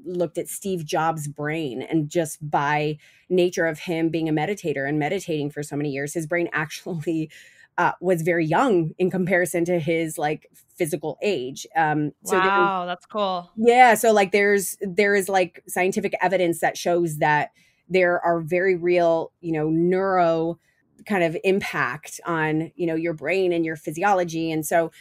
looked 0.06 0.38
at 0.38 0.48
Steve 0.48 0.86
Jobs' 0.86 1.28
brain 1.28 1.82
and 1.82 2.10
just 2.10 2.50
by 2.50 2.98
nature 3.30 3.66
of 3.66 3.80
him 3.80 4.10
being 4.10 4.30
a 4.30 4.34
meditator 4.34 4.88
and 4.88 5.00
meditating 5.00 5.52
for 5.52 5.64
so 5.64 5.76
many 5.76 5.90
years, 5.90 6.14
his 6.14 6.28
brain 6.28 6.50
actually 6.54 7.30
uh, 7.78 7.94
was 8.02 8.22
very 8.22 8.46
young 8.46 8.92
in 9.00 9.10
comparison 9.10 9.66
to 9.66 9.80
his 9.80 10.18
like 10.18 10.48
physical 10.76 11.18
age. 11.22 11.66
Um, 11.76 12.12
so 12.24 12.36
there- 12.36 12.48
wow, 12.48 12.86
that's 12.86 13.06
cool. 13.06 13.52
yeah, 13.58 13.96
so 13.96 14.12
like 14.12 14.32
there's 14.32 14.78
there 14.82 15.16
is 15.16 15.28
like 15.30 15.64
scientific 15.68 16.14
evidence 16.22 16.60
that 16.60 16.78
shows 16.78 17.18
that 17.18 17.50
there 17.90 18.20
are 18.22 18.42
very 18.42 18.76
real, 18.76 19.32
you 19.42 19.52
know, 19.52 19.70
neuro 19.70 20.60
kind 21.06 21.24
of 21.24 21.36
impact 21.44 22.22
on, 22.26 22.72
you 22.76 22.86
know, 22.88 22.96
your 22.96 23.14
brain 23.14 23.52
and 23.52 23.66
your 23.66 23.76
physiology. 23.76 24.52
And 24.52 24.66
so 24.66 24.92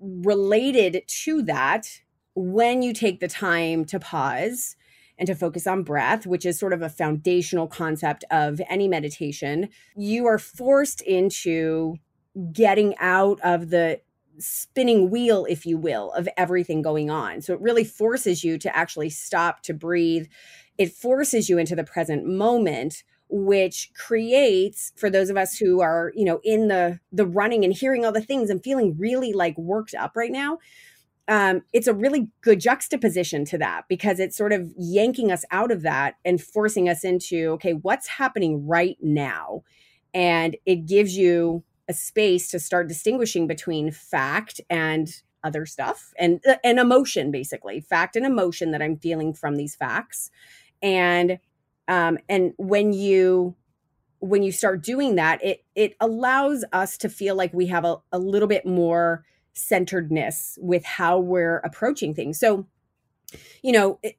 related 0.00 1.02
to 1.06 1.42
that, 1.42 2.00
when 2.34 2.82
you 2.82 2.92
take 2.92 3.20
the 3.20 3.28
time 3.28 3.84
to 3.86 3.98
pause 3.98 4.76
and 5.18 5.26
to 5.26 5.34
focus 5.34 5.66
on 5.66 5.82
breath, 5.82 6.26
which 6.26 6.46
is 6.46 6.58
sort 6.58 6.72
of 6.72 6.82
a 6.82 6.88
foundational 6.88 7.66
concept 7.66 8.24
of 8.30 8.60
any 8.68 8.88
meditation, 8.88 9.68
you 9.96 10.26
are 10.26 10.38
forced 10.38 11.02
into 11.02 11.96
getting 12.52 12.94
out 12.98 13.38
of 13.42 13.70
the 13.70 14.00
spinning 14.38 15.10
wheel, 15.10 15.46
if 15.48 15.66
you 15.66 15.76
will, 15.76 16.12
of 16.12 16.28
everything 16.36 16.80
going 16.80 17.10
on. 17.10 17.42
So 17.42 17.52
it 17.52 17.60
really 17.60 17.84
forces 17.84 18.42
you 18.42 18.56
to 18.58 18.74
actually 18.74 19.10
stop 19.10 19.62
to 19.64 19.74
breathe. 19.74 20.26
It 20.78 20.92
forces 20.92 21.50
you 21.50 21.58
into 21.58 21.76
the 21.76 21.84
present 21.84 22.26
moment 22.26 23.02
which 23.32 23.92
creates 23.94 24.92
for 24.96 25.08
those 25.08 25.30
of 25.30 25.36
us 25.36 25.56
who 25.56 25.80
are 25.80 26.12
you 26.16 26.24
know 26.24 26.40
in 26.42 26.66
the 26.66 26.98
the 27.12 27.24
running 27.24 27.64
and 27.64 27.72
hearing 27.72 28.04
all 28.04 28.10
the 28.10 28.20
things 28.20 28.50
and 28.50 28.62
feeling 28.62 28.96
really 28.98 29.32
like 29.32 29.56
worked 29.56 29.94
up 29.94 30.16
right 30.16 30.32
now 30.32 30.58
um, 31.30 31.62
it's 31.72 31.86
a 31.86 31.94
really 31.94 32.28
good 32.40 32.58
juxtaposition 32.58 33.44
to 33.46 33.58
that 33.58 33.84
because 33.88 34.18
it's 34.18 34.36
sort 34.36 34.52
of 34.52 34.68
yanking 34.76 35.30
us 35.30 35.44
out 35.52 35.70
of 35.70 35.82
that 35.82 36.16
and 36.24 36.42
forcing 36.42 36.88
us 36.88 37.04
into 37.04 37.50
okay 37.52 37.72
what's 37.72 38.08
happening 38.08 38.66
right 38.66 38.98
now? 39.00 39.62
And 40.12 40.56
it 40.66 40.86
gives 40.86 41.16
you 41.16 41.62
a 41.88 41.94
space 41.94 42.50
to 42.50 42.58
start 42.58 42.88
distinguishing 42.88 43.46
between 43.46 43.92
fact 43.92 44.60
and 44.68 45.08
other 45.44 45.66
stuff 45.66 46.12
and 46.18 46.40
uh, 46.48 46.56
and 46.64 46.80
emotion 46.80 47.30
basically. 47.30 47.80
Fact 47.80 48.16
and 48.16 48.26
emotion 48.26 48.72
that 48.72 48.82
i'm 48.82 48.98
feeling 48.98 49.32
from 49.32 49.54
these 49.54 49.76
facts. 49.76 50.32
And 50.82 51.38
um 51.86 52.18
and 52.28 52.54
when 52.56 52.92
you 52.92 53.54
when 54.18 54.42
you 54.42 54.50
start 54.50 54.82
doing 54.82 55.14
that 55.14 55.42
it 55.44 55.64
it 55.76 55.94
allows 56.00 56.64
us 56.72 56.98
to 56.98 57.08
feel 57.08 57.36
like 57.36 57.54
we 57.54 57.66
have 57.66 57.84
a, 57.84 57.98
a 58.10 58.18
little 58.18 58.48
bit 58.48 58.66
more 58.66 59.24
centeredness 59.54 60.58
with 60.60 60.84
how 60.84 61.18
we're 61.18 61.58
approaching 61.58 62.14
things 62.14 62.38
so 62.38 62.66
you 63.62 63.72
know 63.72 63.98
it, 64.02 64.16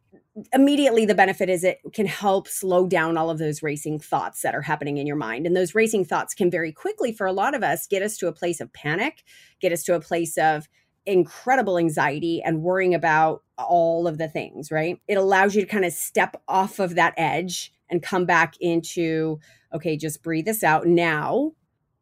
immediately 0.53 1.05
the 1.05 1.15
benefit 1.15 1.49
is 1.49 1.63
it 1.63 1.79
can 1.93 2.05
help 2.05 2.47
slow 2.47 2.87
down 2.87 3.17
all 3.17 3.29
of 3.29 3.37
those 3.37 3.61
racing 3.61 3.99
thoughts 3.99 4.41
that 4.41 4.55
are 4.55 4.61
happening 4.61 4.97
in 4.97 5.05
your 5.05 5.15
mind 5.15 5.45
and 5.45 5.55
those 5.55 5.75
racing 5.75 6.05
thoughts 6.05 6.33
can 6.33 6.49
very 6.49 6.71
quickly 6.71 7.11
for 7.11 7.27
a 7.27 7.33
lot 7.33 7.53
of 7.53 7.63
us 7.63 7.87
get 7.87 8.01
us 8.01 8.17
to 8.17 8.27
a 8.27 8.33
place 8.33 8.61
of 8.61 8.71
panic 8.71 9.23
get 9.59 9.73
us 9.73 9.83
to 9.83 9.95
a 9.95 9.99
place 9.99 10.37
of 10.37 10.67
incredible 11.05 11.77
anxiety 11.77 12.41
and 12.43 12.61
worrying 12.61 12.93
about 12.93 13.43
all 13.57 14.07
of 14.07 14.17
the 14.17 14.27
things, 14.27 14.71
right? 14.71 14.99
It 15.07 15.15
allows 15.15 15.55
you 15.55 15.61
to 15.61 15.67
kind 15.67 15.85
of 15.85 15.93
step 15.93 16.41
off 16.47 16.79
of 16.79 16.95
that 16.95 17.13
edge 17.17 17.73
and 17.89 18.03
come 18.03 18.25
back 18.25 18.55
into, 18.59 19.39
okay, 19.73 19.97
just 19.97 20.23
breathe 20.23 20.45
this 20.45 20.63
out. 20.63 20.85
Now, 20.85 21.51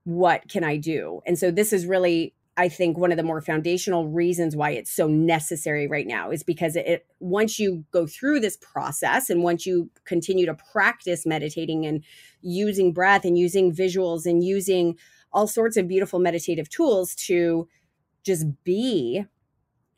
what 0.04 0.48
can 0.50 0.64
I 0.64 0.78
do? 0.78 1.22
And 1.26 1.38
so 1.38 1.52
this 1.52 1.72
is 1.74 1.86
really 1.86 2.34
I 2.60 2.68
think 2.68 2.98
one 2.98 3.12
of 3.12 3.16
the 3.16 3.24
more 3.24 3.40
foundational 3.40 4.10
reasons 4.10 4.54
why 4.54 4.72
it's 4.72 4.92
so 4.92 5.08
necessary 5.08 5.88
right 5.88 6.06
now 6.06 6.30
is 6.30 6.44
because 6.44 6.76
it, 6.76 7.08
once 7.22 7.58
you 7.58 7.86
go 7.92 8.06
through 8.06 8.42
this 8.42 8.58
process 8.58 9.30
and 9.30 9.44
once 9.44 9.66
you 9.66 9.90
continue 10.04 10.46
to 10.46 10.58
practice 10.74 11.26
meditating 11.26 11.86
and 11.86 12.04
using 12.42 12.92
breath 12.92 13.24
and 13.24 13.38
using 13.38 13.72
visuals 13.72 14.26
and 14.26 14.44
using 14.44 14.98
all 15.32 15.48
sorts 15.48 15.78
of 15.78 15.88
beautiful 15.88 16.20
meditative 16.20 16.68
tools 16.68 17.16
to 17.16 17.66
just 18.26 18.46
be 18.66 19.24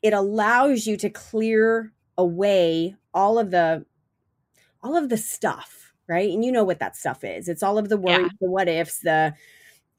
it 0.00 0.12
allows 0.12 0.86
you 0.86 0.96
to 0.96 1.10
clear 1.10 1.92
away 2.16 2.94
all 3.12 3.40
of 3.40 3.50
the 3.50 3.84
all 4.84 4.96
of 4.96 5.08
the 5.08 5.16
stuff 5.16 5.92
right 6.06 6.30
and 6.30 6.44
you 6.44 6.52
know 6.52 6.62
what 6.62 6.78
that 6.78 6.94
stuff 6.94 7.24
is 7.24 7.48
it's 7.48 7.62
all 7.64 7.76
of 7.76 7.88
the 7.88 7.96
worries 7.96 8.30
yeah. 8.30 8.38
the 8.40 8.48
what 8.48 8.68
ifs 8.68 9.00
the 9.00 9.34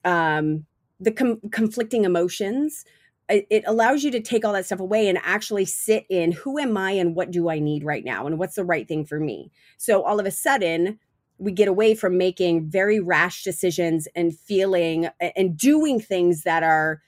um 0.06 0.66
the 1.04 1.12
com- 1.12 1.42
conflicting 1.52 2.06
emotions 2.06 2.86
it, 3.30 3.64
allows 3.66 4.04
you 4.04 4.12
to 4.12 4.20
take 4.20 4.44
all 4.44 4.54
that 4.54 4.66
stuff 4.66 4.80
away 4.80 5.08
and 5.08 5.18
actually 5.24 5.66
sit 5.66 6.06
in 6.10 6.34
who 6.34 6.60
am 6.60 6.76
i 6.78 6.92
and 6.92 7.16
what 7.16 7.32
do 7.32 7.50
i 7.50 7.58
need 7.58 7.84
right 7.84 8.04
now? 8.04 8.28
And 8.28 8.38
what's 8.38 8.56
the 8.56 8.66
right 8.66 8.88
thing 8.88 9.06
for 9.06 9.20
me? 9.20 9.52
So 9.78 10.04
all 10.04 10.20
of 10.20 10.26
a 10.26 10.32
sudden 10.32 11.00
we 11.38 11.52
get 11.52 11.68
away 11.68 11.96
from 11.96 12.18
making 12.18 12.70
very 12.70 13.00
rash 13.00 13.44
decisions 13.44 14.08
and 14.16 14.38
feeling 14.38 15.08
and 15.36 15.58
doing 15.58 16.00
things 16.00 16.44
that 16.44 16.64
are 16.64 17.02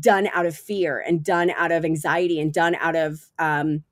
done 0.00 0.28
out 0.32 0.46
of 0.46 0.56
fear 0.56 1.02
and 1.06 1.24
done 1.24 1.50
out 1.50 1.72
of 1.72 1.84
anxiety 1.84 2.40
and 2.40 2.52
done 2.52 2.74
out 2.76 2.96
of 2.96 3.26
um, 3.38 3.84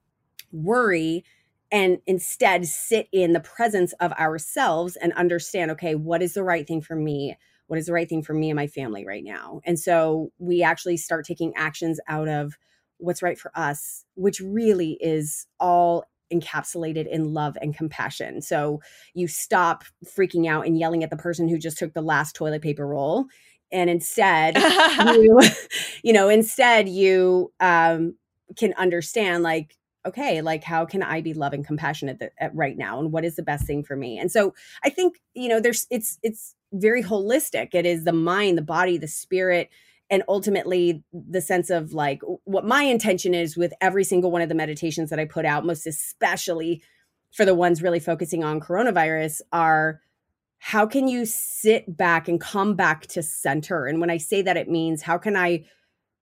worry 0.53 1.25
and 1.73 1.99
instead 2.07 2.67
sit 2.67 3.09
in 3.13 3.33
the 3.33 3.41
presence 3.41 3.93
of 3.95 4.13
ourselves 4.13 4.97
and 4.97 5.13
understand 5.15 5.71
okay 5.71 5.95
what 5.95 6.23
is 6.23 6.35
the 6.35 6.45
right 6.45 6.67
thing 6.67 6.81
for 6.81 6.95
me 6.95 7.37
what 7.67 7.79
is 7.79 7.87
the 7.87 7.93
right 7.93 8.09
thing 8.09 8.23
for 8.23 8.35
me 8.35 8.51
and 8.51 8.57
my 8.57 8.67
family 8.67 9.07
right 9.07 9.25
now. 9.25 9.61
And 9.65 9.79
so 9.79 10.31
we 10.39 10.63
actually 10.63 10.97
start 10.97 11.25
taking 11.27 11.53
actions 11.57 12.01
out 12.09 12.29
of 12.29 12.57
what's 12.99 13.23
right 13.23 13.39
for 13.39 13.51
us 13.55 14.05
which 14.15 14.41
really 14.41 14.97
is 15.01 15.47
all 15.61 16.05
encapsulated 16.33 17.07
in 17.07 17.33
love 17.33 17.57
and 17.61 17.77
compassion. 17.77 18.43
So 18.43 18.81
you 19.15 19.29
stop 19.29 19.85
freaking 20.05 20.49
out 20.49 20.67
and 20.67 20.79
yelling 20.79 21.05
at 21.05 21.11
the 21.11 21.17
person 21.17 21.49
who 21.49 21.59
just 21.59 21.79
took 21.79 21.95
the 21.95 22.03
last 22.03 22.35
toilet 22.35 22.63
paper 22.63 22.87
roll 22.87 23.27
and 23.71 23.89
instead 23.89 24.57
you, 25.15 25.41
you 26.03 26.13
know 26.13 26.29
instead 26.29 26.89
you 26.89 27.53
um 27.61 28.15
can 28.57 28.73
understand 28.75 29.43
like 29.43 29.77
okay 30.07 30.41
like 30.41 30.63
how 30.63 30.85
can 30.85 31.03
i 31.03 31.21
be 31.21 31.35
loving 31.35 31.65
compassionate 31.65 32.21
at, 32.21 32.33
at 32.39 32.55
right 32.55 32.77
now? 32.77 32.99
And 32.99 33.13
what 33.13 33.25
is 33.25 33.37
the 33.37 33.43
best 33.43 33.67
thing 33.67 33.85
for 33.85 33.97
me? 33.97 34.19
And 34.19 34.31
so 34.31 34.53
i 34.83 34.91
think 34.91 35.21
you 35.35 35.49
know 35.49 35.61
there's 35.61 35.87
it's 35.91 36.19
it's 36.25 36.56
very 36.73 37.03
holistic. 37.03 37.75
It 37.75 37.87
is 37.87 38.05
the 38.05 38.13
mind, 38.13 38.59
the 38.59 38.63
body, 38.63 38.99
the 38.99 39.09
spirit, 39.09 39.71
and 40.11 40.23
ultimately 40.29 41.03
the 41.13 41.41
sense 41.41 41.71
of 41.71 41.93
like 41.93 42.21
what 42.45 42.65
my 42.65 42.83
intention 42.83 43.35
is 43.35 43.57
with 43.57 43.73
every 43.81 44.05
single 44.05 44.31
one 44.31 44.43
of 44.43 44.49
the 44.49 44.55
meditations 44.55 45.11
that 45.11 45.19
I 45.19 45.25
put 45.25 45.45
out, 45.45 45.67
most 45.67 45.87
especially 45.87 46.83
for 47.33 47.45
the 47.45 47.55
ones 47.55 47.83
really 47.83 48.01
focusing 48.01 48.45
on 48.45 48.61
coronavirus, 48.61 49.41
are 49.53 50.01
how 50.59 50.87
can 50.87 51.09
you 51.09 51.27
sit 51.27 51.97
back 51.97 52.29
and 52.29 52.41
come 52.41 52.75
back 52.75 53.07
to 53.09 53.23
center? 53.23 53.87
And 53.87 54.01
when 54.01 54.11
I 54.11 54.17
say 54.17 54.43
that, 54.43 54.57
it 54.57 54.69
means 54.69 55.03
how 55.03 55.19
can 55.19 55.37
I 55.37 55.65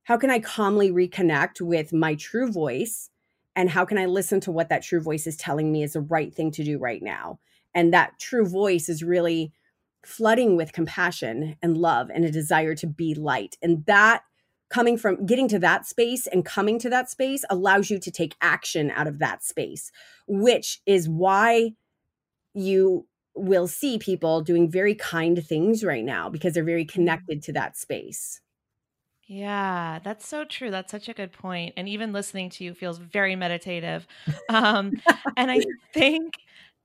how 0.04 0.18
can 0.18 0.30
I 0.30 0.38
calmly 0.38 0.90
reconnect 0.90 1.62
with 1.62 1.92
my 1.92 2.14
true 2.14 2.52
voice? 2.52 3.10
And 3.56 3.70
how 3.70 3.84
can 3.84 3.96
I 3.96 4.06
listen 4.06 4.40
to 4.40 4.52
what 4.52 4.68
that 4.68 4.82
true 4.82 5.00
voice 5.00 5.26
is 5.26 5.36
telling 5.36 5.72
me 5.72 5.82
is 5.82 5.94
the 5.94 6.00
right 6.00 6.34
thing 6.34 6.50
to 6.52 6.64
do 6.64 6.78
right 6.78 7.02
now? 7.02 7.38
And 7.74 7.92
that 7.92 8.18
true 8.18 8.46
voice 8.46 8.88
is 8.88 9.02
really 9.02 9.52
flooding 10.06 10.56
with 10.56 10.72
compassion 10.72 11.56
and 11.62 11.76
love 11.76 12.10
and 12.12 12.24
a 12.24 12.30
desire 12.30 12.74
to 12.76 12.86
be 12.86 13.14
light. 13.14 13.56
And 13.62 13.84
that 13.86 14.22
coming 14.70 14.96
from 14.96 15.24
getting 15.26 15.48
to 15.48 15.58
that 15.60 15.86
space 15.86 16.26
and 16.26 16.44
coming 16.44 16.78
to 16.80 16.90
that 16.90 17.10
space 17.10 17.44
allows 17.50 17.90
you 17.90 17.98
to 18.00 18.10
take 18.10 18.34
action 18.40 18.90
out 18.90 19.06
of 19.06 19.18
that 19.18 19.44
space, 19.44 19.92
which 20.26 20.80
is 20.86 21.08
why 21.08 21.72
you 22.54 23.06
will 23.34 23.66
see 23.66 23.98
people 23.98 24.40
doing 24.40 24.70
very 24.70 24.94
kind 24.94 25.44
things 25.44 25.84
right 25.84 26.04
now 26.04 26.28
because 26.28 26.54
they're 26.54 26.64
very 26.64 26.84
mm-hmm. 26.84 26.94
connected 26.94 27.42
to 27.42 27.52
that 27.52 27.76
space. 27.76 28.40
Yeah, 29.26 30.00
that's 30.04 30.26
so 30.28 30.44
true. 30.44 30.70
That's 30.70 30.90
such 30.90 31.08
a 31.08 31.14
good 31.14 31.32
point. 31.32 31.74
And 31.76 31.88
even 31.88 32.12
listening 32.12 32.50
to 32.50 32.64
you 32.64 32.74
feels 32.74 32.98
very 32.98 33.36
meditative. 33.36 34.06
Um, 34.50 34.92
and 35.36 35.50
I 35.50 35.60
think 35.94 36.34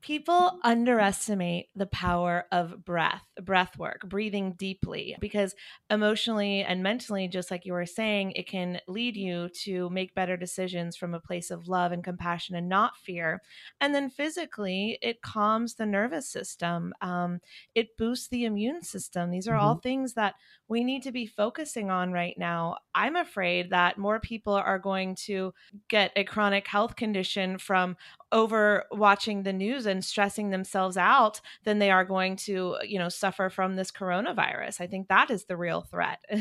people 0.02 0.60
underestimate 0.64 1.70
the 1.76 1.86
power 1.88 2.46
of 2.52 2.86
breath, 2.86 3.24
breath 3.42 3.78
work, 3.78 4.02
breathing 4.08 4.54
deeply, 4.54 5.16
because 5.20 5.56
emotionally 5.90 6.64
and 6.64 6.82
mentally, 6.82 7.28
just 7.28 7.52
like 7.52 7.66
you 7.66 7.74
were 7.74 7.86
saying, 7.86 8.32
it 8.32 8.48
can 8.48 8.80
lead 8.88 9.18
you 9.18 9.50
to 9.64 9.90
make 9.90 10.16
better 10.16 10.38
decisions 10.38 10.96
from 10.96 11.14
a 11.14 11.20
place 11.20 11.52
of 11.52 11.68
love 11.68 11.92
and 11.92 12.04
compassion 12.04 12.56
and 12.56 12.70
not 12.70 12.98
fear. 12.98 13.42
And 13.82 13.94
then 13.94 14.10
physically, 14.10 14.98
it 15.02 15.22
calms 15.22 15.76
the 15.76 15.86
nervous 15.86 16.30
system, 16.30 16.94
um, 17.02 17.40
it 17.76 17.98
boosts 17.98 18.30
the 18.30 18.46
immune 18.46 18.82
system. 18.82 19.32
These 19.32 19.48
are 19.48 19.56
mm-hmm. 19.56 19.66
all 19.66 19.76
things 19.76 20.14
that 20.14 20.36
we 20.70 20.84
need 20.84 21.04
to 21.04 21.12
be 21.12 21.26
focusing 21.26 21.90
on 21.90 22.12
right 22.12 22.36
now. 22.38 22.78
I'm 22.94 23.16
afraid 23.16 23.72
that 23.72 23.98
more 23.98 24.20
people 24.20 24.54
are 24.54 24.80
going 24.80 25.16
to 25.26 25.54
get 25.88 26.12
a 26.16 26.24
chronic 26.24 26.68
health 26.68 26.96
condition 26.96 27.58
from 27.58 27.98
over 28.32 28.86
watching 28.92 29.44
the 29.44 29.54
news 29.54 29.86
and 29.86 30.04
stressing 30.04 30.50
themselves 30.50 30.98
out 30.98 31.42
than 31.64 31.80
they 31.80 31.92
are 31.92 32.06
going 32.06 32.36
to, 32.36 32.78
you 32.84 33.00
know, 33.00 33.10
suffer 33.10 33.50
from 33.50 33.76
this 33.76 33.92
coronavirus. 33.92 34.82
I 34.82 34.88
think 34.88 35.08
that 35.08 35.32
is 35.32 35.46
the 35.46 35.58
real 35.58 35.82
threat. 35.82 36.20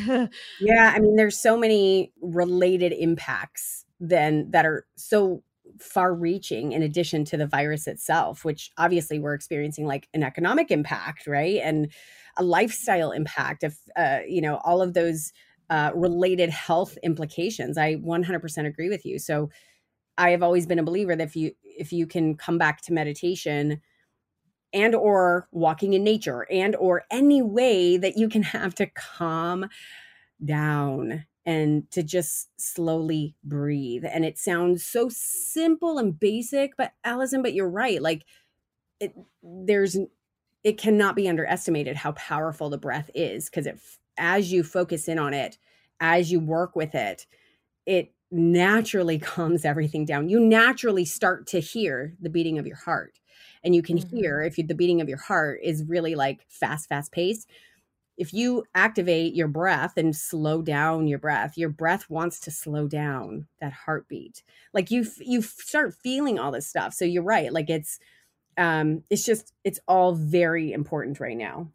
yeah, 0.60 0.92
I 0.94 0.98
mean 0.98 1.16
there's 1.16 1.38
so 1.38 1.56
many 1.56 2.12
related 2.20 2.92
impacts 2.92 3.84
then 4.00 4.50
that 4.50 4.66
are 4.66 4.86
so 4.96 5.42
far 5.80 6.14
reaching 6.14 6.72
in 6.72 6.82
addition 6.82 7.24
to 7.24 7.36
the 7.36 7.46
virus 7.46 7.86
itself 7.86 8.44
which 8.44 8.72
obviously 8.78 9.18
we're 9.18 9.34
experiencing 9.34 9.86
like 9.86 10.08
an 10.14 10.22
economic 10.22 10.70
impact 10.70 11.26
right 11.26 11.60
and 11.62 11.92
a 12.36 12.42
lifestyle 12.42 13.12
impact 13.12 13.62
of 13.62 13.76
uh, 13.96 14.18
you 14.26 14.40
know 14.40 14.56
all 14.64 14.82
of 14.82 14.94
those 14.94 15.32
uh, 15.70 15.92
related 15.94 16.50
health 16.50 16.96
implications 17.02 17.78
i 17.78 17.94
100% 17.96 18.66
agree 18.66 18.88
with 18.88 19.04
you 19.04 19.18
so 19.18 19.50
i 20.18 20.30
have 20.30 20.42
always 20.42 20.66
been 20.66 20.78
a 20.78 20.84
believer 20.84 21.16
that 21.16 21.28
if 21.28 21.36
you 21.36 21.52
if 21.62 21.92
you 21.92 22.06
can 22.06 22.36
come 22.36 22.58
back 22.58 22.82
to 22.82 22.92
meditation 22.92 23.80
and 24.72 24.94
or 24.94 25.48
walking 25.52 25.94
in 25.94 26.04
nature 26.04 26.46
and 26.50 26.76
or 26.76 27.04
any 27.10 27.42
way 27.42 27.96
that 27.96 28.16
you 28.16 28.28
can 28.28 28.42
have 28.42 28.74
to 28.74 28.86
calm 28.86 29.68
down 30.44 31.24
and 31.46 31.90
to 31.90 32.02
just 32.02 32.50
slowly 32.58 33.34
breathe. 33.42 34.04
And 34.04 34.24
it 34.24 34.38
sounds 34.38 34.84
so 34.84 35.08
simple 35.10 35.98
and 35.98 36.18
basic 36.18 36.76
but 36.76 36.92
allison 37.04 37.42
but 37.42 37.54
you're 37.54 37.70
right. 37.70 38.02
Like 38.02 38.24
it 39.00 39.14
there's 39.42 39.96
it 40.64 40.78
cannot 40.78 41.16
be 41.16 41.28
underestimated 41.28 41.96
how 41.96 42.12
powerful 42.12 42.70
the 42.70 42.78
breath 42.78 43.10
is 43.14 43.46
because 43.46 43.66
it 43.66 43.80
as 44.18 44.52
you 44.52 44.62
focus 44.62 45.08
in 45.08 45.18
on 45.18 45.34
it 45.34 45.58
as 46.00 46.32
you 46.32 46.40
work 46.40 46.76
with 46.76 46.94
it 46.94 47.26
it 47.86 48.12
naturally 48.30 49.18
calms 49.18 49.64
everything 49.64 50.04
down 50.04 50.28
you 50.28 50.40
naturally 50.40 51.04
start 51.04 51.46
to 51.46 51.60
hear 51.60 52.14
the 52.20 52.30
beating 52.30 52.58
of 52.58 52.66
your 52.66 52.76
heart 52.76 53.18
and 53.64 53.74
you 53.74 53.82
can 53.82 53.98
mm-hmm. 53.98 54.16
hear 54.16 54.42
if 54.42 54.58
you, 54.58 54.66
the 54.66 54.74
beating 54.74 55.00
of 55.00 55.08
your 55.08 55.18
heart 55.18 55.60
is 55.62 55.84
really 55.84 56.14
like 56.14 56.44
fast 56.48 56.88
fast 56.88 57.10
pace. 57.10 57.46
if 58.16 58.34
you 58.34 58.64
activate 58.74 59.34
your 59.34 59.48
breath 59.48 59.96
and 59.96 60.14
slow 60.14 60.60
down 60.60 61.06
your 61.06 61.18
breath 61.18 61.56
your 61.56 61.70
breath 61.70 62.10
wants 62.10 62.38
to 62.38 62.50
slow 62.50 62.86
down 62.86 63.46
that 63.60 63.72
heartbeat 63.72 64.42
like 64.74 64.90
you 64.90 65.06
you 65.20 65.40
start 65.40 65.94
feeling 65.94 66.38
all 66.38 66.52
this 66.52 66.66
stuff 66.66 66.92
so 66.92 67.04
you're 67.04 67.22
right 67.22 67.52
like 67.52 67.70
it's 67.70 67.98
um, 68.58 69.04
it's 69.08 69.24
just 69.24 69.54
it's 69.64 69.80
all 69.88 70.14
very 70.14 70.72
important 70.72 71.20
right 71.20 71.36
now. 71.36 71.70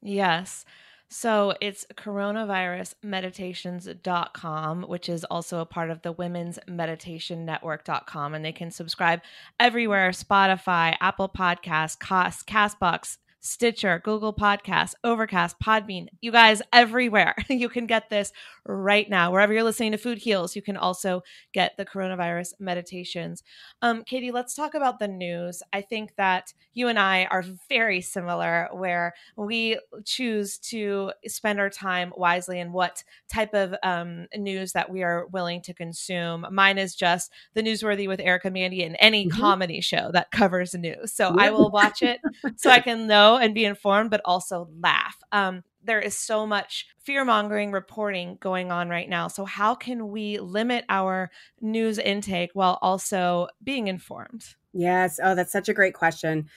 Yes. 0.00 0.64
So 1.08 1.54
it's 1.60 1.84
coronavirusmeditations.com, 1.94 4.82
which 4.82 5.08
is 5.08 5.24
also 5.24 5.60
a 5.60 5.66
part 5.66 5.90
of 5.90 6.02
the 6.02 6.12
women's 6.12 6.58
meditation 6.66 7.44
network.com. 7.44 8.34
And 8.34 8.44
they 8.44 8.52
can 8.52 8.70
subscribe 8.70 9.22
everywhere 9.60 10.10
Spotify, 10.10 10.96
Apple 11.00 11.28
Podcasts, 11.28 11.98
Cast, 11.98 12.46
Castbox, 12.46 13.18
Stitcher, 13.44 14.00
Google 14.02 14.32
Podcasts, 14.32 14.94
Overcast, 15.04 15.60
Podbean. 15.60 16.06
You 16.22 16.32
guys, 16.32 16.62
everywhere. 16.72 17.34
You 17.54 17.68
can 17.68 17.86
get 17.86 18.10
this 18.10 18.32
right 18.66 19.08
now. 19.08 19.30
Wherever 19.30 19.52
you're 19.52 19.62
listening 19.62 19.92
to 19.92 19.98
Food 19.98 20.18
Heals, 20.18 20.56
you 20.56 20.62
can 20.62 20.76
also 20.76 21.22
get 21.52 21.76
the 21.76 21.84
coronavirus 21.84 22.54
meditations. 22.58 23.42
Um, 23.80 24.02
Katie, 24.02 24.32
let's 24.32 24.54
talk 24.54 24.74
about 24.74 24.98
the 24.98 25.06
news. 25.06 25.62
I 25.72 25.82
think 25.82 26.16
that 26.16 26.52
you 26.72 26.88
and 26.88 26.98
I 26.98 27.26
are 27.26 27.44
very 27.68 28.00
similar, 28.00 28.68
where 28.72 29.14
we 29.36 29.78
choose 30.04 30.58
to 30.58 31.12
spend 31.26 31.60
our 31.60 31.70
time 31.70 32.12
wisely 32.16 32.58
in 32.58 32.72
what 32.72 33.04
type 33.32 33.54
of 33.54 33.74
um, 33.82 34.26
news 34.34 34.72
that 34.72 34.90
we 34.90 35.02
are 35.02 35.26
willing 35.26 35.62
to 35.62 35.74
consume. 35.74 36.46
Mine 36.50 36.78
is 36.78 36.94
just 36.94 37.30
the 37.54 37.62
newsworthy 37.62 38.08
with 38.08 38.20
Erica 38.20 38.50
Mandy 38.50 38.82
and 38.82 38.96
any 38.98 39.26
mm-hmm. 39.26 39.40
comedy 39.40 39.80
show 39.80 40.10
that 40.12 40.30
covers 40.32 40.74
news. 40.74 41.12
So 41.12 41.34
I 41.38 41.50
will 41.50 41.70
watch 41.70 42.02
it 42.02 42.20
so 42.56 42.70
I 42.70 42.80
can 42.80 43.06
know 43.06 43.33
and 43.36 43.54
be 43.54 43.64
informed, 43.64 44.10
but 44.10 44.20
also 44.24 44.68
laugh. 44.80 45.16
Um, 45.32 45.64
there 45.82 46.00
is 46.00 46.16
so 46.16 46.46
much 46.46 46.86
fear 46.98 47.24
mongering 47.24 47.72
reporting 47.72 48.38
going 48.40 48.72
on 48.72 48.88
right 48.88 49.08
now. 49.08 49.28
So, 49.28 49.44
how 49.44 49.74
can 49.74 50.08
we 50.08 50.38
limit 50.38 50.84
our 50.88 51.30
news 51.60 51.98
intake 51.98 52.50
while 52.54 52.78
also 52.80 53.48
being 53.62 53.88
informed? 53.88 54.54
Yes. 54.72 55.20
Oh, 55.22 55.34
that's 55.34 55.52
such 55.52 55.68
a 55.68 55.74
great 55.74 55.94
question. 55.94 56.48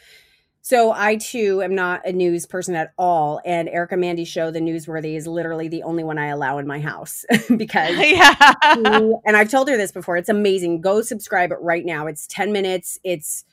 So 0.67 0.91
I 0.91 1.15
too 1.15 1.61
am 1.61 1.75
not 1.75 2.05
a 2.05 2.11
news 2.11 2.45
person 2.45 2.75
at 2.75 2.91
all, 2.97 3.39
and 3.45 3.69
Erica 3.69 3.95
Mandy's 3.95 4.27
show, 4.27 4.51
The 4.51 4.59
Newsworthy, 4.59 5.15
is 5.15 5.25
literally 5.25 5.69
the 5.69 5.83
only 5.83 6.03
one 6.03 6.17
I 6.17 6.27
allow 6.27 6.57
in 6.57 6.67
my 6.67 6.81
house 6.81 7.23
because 7.55 7.97
yeah. 7.99 8.35
She, 8.73 8.83
and 9.25 9.37
I've 9.37 9.49
told 9.49 9.69
her 9.69 9.77
this 9.77 9.93
before. 9.93 10.17
It's 10.17 10.27
amazing. 10.27 10.81
Go 10.81 11.01
subscribe 11.01 11.53
right 11.61 11.85
now. 11.85 12.07
It's 12.07 12.27
ten 12.27 12.51
minutes. 12.51 12.99
It's 13.05 13.45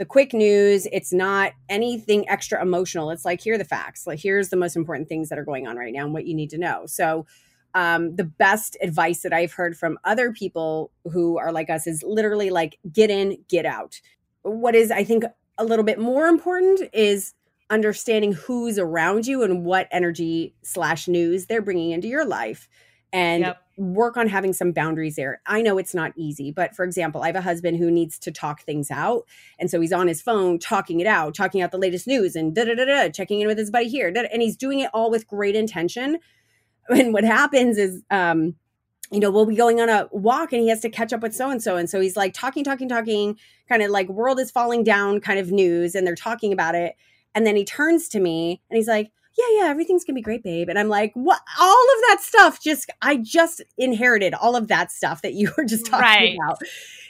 the 0.00 0.06
quick 0.06 0.32
news. 0.32 0.88
It's 0.92 1.12
not 1.12 1.52
anything 1.68 2.26
extra 2.26 2.60
emotional. 2.62 3.10
It's 3.10 3.26
like 3.26 3.42
here 3.42 3.56
are 3.56 3.58
the 3.58 3.66
facts. 3.66 4.06
Like 4.06 4.18
here's 4.18 4.48
the 4.48 4.56
most 4.56 4.74
important 4.74 5.10
things 5.10 5.28
that 5.28 5.38
are 5.38 5.44
going 5.44 5.68
on 5.68 5.76
right 5.76 5.92
now 5.92 6.04
and 6.04 6.14
what 6.14 6.26
you 6.26 6.34
need 6.34 6.48
to 6.50 6.58
know. 6.58 6.86
So 6.86 7.26
um, 7.74 8.16
the 8.16 8.24
best 8.24 8.78
advice 8.80 9.20
that 9.20 9.34
I've 9.34 9.52
heard 9.52 9.76
from 9.76 9.98
other 10.02 10.32
people 10.32 10.90
who 11.12 11.36
are 11.36 11.52
like 11.52 11.68
us 11.68 11.86
is 11.86 12.02
literally 12.02 12.48
like 12.48 12.78
get 12.90 13.10
in, 13.10 13.44
get 13.46 13.66
out. 13.66 14.00
What 14.40 14.74
is 14.74 14.90
I 14.90 15.04
think 15.04 15.24
a 15.58 15.64
little 15.66 15.84
bit 15.84 15.98
more 15.98 16.28
important 16.28 16.80
is 16.94 17.34
understanding 17.68 18.32
who's 18.32 18.78
around 18.78 19.26
you 19.26 19.42
and 19.42 19.66
what 19.66 19.86
energy 19.90 20.54
slash 20.62 21.08
news 21.08 21.44
they're 21.44 21.60
bringing 21.60 21.90
into 21.90 22.08
your 22.08 22.24
life 22.24 22.70
and 23.12 23.42
yep. 23.42 23.62
Work 23.80 24.18
on 24.18 24.28
having 24.28 24.52
some 24.52 24.72
boundaries 24.72 25.16
there. 25.16 25.40
I 25.46 25.62
know 25.62 25.78
it's 25.78 25.94
not 25.94 26.12
easy, 26.14 26.52
but 26.52 26.76
for 26.76 26.84
example, 26.84 27.22
I 27.22 27.28
have 27.28 27.36
a 27.36 27.40
husband 27.40 27.78
who 27.78 27.90
needs 27.90 28.18
to 28.20 28.30
talk 28.30 28.60
things 28.60 28.90
out. 28.90 29.24
And 29.58 29.70
so 29.70 29.80
he's 29.80 29.92
on 29.92 30.06
his 30.06 30.20
phone 30.20 30.58
talking 30.58 31.00
it 31.00 31.06
out, 31.06 31.34
talking 31.34 31.62
out 31.62 31.70
the 31.70 31.78
latest 31.78 32.06
news 32.06 32.36
and 32.36 32.54
da 32.54 32.66
da 32.66 32.74
da 32.74 32.84
da, 32.84 33.08
checking 33.08 33.40
in 33.40 33.46
with 33.46 33.56
his 33.56 33.70
buddy 33.70 33.88
here. 33.88 34.08
And 34.08 34.42
he's 34.42 34.56
doing 34.56 34.80
it 34.80 34.90
all 34.92 35.10
with 35.10 35.26
great 35.26 35.56
intention. 35.56 36.18
And 36.88 37.12
what 37.12 37.22
happens 37.22 37.78
is, 37.78 38.02
um, 38.10 38.56
you 39.12 39.20
know, 39.20 39.30
we'll 39.30 39.46
be 39.46 39.54
going 39.54 39.80
on 39.80 39.88
a 39.88 40.08
walk 40.10 40.52
and 40.52 40.60
he 40.60 40.68
has 40.70 40.80
to 40.80 40.88
catch 40.88 41.12
up 41.12 41.20
with 41.20 41.36
so 41.36 41.48
and 41.48 41.62
so. 41.62 41.76
And 41.76 41.88
so 41.88 42.00
he's 42.00 42.16
like 42.16 42.34
talking, 42.34 42.64
talking, 42.64 42.88
talking, 42.88 43.38
kind 43.68 43.80
of 43.82 43.92
like 43.92 44.08
world 44.08 44.40
is 44.40 44.50
falling 44.50 44.82
down 44.82 45.20
kind 45.20 45.38
of 45.38 45.52
news. 45.52 45.94
And 45.94 46.04
they're 46.04 46.16
talking 46.16 46.52
about 46.52 46.74
it. 46.74 46.96
And 47.32 47.46
then 47.46 47.54
he 47.54 47.64
turns 47.64 48.08
to 48.08 48.18
me 48.18 48.60
and 48.68 48.76
he's 48.76 48.88
like, 48.88 49.12
yeah, 49.36 49.62
yeah, 49.62 49.70
everything's 49.70 50.04
gonna 50.04 50.14
be 50.14 50.22
great, 50.22 50.42
babe. 50.42 50.68
And 50.68 50.78
I'm 50.78 50.88
like, 50.88 51.12
what? 51.14 51.40
All 51.58 51.84
of 51.96 52.02
that 52.08 52.18
stuff 52.20 52.62
just, 52.62 52.90
I 53.02 53.16
just 53.16 53.62
inherited 53.78 54.34
all 54.34 54.56
of 54.56 54.68
that 54.68 54.90
stuff 54.90 55.22
that 55.22 55.34
you 55.34 55.50
were 55.56 55.64
just 55.64 55.86
talking 55.86 56.04
right. 56.04 56.36
about. 56.36 56.58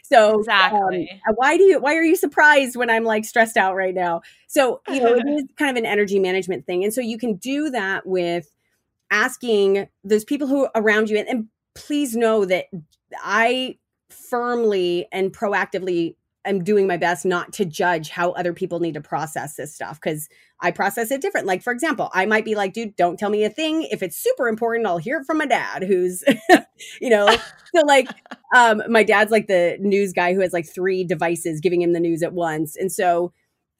So 0.02 0.34
um, 0.34 0.40
exactly. 0.40 1.10
Um, 1.28 1.34
why 1.36 1.56
do 1.56 1.62
you, 1.62 1.80
why 1.80 1.94
are 1.94 2.02
you 2.02 2.16
surprised 2.16 2.76
when 2.76 2.90
I'm 2.90 3.04
like 3.04 3.24
stressed 3.24 3.56
out 3.56 3.76
right 3.76 3.94
now? 3.94 4.22
So, 4.48 4.80
you 4.88 5.00
know, 5.00 5.14
it 5.14 5.26
is 5.28 5.44
kind 5.56 5.70
of 5.70 5.76
an 5.76 5.86
energy 5.86 6.18
management 6.18 6.66
thing. 6.66 6.82
And 6.84 6.92
so 6.92 7.00
you 7.00 7.16
can 7.16 7.36
do 7.36 7.70
that 7.70 8.06
with 8.06 8.52
asking 9.10 9.88
those 10.04 10.24
people 10.24 10.46
who 10.48 10.64
are 10.64 10.70
around 10.74 11.10
you. 11.10 11.18
And, 11.18 11.28
and 11.28 11.48
please 11.74 12.16
know 12.16 12.44
that 12.44 12.66
I 13.22 13.78
firmly 14.08 15.06
and 15.12 15.32
proactively 15.32 16.16
am 16.44 16.64
doing 16.64 16.86
my 16.86 16.96
best 16.96 17.24
not 17.24 17.52
to 17.54 17.64
judge 17.64 18.08
how 18.08 18.30
other 18.32 18.52
people 18.52 18.80
need 18.80 18.94
to 18.94 19.00
process 19.00 19.56
this 19.56 19.74
stuff 19.74 20.00
because 20.00 20.28
I 20.60 20.70
process 20.70 21.10
it 21.10 21.20
different. 21.20 21.46
Like, 21.46 21.62
for 21.62 21.72
example, 21.72 22.10
I 22.12 22.26
might 22.26 22.44
be 22.44 22.54
like, 22.54 22.72
dude, 22.72 22.96
don't 22.96 23.18
tell 23.18 23.30
me 23.30 23.44
a 23.44 23.50
thing. 23.50 23.82
If 23.90 24.02
it's 24.02 24.16
super 24.16 24.48
important, 24.48 24.86
I'll 24.86 24.98
hear 24.98 25.18
it 25.18 25.26
from 25.26 25.38
my 25.38 25.46
dad, 25.46 25.82
who's, 25.82 26.24
you 27.00 27.10
know, 27.10 27.28
so 27.74 27.82
like, 27.84 28.08
um, 28.54 28.82
my 28.88 29.02
dad's 29.02 29.30
like 29.30 29.48
the 29.48 29.76
news 29.80 30.12
guy 30.12 30.34
who 30.34 30.40
has 30.40 30.52
like 30.52 30.66
three 30.66 31.04
devices 31.04 31.60
giving 31.60 31.82
him 31.82 31.92
the 31.92 32.00
news 32.00 32.22
at 32.22 32.32
once. 32.32 32.76
And 32.76 32.90
so, 32.90 33.32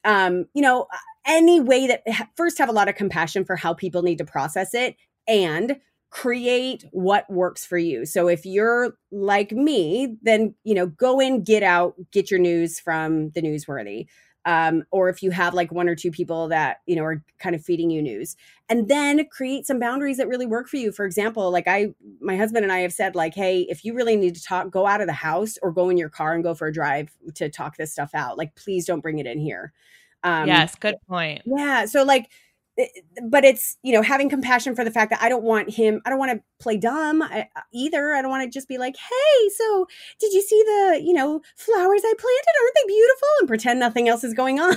um, 0.03 0.45
you 0.53 0.61
know, 0.61 0.87
any 1.25 1.59
way 1.59 1.87
that 1.87 2.03
first 2.35 2.57
have 2.57 2.69
a 2.69 2.73
lot 2.73 2.89
of 2.89 2.95
compassion 2.95 3.45
for 3.45 3.55
how 3.55 3.73
people 3.73 4.01
need 4.01 4.17
to 4.17 4.25
process 4.25 4.73
it 4.73 4.95
and 5.27 5.77
create 6.11 6.83
what 6.91 7.27
works 7.29 7.65
for 7.65 7.77
you. 7.77 8.05
So 8.05 8.27
if 8.27 8.45
you're 8.45 8.97
like 9.11 9.53
me, 9.53 10.17
then 10.21 10.53
you 10.63 10.75
know, 10.75 10.87
go 10.87 11.19
in, 11.19 11.43
get 11.43 11.63
out, 11.63 11.95
get 12.11 12.29
your 12.29 12.39
news 12.39 12.79
from 12.79 13.31
the 13.31 13.41
newsworthy. 13.41 14.07
Um, 14.43 14.83
or 14.89 15.07
if 15.07 15.21
you 15.21 15.29
have 15.31 15.53
like 15.53 15.71
one 15.71 15.87
or 15.87 15.95
two 15.95 16.09
people 16.09 16.47
that 16.47 16.81
you 16.87 16.95
know 16.95 17.03
are 17.03 17.23
kind 17.39 17.55
of 17.55 17.63
feeding 17.63 17.89
you 17.91 18.01
news. 18.01 18.35
And 18.69 18.89
then 18.89 19.25
create 19.29 19.65
some 19.65 19.79
boundaries 19.79 20.17
that 20.17 20.27
really 20.27 20.47
work 20.47 20.67
for 20.67 20.77
you. 20.77 20.91
For 20.91 21.05
example 21.05 21.49
like 21.49 21.67
i 21.67 21.93
my 22.19 22.35
husband 22.35 22.63
and 22.63 22.73
i 22.73 22.79
have 22.79 22.91
said 22.91 23.15
like 23.15 23.33
hey 23.33 23.61
if 23.69 23.85
you 23.85 23.93
really 23.93 24.15
need 24.15 24.35
to 24.35 24.43
talk 24.43 24.69
go 24.69 24.87
out 24.87 24.99
of 24.99 25.07
the 25.07 25.13
house 25.13 25.57
or 25.61 25.71
go 25.71 25.89
in 25.89 25.97
your 25.97 26.09
car 26.09 26.33
and 26.33 26.43
go 26.43 26.53
for 26.53 26.67
a 26.67 26.73
drive 26.73 27.11
to 27.35 27.49
talk 27.49 27.77
this 27.77 27.91
stuff 27.91 28.11
out. 28.13 28.37
Like 28.37 28.55
please 28.55 28.85
don't 28.85 29.01
bring 29.01 29.19
it 29.19 29.27
in 29.27 29.39
here. 29.39 29.71
Um, 30.23 30.47
yes 30.47 30.75
good 30.75 30.97
point. 31.07 31.43
yeah 31.45 31.85
so 31.85 32.03
like 32.03 32.29
but 33.23 33.43
it's 33.43 33.77
you 33.83 33.93
know 33.93 34.01
having 34.01 34.29
compassion 34.29 34.75
for 34.75 34.83
the 34.83 34.91
fact 34.91 35.09
that 35.11 35.21
I 35.21 35.29
don't 35.29 35.43
want 35.43 35.69
him. 35.69 36.01
I 36.05 36.09
don't 36.09 36.19
want 36.19 36.31
to 36.31 36.43
play 36.59 36.77
dumb 36.77 37.21
uh, 37.21 37.43
either. 37.73 38.13
I 38.13 38.21
don't 38.21 38.31
want 38.31 38.43
to 38.43 38.49
just 38.49 38.67
be 38.67 38.77
like, 38.77 38.95
"Hey, 38.95 39.49
so 39.57 39.87
did 40.19 40.33
you 40.33 40.41
see 40.41 40.61
the 40.63 41.01
you 41.03 41.13
know 41.13 41.41
flowers 41.57 42.01
I 42.03 42.13
planted? 42.17 42.53
Aren't 42.61 42.75
they 42.75 42.87
beautiful?" 42.87 43.27
and 43.39 43.47
pretend 43.47 43.79
nothing 43.79 44.07
else 44.07 44.23
is 44.23 44.33
going 44.33 44.59
on. 44.61 44.75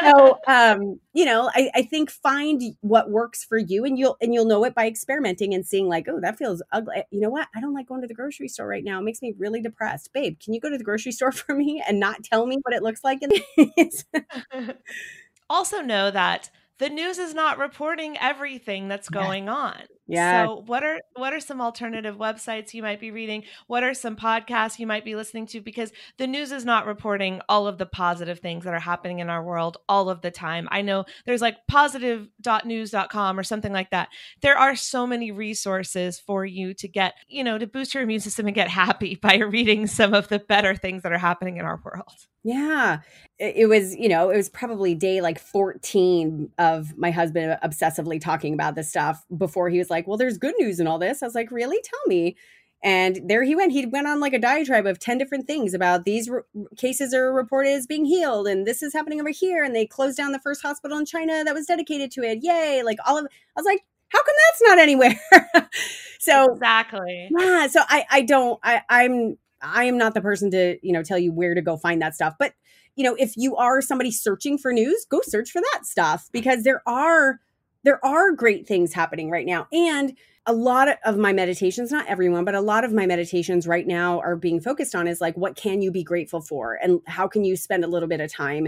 so 0.00 0.38
um, 0.46 1.00
you 1.14 1.24
know, 1.24 1.50
I, 1.54 1.70
I 1.74 1.82
think 1.82 2.10
find 2.10 2.62
what 2.82 3.10
works 3.10 3.42
for 3.44 3.58
you, 3.58 3.84
and 3.84 3.98
you'll 3.98 4.16
and 4.20 4.34
you'll 4.34 4.44
know 4.44 4.64
it 4.64 4.74
by 4.74 4.86
experimenting 4.86 5.54
and 5.54 5.66
seeing 5.66 5.88
like, 5.88 6.06
"Oh, 6.08 6.20
that 6.20 6.36
feels 6.36 6.62
ugly." 6.72 7.04
You 7.10 7.20
know 7.22 7.30
what? 7.30 7.48
I 7.54 7.60
don't 7.60 7.74
like 7.74 7.88
going 7.88 8.02
to 8.02 8.08
the 8.08 8.14
grocery 8.14 8.48
store 8.48 8.68
right 8.68 8.84
now. 8.84 8.98
It 8.98 9.04
makes 9.04 9.22
me 9.22 9.34
really 9.38 9.62
depressed. 9.62 10.12
Babe, 10.12 10.38
can 10.38 10.52
you 10.52 10.60
go 10.60 10.70
to 10.70 10.78
the 10.78 10.84
grocery 10.84 11.12
store 11.12 11.32
for 11.32 11.54
me 11.54 11.82
and 11.88 11.98
not 11.98 12.22
tell 12.22 12.46
me 12.46 12.58
what 12.62 12.74
it 12.74 12.82
looks 12.82 13.02
like? 13.02 13.20
In- 13.22 14.74
also 15.48 15.80
know 15.80 16.10
that 16.10 16.50
the 16.78 16.90
news 16.90 17.18
is 17.18 17.34
not 17.34 17.58
reporting 17.58 18.16
everything 18.18 18.88
that's 18.88 19.08
going 19.08 19.48
on. 19.48 19.82
Yeah. 20.08 20.46
So 20.46 20.62
what 20.66 20.84
are 20.84 21.00
what 21.16 21.32
are 21.32 21.40
some 21.40 21.60
alternative 21.60 22.16
websites 22.16 22.72
you 22.72 22.82
might 22.82 23.00
be 23.00 23.10
reading? 23.10 23.42
What 23.66 23.82
are 23.82 23.94
some 23.94 24.14
podcasts 24.14 24.78
you 24.78 24.86
might 24.86 25.04
be 25.04 25.16
listening 25.16 25.46
to 25.48 25.60
because 25.60 25.92
the 26.18 26.26
news 26.26 26.52
is 26.52 26.64
not 26.64 26.86
reporting 26.86 27.40
all 27.48 27.66
of 27.66 27.78
the 27.78 27.86
positive 27.86 28.38
things 28.38 28.64
that 28.64 28.74
are 28.74 28.80
happening 28.80 29.18
in 29.18 29.28
our 29.28 29.42
world 29.42 29.78
all 29.88 30.08
of 30.08 30.20
the 30.20 30.30
time. 30.30 30.68
I 30.70 30.82
know 30.82 31.04
there's 31.24 31.42
like 31.42 31.56
positive.news.com 31.66 33.38
or 33.38 33.42
something 33.42 33.72
like 33.72 33.90
that. 33.90 34.08
There 34.42 34.56
are 34.56 34.76
so 34.76 35.06
many 35.06 35.32
resources 35.32 36.20
for 36.20 36.46
you 36.46 36.72
to 36.74 36.86
get, 36.86 37.14
you 37.28 37.42
know, 37.42 37.58
to 37.58 37.66
boost 37.66 37.94
your 37.94 38.02
immune 38.04 38.20
system 38.20 38.46
and 38.46 38.54
get 38.54 38.68
happy 38.68 39.14
by 39.20 39.36
reading 39.36 39.86
some 39.86 40.14
of 40.14 40.28
the 40.28 40.38
better 40.38 40.76
things 40.76 41.02
that 41.02 41.12
are 41.12 41.18
happening 41.18 41.56
in 41.56 41.64
our 41.64 41.80
world. 41.84 42.26
Yeah. 42.46 43.00
It 43.40 43.68
was, 43.68 43.96
you 43.96 44.08
know, 44.08 44.30
it 44.30 44.36
was 44.36 44.48
probably 44.48 44.94
day 44.94 45.20
like 45.20 45.40
14 45.40 46.48
of 46.58 46.96
my 46.96 47.10
husband 47.10 47.58
obsessively 47.60 48.20
talking 48.20 48.54
about 48.54 48.76
this 48.76 48.88
stuff 48.88 49.26
before 49.36 49.68
he 49.68 49.78
was 49.78 49.90
like, 49.90 49.95
Well, 50.06 50.16
there's 50.16 50.38
good 50.38 50.54
news 50.58 50.80
in 50.80 50.86
all 50.86 50.98
this. 50.98 51.22
I 51.22 51.26
was 51.26 51.34
like, 51.34 51.50
Really? 51.50 51.80
Tell 51.82 52.00
me. 52.06 52.36
And 52.82 53.20
there 53.24 53.42
he 53.42 53.56
went. 53.56 53.72
He 53.72 53.86
went 53.86 54.06
on 54.06 54.20
like 54.20 54.32
a 54.32 54.38
diatribe 54.38 54.86
of 54.86 54.98
10 54.98 55.18
different 55.18 55.46
things 55.46 55.74
about 55.74 56.04
these 56.04 56.28
re- 56.28 56.42
cases 56.76 57.14
are 57.14 57.32
reported 57.32 57.70
as 57.70 57.86
being 57.86 58.04
healed 58.04 58.46
and 58.46 58.66
this 58.66 58.82
is 58.82 58.92
happening 58.92 59.20
over 59.20 59.30
here. 59.30 59.64
And 59.64 59.74
they 59.74 59.86
closed 59.86 60.16
down 60.16 60.32
the 60.32 60.38
first 60.38 60.62
hospital 60.62 60.98
in 60.98 61.06
China 61.06 61.42
that 61.44 61.54
was 61.54 61.66
dedicated 61.66 62.10
to 62.12 62.22
it. 62.22 62.40
Yay. 62.42 62.82
Like 62.84 62.98
all 63.06 63.18
of, 63.18 63.24
I 63.24 63.60
was 63.60 63.66
like, 63.66 63.84
how 64.08 64.22
come 64.22 64.34
that's 64.50 64.62
not 64.62 64.78
anywhere? 64.78 65.18
so 66.20 66.52
exactly. 66.52 67.28
Yeah. 67.36 67.66
So 67.66 67.80
I, 67.88 68.04
I 68.10 68.22
don't, 68.22 68.60
I, 68.62 68.82
I'm, 68.88 69.38
I 69.62 69.84
am 69.84 69.96
not 69.96 70.14
the 70.14 70.20
person 70.20 70.50
to, 70.50 70.78
you 70.82 70.92
know, 70.92 71.02
tell 71.02 71.18
you 71.18 71.32
where 71.32 71.54
to 71.54 71.62
go 71.62 71.76
find 71.76 72.00
that 72.02 72.14
stuff. 72.14 72.34
But, 72.38 72.52
you 72.94 73.04
know, 73.04 73.16
if 73.18 73.36
you 73.36 73.56
are 73.56 73.80
somebody 73.80 74.10
searching 74.10 74.58
for 74.58 74.72
news, 74.72 75.06
go 75.10 75.22
search 75.22 75.50
for 75.50 75.62
that 75.72 75.86
stuff 75.86 76.28
because 76.30 76.62
there 76.62 76.82
are 76.86 77.40
there 77.86 78.04
are 78.04 78.32
great 78.32 78.66
things 78.66 78.92
happening 78.92 79.30
right 79.30 79.46
now. 79.46 79.68
And 79.72 80.16
a 80.44 80.52
lot 80.52 80.88
of 81.04 81.16
my 81.16 81.32
meditations, 81.32 81.92
not 81.92 82.04
everyone, 82.08 82.44
but 82.44 82.56
a 82.56 82.60
lot 82.60 82.84
of 82.84 82.92
my 82.92 83.06
meditations 83.06 83.64
right 83.64 83.86
now 83.86 84.18
are 84.20 84.34
being 84.34 84.60
focused 84.60 84.96
on 84.96 85.06
is 85.06 85.20
like 85.20 85.36
what 85.36 85.54
can 85.54 85.80
you 85.82 85.92
be 85.92 86.02
grateful 86.02 86.40
for 86.40 86.74
and 86.82 87.00
how 87.06 87.28
can 87.28 87.44
you 87.44 87.56
spend 87.56 87.84
a 87.84 87.86
little 87.86 88.08
bit 88.08 88.20
of 88.20 88.30
time 88.30 88.66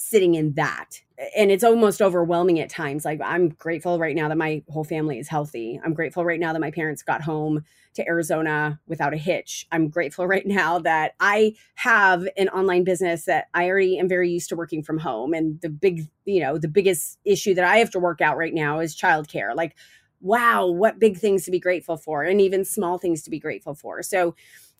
sitting 0.00 0.34
in 0.34 0.54
that. 0.54 1.02
And 1.36 1.50
it's 1.50 1.62
almost 1.62 2.00
overwhelming 2.00 2.58
at 2.58 2.70
times. 2.70 3.04
Like 3.04 3.20
i'm 3.22 3.50
grateful 3.50 3.98
right 3.98 4.16
now 4.16 4.28
that 4.28 4.38
my 4.38 4.62
whole 4.70 4.82
family 4.82 5.18
is 5.18 5.28
healthy. 5.28 5.78
I'm 5.84 5.92
grateful 5.92 6.24
right 6.24 6.40
now 6.40 6.54
that 6.54 6.60
my 6.60 6.70
parents 6.70 7.02
got 7.02 7.20
home 7.20 7.64
to 7.94 8.06
arizona 8.08 8.80
without 8.86 9.12
a 9.12 9.18
hitch. 9.18 9.66
I'm 9.70 9.90
grateful 9.90 10.26
right 10.34 10.46
now 10.46 10.78
that 10.78 11.12
i 11.20 11.52
have 11.74 12.26
an 12.38 12.48
online 12.48 12.82
business 12.82 13.26
that 13.26 13.48
i 13.52 13.66
already 13.66 13.98
am 13.98 14.08
very 14.08 14.30
used 14.30 14.48
to 14.48 14.56
working 14.56 14.82
from 14.82 14.98
home. 14.98 15.34
And 15.34 15.60
the 15.60 15.68
big 15.68 16.08
you 16.24 16.40
know 16.40 16.56
the 16.56 16.68
biggest 16.68 17.18
issue 17.26 17.52
that 17.54 17.64
i 17.64 17.76
have 17.76 17.90
to 17.90 17.98
work 17.98 18.22
out 18.22 18.38
right 18.38 18.54
now 18.54 18.80
is 18.80 18.96
childcare. 18.96 19.54
Like 19.54 19.76
wow 20.22 20.66
what 20.66 20.98
big 20.98 21.18
things 21.18 21.44
to 21.44 21.50
be 21.50 21.60
grateful 21.60 21.98
for 21.98 22.22
and 22.22 22.40
even 22.40 22.64
small 22.64 22.96
things 22.96 23.22
to 23.24 23.30
be 23.30 23.38
grateful 23.38 23.74
for. 23.74 24.02
So 24.02 24.34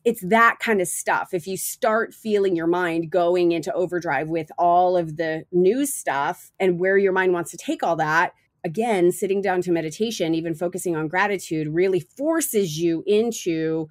it's 0.05 0.23
that 0.23 0.59
kind 0.61 0.81
of 0.81 0.89
stuff. 0.89 1.31
If 1.33 1.47
you 1.47 1.57
start 1.57 2.15
feeling 2.15 2.57
your 2.57 2.67
mind 2.67 3.11
going 3.11 3.53
into 3.53 3.73
overdrive 3.73 4.29
with 4.29 4.51
all 4.59 4.97
of 4.97 5.17
the 5.17 5.45
news 5.53 5.93
stuff 5.93 6.53
and 6.59 6.79
where 6.79 6.97
your 6.97 7.13
mind 7.13 7.33
wants 7.33 7.51
to 7.51 7.57
take 7.57 7.83
all 7.83 7.97
that, 7.97 8.33
again, 8.65 9.13
sitting 9.13 9.43
down 9.43 9.63
to 9.63 9.73
meditation, 9.73 10.35
even 10.35 10.55
focusing 10.55 10.97
on 10.97 11.09
gratitude, 11.09 11.69
really 11.69 12.01
forces 12.01 12.79
you 12.79 13.03
into 13.07 13.89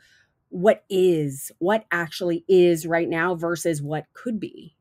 what 0.49 0.83
is, 0.89 1.51
what 1.59 1.85
actually 1.91 2.43
is 2.47 2.87
right 2.87 3.07
now 3.07 3.35
versus 3.35 3.81
what 3.81 4.05
could 4.13 4.39
be. 4.39 4.75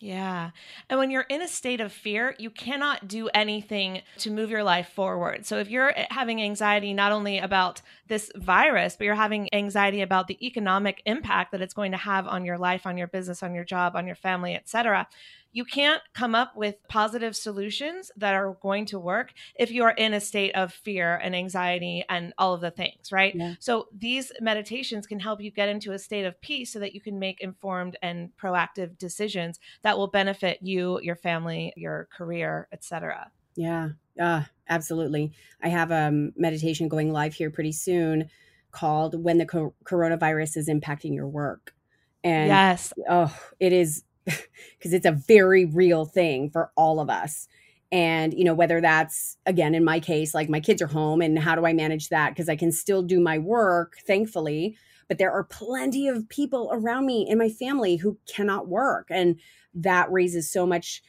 Yeah. 0.00 0.50
And 0.88 0.98
when 1.00 1.10
you're 1.10 1.26
in 1.28 1.42
a 1.42 1.48
state 1.48 1.80
of 1.80 1.92
fear, 1.92 2.36
you 2.38 2.50
cannot 2.50 3.08
do 3.08 3.28
anything 3.34 4.02
to 4.18 4.30
move 4.30 4.48
your 4.48 4.62
life 4.62 4.90
forward. 4.90 5.44
So 5.44 5.58
if 5.58 5.68
you're 5.68 5.90
eh, 5.98 6.06
having 6.10 6.40
anxiety 6.40 6.94
not 6.94 7.10
only 7.10 7.38
about 7.38 7.82
this 8.06 8.30
virus, 8.36 8.94
but 8.96 9.06
you're 9.06 9.16
having 9.16 9.52
anxiety 9.52 10.00
about 10.00 10.28
the 10.28 10.38
economic 10.46 11.02
impact 11.04 11.50
that 11.50 11.60
it's 11.60 11.74
going 11.74 11.90
to 11.92 11.98
have 11.98 12.28
on 12.28 12.44
your 12.44 12.58
life, 12.58 12.86
on 12.86 12.96
your 12.96 13.08
business, 13.08 13.42
on 13.42 13.54
your 13.54 13.64
job, 13.64 13.96
on 13.96 14.06
your 14.06 14.14
family, 14.14 14.54
etc., 14.54 15.08
you 15.52 15.64
can't 15.64 16.02
come 16.14 16.34
up 16.34 16.56
with 16.56 16.76
positive 16.88 17.34
solutions 17.34 18.10
that 18.16 18.34
are 18.34 18.56
going 18.60 18.84
to 18.86 18.98
work 18.98 19.32
if 19.58 19.70
you 19.70 19.82
are 19.82 19.92
in 19.92 20.12
a 20.12 20.20
state 20.20 20.54
of 20.54 20.72
fear 20.72 21.16
and 21.16 21.34
anxiety 21.34 22.04
and 22.08 22.32
all 22.38 22.54
of 22.54 22.60
the 22.60 22.70
things, 22.70 23.10
right? 23.10 23.34
Yeah. 23.34 23.54
So 23.58 23.88
these 23.96 24.30
meditations 24.40 25.06
can 25.06 25.20
help 25.20 25.40
you 25.40 25.50
get 25.50 25.68
into 25.68 25.92
a 25.92 25.98
state 25.98 26.24
of 26.24 26.40
peace 26.40 26.72
so 26.72 26.78
that 26.80 26.94
you 26.94 27.00
can 27.00 27.18
make 27.18 27.40
informed 27.40 27.96
and 28.02 28.30
proactive 28.40 28.98
decisions 28.98 29.58
that 29.82 29.96
will 29.96 30.08
benefit 30.08 30.58
you, 30.60 31.00
your 31.02 31.16
family, 31.16 31.72
your 31.76 32.08
career, 32.16 32.68
etc. 32.72 33.30
Yeah. 33.56 33.90
Uh, 34.20 34.42
absolutely. 34.68 35.32
I 35.62 35.68
have 35.68 35.90
a 35.90 36.08
um, 36.08 36.32
meditation 36.36 36.88
going 36.88 37.12
live 37.12 37.34
here 37.34 37.50
pretty 37.50 37.72
soon 37.72 38.28
called 38.70 39.22
When 39.22 39.38
the 39.38 39.46
Co- 39.46 39.74
Coronavirus 39.84 40.58
is 40.58 40.68
Impacting 40.68 41.14
Your 41.14 41.28
Work. 41.28 41.74
And 42.22 42.48
yes. 42.48 42.92
oh, 43.08 43.34
it 43.60 43.72
is 43.72 44.04
because 44.78 44.92
it's 44.92 45.06
a 45.06 45.12
very 45.12 45.64
real 45.64 46.04
thing 46.04 46.50
for 46.50 46.70
all 46.76 47.00
of 47.00 47.10
us. 47.10 47.48
And 47.90 48.34
you 48.34 48.44
know 48.44 48.54
whether 48.54 48.80
that's 48.80 49.38
again 49.46 49.74
in 49.74 49.82
my 49.82 49.98
case 49.98 50.34
like 50.34 50.50
my 50.50 50.60
kids 50.60 50.82
are 50.82 50.88
home 50.88 51.22
and 51.22 51.38
how 51.38 51.54
do 51.54 51.64
i 51.64 51.72
manage 51.72 52.10
that? 52.10 52.30
Because 52.30 52.50
i 52.50 52.56
can 52.56 52.70
still 52.70 53.02
do 53.02 53.18
my 53.18 53.38
work 53.38 53.96
thankfully 54.06 54.76
but 55.08 55.16
there 55.16 55.32
are 55.32 55.44
plenty 55.44 56.06
of 56.06 56.28
people 56.28 56.68
around 56.70 57.06
me 57.06 57.26
in 57.28 57.38
my 57.38 57.48
family 57.48 57.96
who 57.96 58.18
cannot 58.28 58.68
work. 58.68 59.08
And 59.10 59.40
that 59.74 60.12
raises 60.12 60.50
so 60.50 60.66
much 60.66 61.02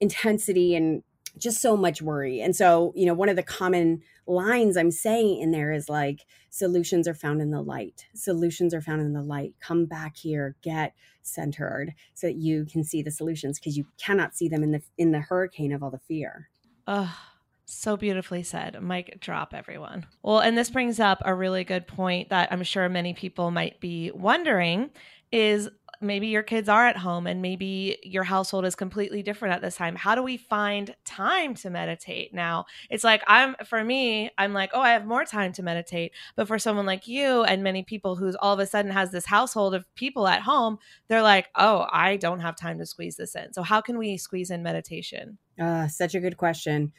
intensity 0.00 0.74
and 0.74 1.02
just 1.38 1.60
so 1.60 1.76
much 1.76 2.02
worry. 2.02 2.40
And 2.40 2.56
so 2.56 2.92
you 2.96 3.06
know 3.06 3.14
one 3.14 3.28
of 3.28 3.36
the 3.36 3.42
common 3.42 4.00
lines 4.24 4.76
i'm 4.76 4.92
saying 4.92 5.40
in 5.40 5.50
there 5.50 5.72
is 5.72 5.88
like 5.88 6.20
solutions 6.48 7.08
are 7.08 7.14
found 7.14 7.40
in 7.40 7.50
the 7.50 7.62
light. 7.62 8.06
Solutions 8.14 8.74
are 8.74 8.80
found 8.80 9.00
in 9.00 9.12
the 9.12 9.22
light. 9.22 9.54
Come 9.60 9.86
back 9.86 10.16
here. 10.16 10.56
Get 10.62 10.94
centered 11.22 11.94
so 12.14 12.26
that 12.26 12.36
you 12.36 12.64
can 12.64 12.84
see 12.84 13.02
the 13.02 13.10
solutions 13.10 13.58
because 13.58 13.76
you 13.76 13.86
cannot 13.98 14.34
see 14.34 14.48
them 14.48 14.62
in 14.62 14.72
the 14.72 14.82
in 14.98 15.12
the 15.12 15.20
hurricane 15.20 15.72
of 15.72 15.82
all 15.82 15.90
the 15.90 15.98
fear. 15.98 16.48
Oh, 16.86 17.16
so 17.64 17.96
beautifully 17.96 18.42
said. 18.42 18.82
Mic 18.82 19.18
drop, 19.20 19.54
everyone. 19.54 20.06
Well, 20.22 20.40
and 20.40 20.56
this 20.56 20.70
brings 20.70 21.00
up 21.00 21.22
a 21.24 21.34
really 21.34 21.64
good 21.64 21.86
point 21.86 22.28
that 22.30 22.52
I'm 22.52 22.62
sure 22.64 22.88
many 22.88 23.14
people 23.14 23.50
might 23.50 23.80
be 23.80 24.10
wondering 24.12 24.90
is 25.30 25.70
maybe 26.02 26.28
your 26.28 26.42
kids 26.42 26.68
are 26.68 26.86
at 26.86 26.96
home 26.96 27.26
and 27.26 27.40
maybe 27.40 27.98
your 28.02 28.24
household 28.24 28.64
is 28.64 28.74
completely 28.74 29.22
different 29.22 29.54
at 29.54 29.62
this 29.62 29.76
time. 29.76 29.96
How 29.96 30.14
do 30.14 30.22
we 30.22 30.36
find 30.36 30.94
time 31.04 31.54
to 31.56 31.70
meditate 31.70 32.34
now? 32.34 32.66
It's 32.90 33.04
like 33.04 33.22
i'm 33.26 33.54
for 33.64 33.82
me 33.82 34.30
i'm 34.38 34.52
like 34.52 34.70
oh 34.74 34.80
i 34.80 34.90
have 34.90 35.06
more 35.06 35.24
time 35.24 35.52
to 35.54 35.62
meditate. 35.62 36.12
But 36.36 36.48
for 36.48 36.58
someone 36.58 36.86
like 36.86 37.08
you 37.08 37.44
and 37.44 37.62
many 37.62 37.82
people 37.82 38.16
who's 38.16 38.36
all 38.36 38.54
of 38.54 38.60
a 38.60 38.66
sudden 38.66 38.90
has 38.90 39.10
this 39.10 39.26
household 39.26 39.74
of 39.74 39.92
people 39.94 40.26
at 40.26 40.42
home 40.42 40.78
they're 41.08 41.22
like 41.22 41.48
oh 41.56 41.86
i 41.90 42.16
don't 42.16 42.40
have 42.40 42.56
time 42.56 42.78
to 42.78 42.86
squeeze 42.86 43.16
this 43.16 43.34
in. 43.34 43.52
So 43.52 43.62
how 43.62 43.80
can 43.80 43.98
we 43.98 44.16
squeeze 44.16 44.50
in 44.50 44.62
meditation? 44.62 45.38
Uh, 45.60 45.88
such 45.88 46.14
a 46.14 46.20
good 46.20 46.36
question. 46.36 46.92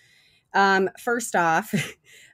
Um, 0.54 0.90
first 1.00 1.36
off 1.36 1.74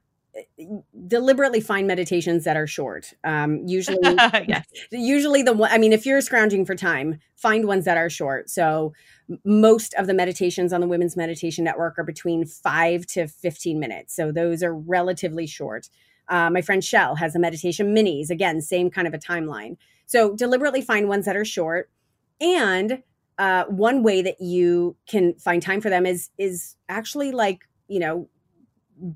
deliberately 1.07 1.61
find 1.61 1.87
meditations 1.87 2.43
that 2.43 2.57
are 2.57 2.67
short. 2.67 3.13
Um, 3.23 3.67
usually, 3.67 3.97
yes. 4.47 4.65
usually 4.91 5.43
the 5.43 5.53
one. 5.53 5.71
I 5.71 5.77
mean, 5.77 5.93
if 5.93 6.05
you're 6.05 6.21
scrounging 6.21 6.65
for 6.65 6.75
time, 6.75 7.19
find 7.35 7.65
ones 7.65 7.85
that 7.85 7.97
are 7.97 8.09
short. 8.09 8.49
So 8.49 8.93
most 9.43 9.93
of 9.95 10.07
the 10.07 10.13
meditations 10.13 10.73
on 10.73 10.81
the 10.81 10.87
Women's 10.87 11.15
Meditation 11.15 11.63
Network 11.63 11.97
are 11.97 12.03
between 12.03 12.45
five 12.45 13.05
to 13.07 13.27
fifteen 13.27 13.79
minutes. 13.79 14.15
So 14.15 14.31
those 14.31 14.63
are 14.63 14.73
relatively 14.73 15.47
short. 15.47 15.89
Uh, 16.27 16.49
my 16.49 16.61
friend 16.61 16.83
Chel 16.83 17.15
has 17.15 17.35
a 17.35 17.39
meditation 17.39 17.95
minis. 17.95 18.29
Again, 18.29 18.61
same 18.61 18.89
kind 18.89 19.07
of 19.07 19.13
a 19.13 19.17
timeline. 19.17 19.77
So 20.05 20.35
deliberately 20.35 20.81
find 20.81 21.07
ones 21.07 21.25
that 21.25 21.35
are 21.35 21.45
short, 21.45 21.89
and 22.39 23.03
uh, 23.39 23.63
one 23.65 24.03
way 24.03 24.21
that 24.21 24.41
you 24.41 24.95
can 25.07 25.33
find 25.35 25.61
time 25.61 25.81
for 25.81 25.89
them 25.89 26.05
is 26.05 26.29
is 26.37 26.75
actually 26.89 27.31
like 27.31 27.67
you 27.87 27.99
know 27.99 28.27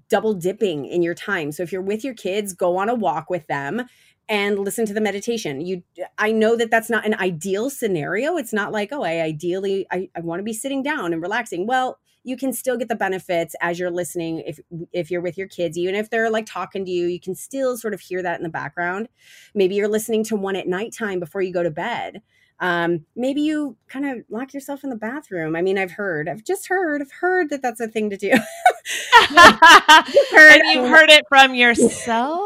double 0.09 0.33
dipping 0.33 0.85
in 0.85 1.01
your 1.01 1.15
time. 1.15 1.51
So 1.51 1.63
if 1.63 1.71
you're 1.71 1.81
with 1.81 2.03
your 2.03 2.13
kids, 2.13 2.53
go 2.53 2.77
on 2.77 2.89
a 2.89 2.95
walk 2.95 3.29
with 3.29 3.47
them 3.47 3.83
and 4.29 4.57
listen 4.59 4.85
to 4.85 4.93
the 4.93 5.01
meditation. 5.01 5.61
You 5.61 5.83
I 6.17 6.31
know 6.31 6.55
that 6.55 6.71
that's 6.71 6.89
not 6.89 7.05
an 7.05 7.15
ideal 7.15 7.69
scenario. 7.69 8.37
It's 8.37 8.53
not 8.53 8.71
like, 8.71 8.89
"Oh, 8.91 9.03
I 9.03 9.21
ideally 9.21 9.85
I, 9.91 10.09
I 10.15 10.21
want 10.21 10.39
to 10.39 10.43
be 10.43 10.53
sitting 10.53 10.83
down 10.83 11.13
and 11.13 11.21
relaxing." 11.21 11.67
Well, 11.67 11.99
you 12.23 12.37
can 12.37 12.53
still 12.53 12.77
get 12.77 12.87
the 12.87 12.95
benefits 12.95 13.53
as 13.61 13.77
you're 13.77 13.91
listening 13.91 14.39
if 14.45 14.59
if 14.91 15.11
you're 15.11 15.21
with 15.21 15.37
your 15.37 15.47
kids 15.47 15.77
even 15.77 15.93
if 15.95 16.09
they're 16.09 16.29
like 16.29 16.45
talking 16.45 16.85
to 16.85 16.91
you 16.91 17.07
you 17.07 17.19
can 17.19 17.35
still 17.35 17.77
sort 17.77 17.93
of 17.93 17.99
hear 17.99 18.21
that 18.21 18.39
in 18.39 18.43
the 18.43 18.49
background 18.49 19.07
maybe 19.53 19.75
you're 19.75 19.89
listening 19.89 20.23
to 20.23 20.35
one 20.35 20.55
at 20.55 20.67
nighttime 20.67 21.19
before 21.19 21.41
you 21.41 21.53
go 21.53 21.63
to 21.63 21.71
bed 21.71 22.21
um, 22.63 23.05
maybe 23.13 23.41
you 23.41 23.75
kind 23.89 24.05
of 24.05 24.23
lock 24.29 24.53
yourself 24.53 24.85
in 24.85 24.89
the 24.89 24.95
bathroom. 24.95 25.53
I 25.53 25.61
mean, 25.61 25.77
I've 25.77 25.91
heard, 25.91 26.29
I've 26.29 26.45
just 26.45 26.69
heard, 26.69 27.01
I've 27.01 27.11
heard 27.11 27.49
that 27.49 27.61
that's 27.61 27.81
a 27.81 27.89
thing 27.89 28.09
to 28.09 28.15
do. 28.15 28.27
you've 28.29 28.39
heard, 30.31 30.61
and 30.61 30.63
you've 30.71 30.87
heard 30.87 31.09
it 31.09 31.25
from 31.27 31.53
yourself. 31.55 32.39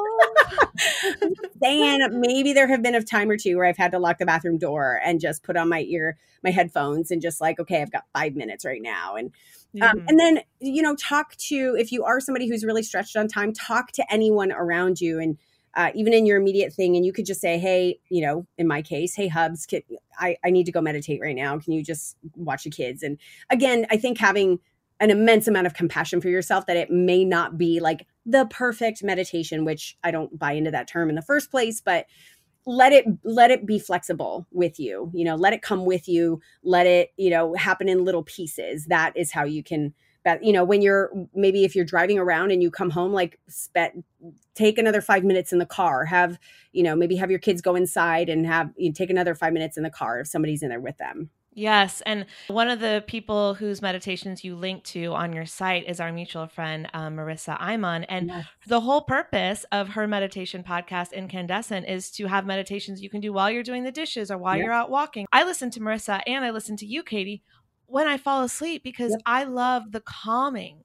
saying 1.61 2.19
maybe 2.19 2.51
there 2.51 2.67
have 2.67 2.81
been 2.81 2.95
a 2.95 3.03
time 3.03 3.29
or 3.29 3.37
two 3.37 3.57
where 3.57 3.67
I've 3.67 3.77
had 3.77 3.91
to 3.91 3.99
lock 3.99 4.17
the 4.17 4.25
bathroom 4.25 4.57
door 4.57 4.99
and 5.05 5.21
just 5.21 5.43
put 5.43 5.55
on 5.55 5.69
my 5.69 5.81
ear, 5.81 6.17
my 6.43 6.49
headphones, 6.49 7.11
and 7.11 7.21
just 7.21 7.39
like, 7.39 7.59
okay, 7.59 7.83
I've 7.83 7.91
got 7.91 8.05
five 8.11 8.33
minutes 8.33 8.65
right 8.65 8.81
now, 8.81 9.17
and 9.17 9.31
um, 9.83 9.99
mm-hmm. 9.99 10.07
and 10.07 10.19
then 10.19 10.39
you 10.59 10.81
know, 10.81 10.95
talk 10.95 11.35
to 11.35 11.75
if 11.77 11.91
you 11.91 12.03
are 12.05 12.19
somebody 12.19 12.49
who's 12.49 12.65
really 12.65 12.81
stretched 12.81 13.15
on 13.15 13.27
time, 13.27 13.53
talk 13.53 13.91
to 13.91 14.11
anyone 14.11 14.51
around 14.51 14.99
you 14.99 15.19
and 15.19 15.37
uh, 15.77 15.91
even 15.95 16.11
in 16.11 16.25
your 16.25 16.37
immediate 16.37 16.73
thing 16.73 16.97
and 16.97 17.05
you 17.05 17.13
could 17.13 17.25
just 17.25 17.39
say 17.39 17.57
hey 17.57 17.99
you 18.09 18.21
know 18.21 18.45
in 18.57 18.67
my 18.67 18.81
case 18.81 19.15
hey 19.15 19.27
hubs 19.27 19.65
can, 19.65 19.81
I, 20.19 20.35
I 20.43 20.49
need 20.49 20.65
to 20.65 20.71
go 20.71 20.81
meditate 20.81 21.21
right 21.21 21.35
now. 21.35 21.57
Can 21.59 21.73
you 21.73 21.83
just 21.83 22.17
watch 22.35 22.63
the 22.63 22.69
kids? 22.69 23.03
And 23.03 23.17
again 23.49 23.85
i 23.89 23.97
think 23.97 24.17
having 24.17 24.59
an 24.99 25.11
immense 25.11 25.47
amount 25.47 25.67
of 25.67 25.75
compassion 25.75 26.19
for 26.19 26.29
yourself 26.29 26.65
that 26.65 26.75
it 26.75 26.89
may 26.89 27.23
not 27.23 27.57
be 27.57 27.79
like 27.79 28.07
the 28.25 28.45
perfect 28.49 29.03
meditation 29.03 29.63
which 29.63 29.97
i 30.03 30.11
don't 30.11 30.37
buy 30.37 30.53
into 30.53 30.71
that 30.71 30.87
term 30.87 31.09
in 31.09 31.15
the 31.15 31.21
first 31.21 31.51
place 31.51 31.79
but 31.81 32.07
let 32.65 32.91
it 32.91 33.05
let 33.23 33.49
it 33.49 33.65
be 33.65 33.79
flexible 33.79 34.45
with 34.51 34.77
you 34.79 35.09
you 35.13 35.23
know 35.23 35.35
let 35.35 35.53
it 35.53 35.61
come 35.61 35.85
with 35.85 36.07
you 36.07 36.41
let 36.63 36.85
it 36.85 37.11
you 37.15 37.29
know 37.29 37.53
happen 37.53 37.87
in 37.87 38.03
little 38.03 38.23
pieces. 38.23 38.87
That 38.87 39.15
is 39.15 39.31
how 39.31 39.45
you 39.45 39.63
can 39.63 39.93
you 40.41 40.53
know 40.53 40.63
when 40.63 40.81
you're 40.81 41.11
maybe 41.33 41.63
if 41.63 41.75
you're 41.75 41.85
driving 41.85 42.19
around 42.19 42.51
and 42.51 42.61
you 42.61 42.71
come 42.71 42.89
home 42.89 43.13
like 43.13 43.39
spend 43.47 44.03
take 44.55 44.77
another 44.77 45.01
five 45.01 45.23
minutes 45.23 45.51
in 45.51 45.59
the 45.59 45.65
car 45.65 46.05
have 46.05 46.39
you 46.71 46.83
know 46.83 46.95
maybe 46.95 47.15
have 47.15 47.29
your 47.29 47.39
kids 47.39 47.61
go 47.61 47.75
inside 47.75 48.29
and 48.29 48.45
have 48.45 48.71
you 48.77 48.89
know, 48.89 48.93
take 48.93 49.09
another 49.09 49.35
five 49.35 49.53
minutes 49.53 49.77
in 49.77 49.83
the 49.83 49.89
car 49.89 50.19
if 50.19 50.27
somebody's 50.27 50.63
in 50.63 50.69
there 50.69 50.79
with 50.79 50.97
them 50.97 51.29
Yes. 51.57 52.03
And 52.05 52.27
one 52.49 52.69
of 52.69 52.79
the 52.79 53.03
people 53.07 53.55
whose 53.55 53.81
meditations 53.81 54.43
you 54.43 54.55
link 54.55 54.83
to 54.83 55.15
on 55.15 55.33
your 55.33 55.47
site 55.47 55.89
is 55.89 55.99
our 55.99 56.11
mutual 56.11 56.45
friend, 56.45 56.87
um, 56.93 57.15
Marissa 57.15 57.59
Imon. 57.59 58.05
And 58.09 58.27
yes. 58.27 58.45
the 58.67 58.79
whole 58.79 59.01
purpose 59.01 59.65
of 59.71 59.89
her 59.89 60.07
meditation 60.07 60.63
podcast, 60.63 61.13
Incandescent, 61.13 61.89
is 61.89 62.11
to 62.11 62.27
have 62.27 62.45
meditations 62.45 63.01
you 63.01 63.09
can 63.09 63.21
do 63.21 63.33
while 63.33 63.49
you're 63.49 63.63
doing 63.63 63.83
the 63.83 63.91
dishes 63.91 64.29
or 64.29 64.37
while 64.37 64.55
yep. 64.55 64.65
you're 64.65 64.73
out 64.73 64.91
walking. 64.91 65.25
I 65.31 65.45
listen 65.45 65.71
to 65.71 65.79
Marissa 65.79 66.21
and 66.27 66.45
I 66.45 66.51
listen 66.51 66.77
to 66.77 66.85
you, 66.85 67.01
Katie, 67.01 67.41
when 67.87 68.07
I 68.07 68.17
fall 68.17 68.43
asleep 68.43 68.83
because 68.83 69.11
yep. 69.11 69.21
I 69.25 69.43
love 69.45 69.91
the 69.91 70.01
calming 70.01 70.83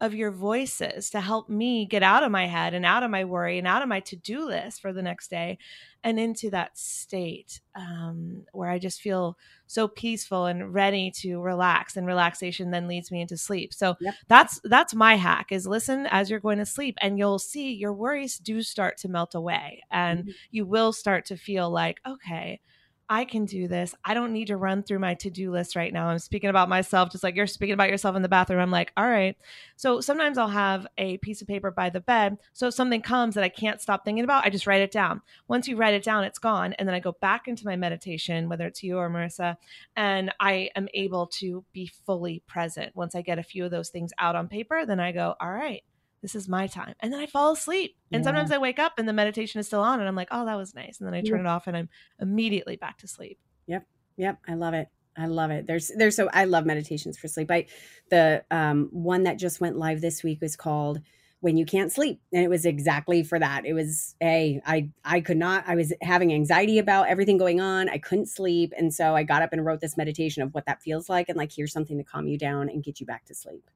of 0.00 0.12
your 0.14 0.30
voices 0.30 1.08
to 1.10 1.20
help 1.20 1.48
me 1.48 1.86
get 1.86 2.02
out 2.02 2.24
of 2.24 2.30
my 2.30 2.46
head 2.46 2.74
and 2.74 2.84
out 2.84 3.02
of 3.02 3.10
my 3.10 3.24
worry 3.24 3.58
and 3.58 3.66
out 3.66 3.80
of 3.80 3.88
my 3.88 4.00
to 4.00 4.16
do 4.16 4.44
list 4.44 4.82
for 4.82 4.92
the 4.92 5.00
next 5.00 5.30
day 5.30 5.56
and 6.02 6.18
into 6.18 6.50
that 6.50 6.76
state 6.76 7.60
um, 7.74 8.44
where 8.52 8.68
I 8.68 8.78
just 8.78 9.00
feel 9.00 9.38
so 9.66 9.88
peaceful 9.88 10.46
and 10.46 10.74
ready 10.74 11.10
to 11.20 11.40
relax. 11.40 11.96
And 11.96 12.06
relaxation 12.06 12.70
then 12.70 12.88
leads 12.88 13.10
me 13.10 13.22
into 13.22 13.38
sleep. 13.38 13.72
So 13.72 13.94
yep. 14.00 14.14
that's 14.28 14.60
that's 14.64 14.94
my 14.94 15.14
hack: 15.14 15.52
is 15.52 15.66
listen 15.66 16.06
as 16.10 16.28
you're 16.28 16.40
going 16.40 16.58
to 16.58 16.66
sleep, 16.66 16.96
and 17.00 17.18
you'll 17.18 17.38
see 17.38 17.72
your 17.72 17.94
worries 17.94 18.38
do 18.38 18.62
start 18.62 18.98
to 18.98 19.08
melt 19.08 19.34
away, 19.34 19.82
and 19.90 20.20
mm-hmm. 20.20 20.30
you 20.50 20.66
will 20.66 20.92
start 20.92 21.24
to 21.26 21.36
feel 21.36 21.70
like, 21.70 22.00
okay 22.06 22.60
I 23.08 23.26
can 23.26 23.44
do 23.44 23.68
this. 23.68 23.94
I 24.04 24.14
don't 24.14 24.32
need 24.32 24.46
to 24.46 24.56
run 24.56 24.82
through 24.82 24.98
my 24.98 25.14
to 25.14 25.30
do 25.30 25.50
list 25.50 25.76
right 25.76 25.92
now. 25.92 26.08
I'm 26.08 26.18
speaking 26.18 26.48
about 26.48 26.70
myself, 26.70 27.10
just 27.10 27.22
like 27.22 27.36
you're 27.36 27.46
speaking 27.46 27.74
about 27.74 27.90
yourself 27.90 28.16
in 28.16 28.22
the 28.22 28.28
bathroom. 28.28 28.60
I'm 28.60 28.70
like, 28.70 28.92
all 28.96 29.08
right. 29.08 29.36
So 29.76 30.00
sometimes 30.00 30.38
I'll 30.38 30.48
have 30.48 30.86
a 30.96 31.18
piece 31.18 31.42
of 31.42 31.48
paper 31.48 31.70
by 31.70 31.90
the 31.90 32.00
bed. 32.00 32.38
So 32.54 32.68
if 32.68 32.74
something 32.74 33.02
comes 33.02 33.34
that 33.34 33.44
I 33.44 33.50
can't 33.50 33.80
stop 33.80 34.04
thinking 34.04 34.24
about, 34.24 34.46
I 34.46 34.50
just 34.50 34.66
write 34.66 34.80
it 34.80 34.90
down. 34.90 35.20
Once 35.48 35.68
you 35.68 35.76
write 35.76 35.94
it 35.94 36.02
down, 36.02 36.24
it's 36.24 36.38
gone. 36.38 36.72
And 36.74 36.88
then 36.88 36.94
I 36.94 37.00
go 37.00 37.12
back 37.20 37.46
into 37.46 37.66
my 37.66 37.76
meditation, 37.76 38.48
whether 38.48 38.66
it's 38.66 38.82
you 38.82 38.96
or 38.96 39.10
Marissa, 39.10 39.56
and 39.96 40.32
I 40.40 40.70
am 40.74 40.88
able 40.94 41.26
to 41.38 41.64
be 41.72 41.90
fully 42.06 42.42
present. 42.46 42.96
Once 42.96 43.14
I 43.14 43.20
get 43.20 43.38
a 43.38 43.42
few 43.42 43.66
of 43.66 43.70
those 43.70 43.90
things 43.90 44.12
out 44.18 44.34
on 44.34 44.48
paper, 44.48 44.86
then 44.86 45.00
I 45.00 45.12
go, 45.12 45.34
all 45.40 45.52
right 45.52 45.82
this 46.24 46.34
is 46.34 46.48
my 46.48 46.66
time. 46.66 46.94
And 47.00 47.12
then 47.12 47.20
I 47.20 47.26
fall 47.26 47.52
asleep. 47.52 47.96
And 48.10 48.22
yeah. 48.22 48.24
sometimes 48.24 48.50
I 48.50 48.56
wake 48.56 48.78
up 48.78 48.94
and 48.96 49.06
the 49.06 49.12
meditation 49.12 49.60
is 49.60 49.66
still 49.66 49.82
on 49.82 50.00
and 50.00 50.08
I'm 50.08 50.16
like, 50.16 50.28
oh, 50.30 50.46
that 50.46 50.56
was 50.56 50.74
nice. 50.74 50.98
And 50.98 51.06
then 51.06 51.12
I 51.12 51.20
turn 51.20 51.40
yeah. 51.40 51.44
it 51.44 51.54
off 51.54 51.66
and 51.66 51.76
I'm 51.76 51.90
immediately 52.18 52.76
back 52.76 52.96
to 53.00 53.06
sleep. 53.06 53.38
Yep. 53.66 53.86
Yep. 54.16 54.38
I 54.48 54.54
love 54.54 54.72
it. 54.72 54.88
I 55.18 55.26
love 55.26 55.50
it. 55.50 55.66
There's 55.66 55.92
there's 55.94 56.16
so 56.16 56.30
I 56.32 56.44
love 56.44 56.64
meditations 56.64 57.18
for 57.18 57.28
sleep. 57.28 57.50
I 57.50 57.66
the 58.10 58.42
um 58.50 58.88
one 58.90 59.24
that 59.24 59.38
just 59.38 59.60
went 59.60 59.76
live 59.76 60.00
this 60.00 60.22
week 60.22 60.40
was 60.40 60.56
called 60.56 61.02
when 61.40 61.58
you 61.58 61.66
can't 61.66 61.92
sleep 61.92 62.22
and 62.32 62.42
it 62.42 62.48
was 62.48 62.64
exactly 62.64 63.22
for 63.22 63.38
that 63.38 63.66
it 63.66 63.74
was 63.74 64.14
a 64.22 64.62
i 64.64 64.88
i 65.04 65.20
could 65.20 65.36
not 65.36 65.62
i 65.68 65.74
was 65.74 65.92
having 66.00 66.32
anxiety 66.32 66.78
about 66.78 67.06
everything 67.06 67.36
going 67.36 67.60
on 67.60 67.86
i 67.90 67.98
couldn't 67.98 68.30
sleep 68.30 68.72
and 68.78 68.94
so 68.94 69.14
i 69.14 69.22
got 69.22 69.42
up 69.42 69.52
and 69.52 69.62
wrote 69.62 69.78
this 69.82 69.94
meditation 69.94 70.42
of 70.42 70.54
what 70.54 70.64
that 70.64 70.80
feels 70.80 71.10
like 71.10 71.28
and 71.28 71.36
like 71.36 71.52
here's 71.52 71.70
something 71.70 71.98
to 71.98 72.02
calm 72.02 72.26
you 72.26 72.38
down 72.38 72.70
and 72.70 72.82
get 72.82 72.98
you 72.98 73.04
back 73.04 73.26
to 73.26 73.34
sleep 73.34 73.68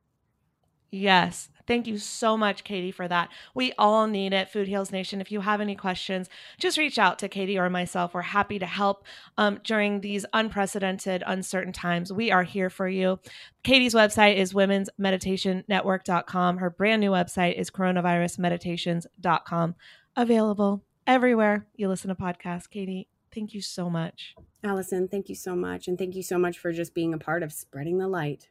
Yes. 0.91 1.51
Thank 1.66 1.86
you 1.86 1.99
so 1.99 2.39
much, 2.39 2.64
Katie, 2.64 2.93
for 2.93 3.07
that. 3.09 3.28
We 3.55 3.74
all 3.76 4.07
need 4.07 4.32
it, 4.32 4.49
Food 4.49 4.68
Heals 4.68 4.91
Nation. 4.91 5.20
If 5.20 5.30
you 5.30 5.43
have 5.43 5.61
any 5.61 5.74
questions, 5.74 6.30
just 6.57 6.78
reach 6.78 6.99
out 6.99 7.18
to 7.18 7.28
Katie 7.28 7.59
or 7.59 7.68
myself. 7.68 8.14
We're 8.14 8.22
happy 8.22 8.59
to 8.59 8.64
help 8.64 9.05
um, 9.36 9.61
during 9.64 10.01
these 10.01 10.24
unprecedented, 10.32 11.22
uncertain 11.26 11.74
times. 11.74 12.11
We 12.11 12.30
are 12.30 12.43
here 12.43 12.70
for 12.70 12.89
you. 12.89 13.18
Katie's 13.64 13.93
website 13.93 14.36
is 14.36 14.55
womensmeditationnetwork.com. 14.55 16.57
Her 16.57 16.70
brand 16.70 17.01
new 17.01 17.11
website 17.11 17.59
is 17.59 17.70
coronavirusmeditations.com. 17.70 19.74
Available 20.16 20.82
everywhere 21.07 21.66
you 21.76 21.89
listen 21.89 22.09
to 22.09 22.14
podcasts. 22.14 22.70
Katie, 22.70 23.09
thank 23.34 23.53
you 23.53 23.61
so 23.61 23.91
much. 23.91 24.34
Allison, 24.64 25.07
thank 25.07 25.28
you 25.28 25.34
so 25.34 25.55
much. 25.55 25.86
And 25.86 25.99
thank 25.99 26.16
you 26.16 26.22
so 26.22 26.39
much 26.39 26.59
for 26.59 26.72
just 26.72 26.95
being 26.95 27.12
a 27.12 27.18
part 27.18 27.43
of 27.43 27.53
spreading 27.53 27.99
the 27.99 28.09
light. 28.09 28.49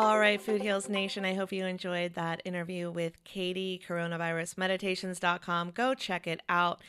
All 0.00 0.20
right, 0.20 0.40
Food 0.40 0.62
Heals 0.62 0.88
Nation. 0.88 1.24
I 1.24 1.34
hope 1.34 1.50
you 1.50 1.66
enjoyed 1.66 2.14
that 2.14 2.40
interview 2.44 2.88
with 2.88 3.24
Katie, 3.24 3.82
coronavirusmeditations.com. 3.84 5.72
Go 5.72 5.92
check 5.94 6.28
it 6.28 6.40
out. 6.48 6.80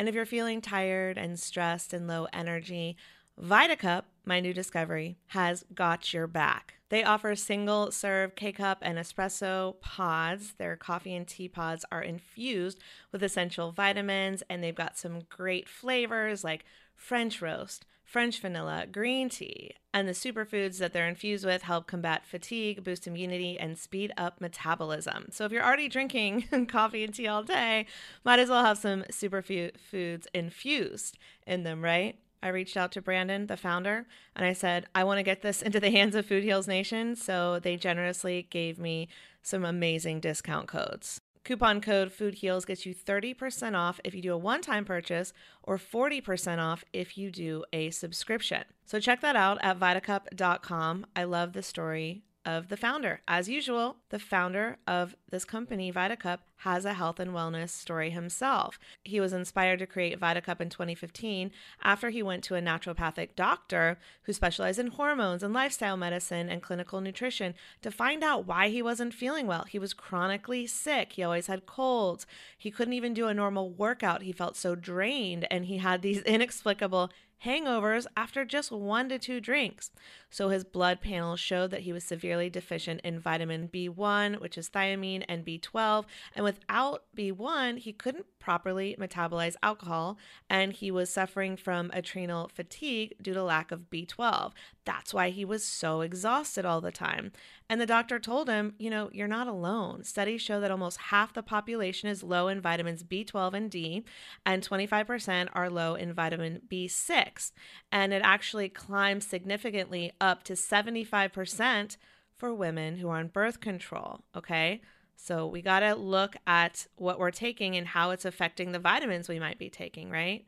And 0.00 0.08
if 0.08 0.16
you're 0.16 0.26
feeling 0.26 0.60
tired 0.60 1.16
and 1.16 1.38
stressed 1.38 1.92
and 1.92 2.08
low 2.08 2.26
energy, 2.32 2.96
VitaCup, 3.40 4.02
my 4.24 4.40
new 4.40 4.52
discovery, 4.52 5.16
has 5.28 5.64
got 5.76 6.12
your 6.12 6.26
back. 6.26 6.74
They 6.88 7.04
offer 7.04 7.36
single 7.36 7.92
serve 7.92 8.34
K 8.34 8.50
cup 8.50 8.78
and 8.82 8.98
espresso 8.98 9.80
pods. 9.80 10.54
Their 10.58 10.74
coffee 10.74 11.14
and 11.14 11.24
tea 11.28 11.48
pods 11.48 11.84
are 11.92 12.02
infused 12.02 12.80
with 13.12 13.22
essential 13.22 13.70
vitamins, 13.70 14.42
and 14.50 14.60
they've 14.60 14.74
got 14.74 14.98
some 14.98 15.20
great 15.28 15.68
flavors 15.68 16.42
like 16.42 16.64
French 16.96 17.40
roast 17.40 17.86
French 18.06 18.40
vanilla, 18.40 18.86
green 18.90 19.28
tea, 19.28 19.72
and 19.92 20.08
the 20.08 20.12
superfoods 20.12 20.78
that 20.78 20.92
they're 20.92 21.08
infused 21.08 21.44
with 21.44 21.62
help 21.62 21.88
combat 21.88 22.24
fatigue, 22.24 22.84
boost 22.84 23.08
immunity, 23.08 23.58
and 23.58 23.76
speed 23.76 24.12
up 24.16 24.40
metabolism. 24.40 25.26
So 25.32 25.44
if 25.44 25.50
you're 25.50 25.64
already 25.64 25.88
drinking 25.88 26.66
coffee 26.68 27.02
and 27.02 27.12
tea 27.12 27.26
all 27.26 27.42
day, 27.42 27.86
might 28.24 28.38
as 28.38 28.48
well 28.48 28.64
have 28.64 28.78
some 28.78 29.02
superfoods 29.10 30.26
infused 30.32 31.18
in 31.48 31.64
them, 31.64 31.82
right? 31.82 32.16
I 32.42 32.48
reached 32.48 32.76
out 32.76 32.92
to 32.92 33.02
Brandon, 33.02 33.48
the 33.48 33.56
founder, 33.56 34.06
and 34.36 34.46
I 34.46 34.52
said, 34.52 34.86
I 34.94 35.02
want 35.02 35.18
to 35.18 35.24
get 35.24 35.42
this 35.42 35.60
into 35.60 35.80
the 35.80 35.90
hands 35.90 36.14
of 36.14 36.26
Food 36.26 36.44
Heals 36.44 36.68
Nation. 36.68 37.16
So 37.16 37.58
they 37.58 37.76
generously 37.76 38.46
gave 38.50 38.78
me 38.78 39.08
some 39.42 39.64
amazing 39.64 40.20
discount 40.20 40.68
codes. 40.68 41.20
Coupon 41.46 41.80
code 41.80 42.10
FoodHeals 42.10 42.66
gets 42.66 42.84
you 42.84 42.92
30% 42.92 43.76
off 43.76 44.00
if 44.02 44.16
you 44.16 44.20
do 44.20 44.32
a 44.32 44.36
one 44.36 44.60
time 44.60 44.84
purchase 44.84 45.32
or 45.62 45.78
40% 45.78 46.58
off 46.58 46.84
if 46.92 47.16
you 47.16 47.30
do 47.30 47.64
a 47.72 47.90
subscription. 47.90 48.64
So 48.84 48.98
check 48.98 49.20
that 49.20 49.36
out 49.36 49.58
at 49.62 49.78
vitacup.com. 49.78 51.06
I 51.14 51.22
love 51.22 51.52
the 51.52 51.62
story 51.62 52.24
of 52.44 52.66
the 52.68 52.76
founder. 52.76 53.20
As 53.28 53.48
usual, 53.48 53.98
the 54.08 54.18
founder 54.18 54.78
of 54.88 55.14
this 55.30 55.44
company, 55.44 55.92
VitaCup, 55.92 56.38
has 56.58 56.84
a 56.84 56.94
health 56.94 57.18
and 57.18 57.32
wellness 57.32 57.70
story 57.70 58.10
himself. 58.10 58.78
He 59.02 59.18
was 59.18 59.32
inspired 59.32 59.80
to 59.80 59.86
create 59.86 60.20
VitaCup 60.20 60.60
in 60.60 60.70
2015 60.70 61.50
after 61.82 62.10
he 62.10 62.22
went 62.22 62.44
to 62.44 62.54
a 62.54 62.62
naturopathic 62.62 63.30
doctor 63.34 63.98
who 64.22 64.32
specialized 64.32 64.78
in 64.78 64.88
hormones 64.88 65.42
and 65.42 65.52
lifestyle 65.52 65.96
medicine 65.96 66.48
and 66.48 66.62
clinical 66.62 67.00
nutrition 67.00 67.54
to 67.82 67.90
find 67.90 68.22
out 68.22 68.46
why 68.46 68.68
he 68.68 68.82
wasn't 68.82 69.14
feeling 69.14 69.46
well. 69.46 69.64
He 69.64 69.78
was 69.78 69.92
chronically 69.92 70.66
sick. 70.66 71.12
He 71.12 71.24
always 71.24 71.48
had 71.48 71.66
colds. 71.66 72.26
He 72.56 72.70
couldn't 72.70 72.94
even 72.94 73.12
do 73.12 73.26
a 73.26 73.34
normal 73.34 73.70
workout. 73.70 74.22
He 74.22 74.32
felt 74.32 74.56
so 74.56 74.74
drained 74.74 75.46
and 75.50 75.64
he 75.66 75.78
had 75.78 76.02
these 76.02 76.20
inexplicable 76.22 77.10
hangovers 77.44 78.06
after 78.16 78.44
just 78.44 78.72
one 78.72 79.08
to 79.08 79.18
two 79.18 79.40
drinks. 79.40 79.90
So 80.30 80.48
his 80.48 80.64
blood 80.64 81.00
panel 81.00 81.36
showed 81.36 81.70
that 81.70 81.82
he 81.82 81.92
was 81.92 82.04
severely 82.04 82.50
deficient 82.50 83.00
in 83.02 83.20
vitamin 83.20 83.68
B1, 83.68 84.40
which 84.40 84.58
is 84.58 84.70
thiamine, 84.70 85.15
and 85.24 85.44
B12. 85.44 86.04
And 86.34 86.44
without 86.44 87.04
B1, 87.16 87.78
he 87.78 87.92
couldn't 87.92 88.26
properly 88.38 88.96
metabolize 88.98 89.56
alcohol, 89.62 90.18
and 90.48 90.72
he 90.72 90.90
was 90.90 91.10
suffering 91.10 91.56
from 91.56 91.90
adrenal 91.92 92.48
fatigue 92.54 93.14
due 93.20 93.34
to 93.34 93.42
lack 93.42 93.72
of 93.72 93.90
B12. 93.90 94.52
That's 94.84 95.12
why 95.12 95.30
he 95.30 95.44
was 95.44 95.64
so 95.64 96.00
exhausted 96.00 96.64
all 96.64 96.80
the 96.80 96.92
time. 96.92 97.32
And 97.68 97.80
the 97.80 97.86
doctor 97.86 98.20
told 98.20 98.48
him, 98.48 98.74
you 98.78 98.88
know, 98.88 99.10
you're 99.12 99.26
not 99.26 99.48
alone. 99.48 100.04
Studies 100.04 100.40
show 100.40 100.60
that 100.60 100.70
almost 100.70 100.98
half 100.98 101.32
the 101.32 101.42
population 101.42 102.08
is 102.08 102.22
low 102.22 102.46
in 102.46 102.60
vitamins 102.60 103.02
B12 103.02 103.54
and 103.54 103.70
D, 103.70 104.04
and 104.44 104.62
25% 104.62 105.48
are 105.52 105.68
low 105.68 105.96
in 105.96 106.12
vitamin 106.12 106.60
B6. 106.70 107.50
And 107.90 108.12
it 108.12 108.22
actually 108.24 108.68
climbs 108.68 109.26
significantly 109.26 110.12
up 110.20 110.44
to 110.44 110.52
75% 110.52 111.96
for 112.36 112.54
women 112.54 112.98
who 112.98 113.08
are 113.08 113.18
on 113.18 113.28
birth 113.28 113.60
control. 113.60 114.20
Okay. 114.36 114.82
So 115.16 115.46
we 115.46 115.62
got 115.62 115.80
to 115.80 115.94
look 115.94 116.36
at 116.46 116.86
what 116.96 117.18
we're 117.18 117.30
taking 117.30 117.76
and 117.76 117.88
how 117.88 118.10
it's 118.10 118.24
affecting 118.24 118.72
the 118.72 118.78
vitamins 118.78 119.28
we 119.28 119.40
might 119.40 119.58
be 119.58 119.70
taking, 119.70 120.10
right? 120.10 120.44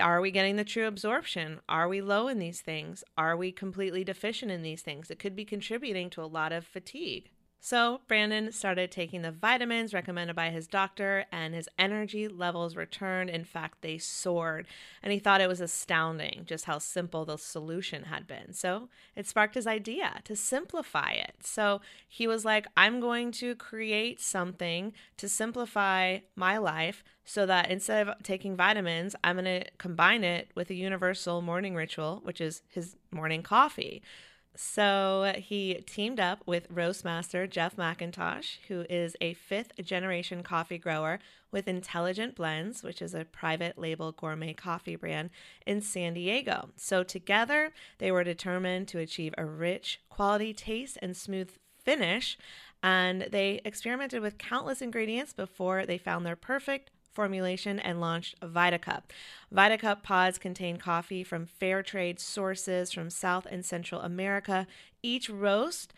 Are 0.00 0.20
we 0.20 0.30
getting 0.30 0.56
the 0.56 0.64
true 0.64 0.86
absorption? 0.86 1.60
Are 1.68 1.88
we 1.88 2.00
low 2.00 2.28
in 2.28 2.38
these 2.38 2.60
things? 2.60 3.04
Are 3.18 3.36
we 3.36 3.52
completely 3.52 4.04
deficient 4.04 4.50
in 4.50 4.62
these 4.62 4.82
things? 4.82 5.10
It 5.10 5.18
could 5.18 5.36
be 5.36 5.44
contributing 5.44 6.08
to 6.10 6.22
a 6.22 6.24
lot 6.24 6.52
of 6.52 6.66
fatigue. 6.66 7.30
So, 7.64 8.00
Brandon 8.08 8.50
started 8.50 8.90
taking 8.90 9.22
the 9.22 9.30
vitamins 9.30 9.94
recommended 9.94 10.34
by 10.34 10.50
his 10.50 10.66
doctor, 10.66 11.26
and 11.30 11.54
his 11.54 11.68
energy 11.78 12.26
levels 12.26 12.74
returned. 12.74 13.30
In 13.30 13.44
fact, 13.44 13.82
they 13.82 13.98
soared. 13.98 14.66
And 15.00 15.12
he 15.12 15.20
thought 15.20 15.40
it 15.40 15.46
was 15.48 15.60
astounding 15.60 16.42
just 16.44 16.64
how 16.64 16.78
simple 16.78 17.24
the 17.24 17.38
solution 17.38 18.06
had 18.06 18.26
been. 18.26 18.52
So, 18.52 18.88
it 19.14 19.28
sparked 19.28 19.54
his 19.54 19.68
idea 19.68 20.22
to 20.24 20.34
simplify 20.34 21.12
it. 21.12 21.36
So, 21.44 21.80
he 22.08 22.26
was 22.26 22.44
like, 22.44 22.66
I'm 22.76 22.98
going 22.98 23.30
to 23.32 23.54
create 23.54 24.20
something 24.20 24.92
to 25.18 25.28
simplify 25.28 26.18
my 26.34 26.58
life 26.58 27.04
so 27.24 27.46
that 27.46 27.70
instead 27.70 28.08
of 28.08 28.20
taking 28.24 28.56
vitamins, 28.56 29.14
I'm 29.22 29.36
going 29.36 29.62
to 29.62 29.70
combine 29.78 30.24
it 30.24 30.50
with 30.56 30.68
a 30.70 30.74
universal 30.74 31.40
morning 31.40 31.76
ritual, 31.76 32.22
which 32.24 32.40
is 32.40 32.62
his 32.68 32.96
morning 33.12 33.44
coffee. 33.44 34.02
So 34.54 35.32
he 35.36 35.82
teamed 35.86 36.20
up 36.20 36.42
with 36.46 36.66
Roastmaster 36.70 37.46
Jeff 37.46 37.76
McIntosh, 37.76 38.58
who 38.68 38.84
is 38.90 39.16
a 39.20 39.34
fifth 39.34 39.72
generation 39.82 40.42
coffee 40.42 40.78
grower 40.78 41.20
with 41.50 41.68
Intelligent 41.68 42.34
Blends, 42.34 42.82
which 42.82 43.00
is 43.00 43.14
a 43.14 43.24
private 43.24 43.78
label 43.78 44.12
gourmet 44.12 44.52
coffee 44.52 44.96
brand 44.96 45.30
in 45.66 45.80
San 45.80 46.14
Diego. 46.14 46.68
So 46.76 47.02
together, 47.02 47.72
they 47.98 48.12
were 48.12 48.24
determined 48.24 48.88
to 48.88 48.98
achieve 48.98 49.34
a 49.38 49.46
rich, 49.46 50.00
quality 50.10 50.52
taste 50.52 50.98
and 51.00 51.16
smooth 51.16 51.50
finish. 51.82 52.36
And 52.82 53.28
they 53.30 53.60
experimented 53.64 54.20
with 54.22 54.38
countless 54.38 54.82
ingredients 54.82 55.32
before 55.32 55.86
they 55.86 55.98
found 55.98 56.26
their 56.26 56.36
perfect 56.36 56.90
formulation 57.12 57.78
and 57.78 58.00
launched 58.00 58.38
VitaCup. 58.40 59.02
VitaCup 59.54 60.02
pods 60.02 60.38
contain 60.38 60.76
coffee 60.76 61.22
from 61.24 61.46
fair 61.46 61.82
trade 61.82 62.18
sources 62.18 62.92
from 62.92 63.10
South 63.10 63.46
and 63.50 63.64
Central 63.64 64.00
America. 64.00 64.66
Each 65.02 65.28
roast 65.28 65.92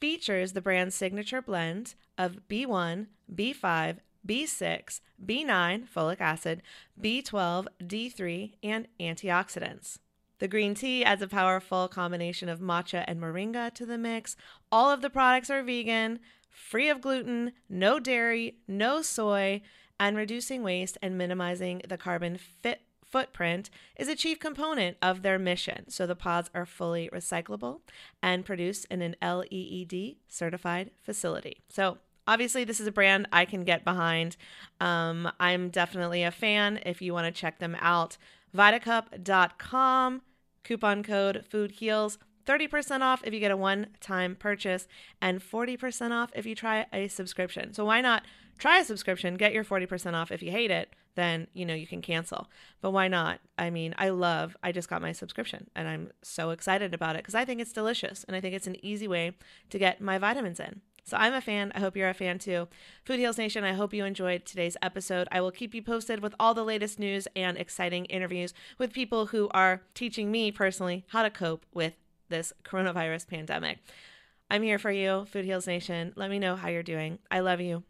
features 0.00 0.52
the 0.52 0.60
brand's 0.60 0.94
signature 0.94 1.42
blend 1.42 1.94
of 2.16 2.48
B1, 2.48 3.06
B5, 3.34 3.98
B6, 4.26 5.00
B9, 5.24 5.88
folic 5.88 6.20
acid, 6.20 6.62
B12, 7.00 7.66
D3, 7.82 8.52
and 8.62 8.88
antioxidants. 8.98 9.98
The 10.38 10.48
green 10.48 10.74
tea 10.74 11.04
adds 11.04 11.20
a 11.20 11.28
powerful 11.28 11.86
combination 11.88 12.48
of 12.48 12.60
matcha 12.60 13.04
and 13.06 13.20
moringa 13.20 13.72
to 13.74 13.84
the 13.84 13.98
mix. 13.98 14.36
All 14.72 14.90
of 14.90 15.02
the 15.02 15.10
products 15.10 15.50
are 15.50 15.62
vegan, 15.62 16.18
free 16.48 16.88
of 16.88 17.02
gluten, 17.02 17.52
no 17.68 18.00
dairy, 18.00 18.56
no 18.66 19.02
soy, 19.02 19.60
and 20.00 20.16
reducing 20.16 20.64
waste 20.64 20.98
and 21.02 21.16
minimizing 21.16 21.82
the 21.86 21.98
carbon 21.98 22.38
fit 22.38 22.80
footprint 23.04 23.70
is 23.96 24.08
a 24.08 24.16
chief 24.16 24.38
component 24.38 24.96
of 25.02 25.22
their 25.22 25.38
mission. 25.38 25.88
So 25.90 26.06
the 26.06 26.16
pods 26.16 26.48
are 26.54 26.64
fully 26.64 27.10
recyclable 27.12 27.80
and 28.22 28.44
produced 28.44 28.86
in 28.86 29.02
an 29.02 29.16
LEED 29.20 30.16
certified 30.28 30.92
facility. 31.02 31.58
So 31.68 31.98
obviously 32.26 32.64
this 32.64 32.80
is 32.80 32.86
a 32.86 32.92
brand 32.92 33.28
I 33.32 33.44
can 33.44 33.64
get 33.64 33.84
behind. 33.84 34.36
Um, 34.80 35.30
I'm 35.40 35.70
definitely 35.70 36.22
a 36.22 36.30
fan. 36.30 36.80
If 36.86 37.02
you 37.02 37.12
want 37.12 37.26
to 37.26 37.40
check 37.40 37.58
them 37.58 37.76
out, 37.80 38.16
vitacup.com 38.56 40.22
Coupon 40.62 41.02
code 41.02 41.44
Food 41.48 41.72
Heals. 41.72 42.18
30% 42.46 43.02
off 43.02 43.22
if 43.24 43.34
you 43.34 43.40
get 43.40 43.50
a 43.50 43.56
one 43.56 43.88
time 44.00 44.34
purchase 44.34 44.88
and 45.20 45.40
40% 45.40 46.10
off 46.10 46.30
if 46.34 46.46
you 46.46 46.54
try 46.54 46.86
a 46.92 47.08
subscription. 47.08 47.74
So 47.74 47.84
why 47.84 48.00
not 48.00 48.24
try 48.60 48.78
a 48.78 48.84
subscription, 48.84 49.34
get 49.34 49.52
your 49.52 49.64
40% 49.64 50.14
off 50.14 50.30
if 50.30 50.42
you 50.42 50.52
hate 50.52 50.70
it, 50.70 50.94
then 51.16 51.48
you 51.52 51.66
know 51.66 51.74
you 51.74 51.86
can 51.86 52.02
cancel. 52.02 52.48
But 52.80 52.92
why 52.92 53.08
not? 53.08 53.40
I 53.58 53.70
mean, 53.70 53.94
I 53.98 54.10
love 54.10 54.56
I 54.62 54.70
just 54.70 54.88
got 54.88 55.02
my 55.02 55.12
subscription 55.12 55.68
and 55.74 55.88
I'm 55.88 56.10
so 56.22 56.50
excited 56.50 56.94
about 56.94 57.16
it 57.16 57.24
cuz 57.24 57.34
I 57.34 57.44
think 57.44 57.60
it's 57.60 57.72
delicious 57.72 58.24
and 58.24 58.36
I 58.36 58.40
think 58.40 58.54
it's 58.54 58.68
an 58.68 58.84
easy 58.84 59.08
way 59.08 59.32
to 59.70 59.78
get 59.78 60.00
my 60.00 60.18
vitamins 60.18 60.60
in. 60.60 60.82
So 61.04 61.16
I'm 61.16 61.34
a 61.34 61.40
fan. 61.40 61.72
I 61.74 61.80
hope 61.80 61.96
you're 61.96 62.08
a 62.08 62.14
fan 62.14 62.38
too. 62.38 62.68
Food 63.04 63.18
Heals 63.18 63.38
Nation, 63.38 63.64
I 63.64 63.72
hope 63.72 63.92
you 63.92 64.04
enjoyed 64.04 64.44
today's 64.44 64.76
episode. 64.80 65.26
I 65.32 65.40
will 65.40 65.50
keep 65.50 65.74
you 65.74 65.82
posted 65.82 66.20
with 66.20 66.34
all 66.38 66.54
the 66.54 66.64
latest 66.64 66.98
news 66.98 67.26
and 67.34 67.58
exciting 67.58 68.04
interviews 68.04 68.54
with 68.78 68.92
people 68.92 69.26
who 69.26 69.48
are 69.52 69.82
teaching 69.94 70.30
me 70.30 70.52
personally 70.52 71.04
how 71.08 71.22
to 71.22 71.30
cope 71.30 71.66
with 71.74 71.94
this 72.28 72.52
coronavirus 72.64 73.26
pandemic. 73.26 73.78
I'm 74.48 74.62
here 74.62 74.78
for 74.78 74.90
you, 74.90 75.24
Food 75.26 75.44
Heals 75.44 75.66
Nation. 75.66 76.12
Let 76.16 76.30
me 76.30 76.38
know 76.38 76.56
how 76.56 76.68
you're 76.68 76.82
doing. 76.82 77.18
I 77.30 77.40
love 77.40 77.60
you. 77.60 77.82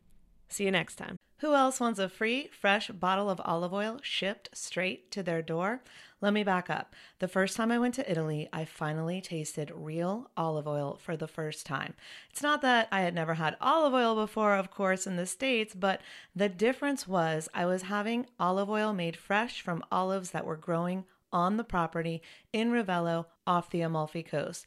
See 0.50 0.64
you 0.64 0.70
next 0.70 0.96
time. 0.96 1.16
Who 1.38 1.54
else 1.54 1.80
wants 1.80 1.98
a 1.98 2.10
free, 2.10 2.48
fresh 2.48 2.88
bottle 2.88 3.30
of 3.30 3.40
olive 3.44 3.72
oil 3.72 3.98
shipped 4.02 4.50
straight 4.52 5.10
to 5.12 5.22
their 5.22 5.40
door? 5.40 5.82
Let 6.20 6.34
me 6.34 6.44
back 6.44 6.68
up. 6.68 6.94
The 7.18 7.28
first 7.28 7.56
time 7.56 7.72
I 7.72 7.78
went 7.78 7.94
to 7.94 8.10
Italy, 8.10 8.46
I 8.52 8.66
finally 8.66 9.22
tasted 9.22 9.72
real 9.74 10.30
olive 10.36 10.68
oil 10.68 10.98
for 11.02 11.16
the 11.16 11.26
first 11.26 11.64
time. 11.64 11.94
It's 12.30 12.42
not 12.42 12.60
that 12.60 12.88
I 12.92 13.00
had 13.00 13.14
never 13.14 13.34
had 13.34 13.56
olive 13.58 13.94
oil 13.94 14.14
before, 14.14 14.54
of 14.54 14.70
course, 14.70 15.06
in 15.06 15.16
the 15.16 15.24
States, 15.24 15.74
but 15.74 16.02
the 16.36 16.50
difference 16.50 17.08
was 17.08 17.48
I 17.54 17.64
was 17.64 17.82
having 17.82 18.26
olive 18.38 18.68
oil 18.68 18.92
made 18.92 19.16
fresh 19.16 19.62
from 19.62 19.82
olives 19.90 20.32
that 20.32 20.44
were 20.44 20.56
growing 20.56 21.06
on 21.32 21.56
the 21.56 21.64
property 21.64 22.20
in 22.52 22.70
Ravello 22.70 23.26
off 23.46 23.70
the 23.70 23.80
Amalfi 23.80 24.22
Coast. 24.22 24.66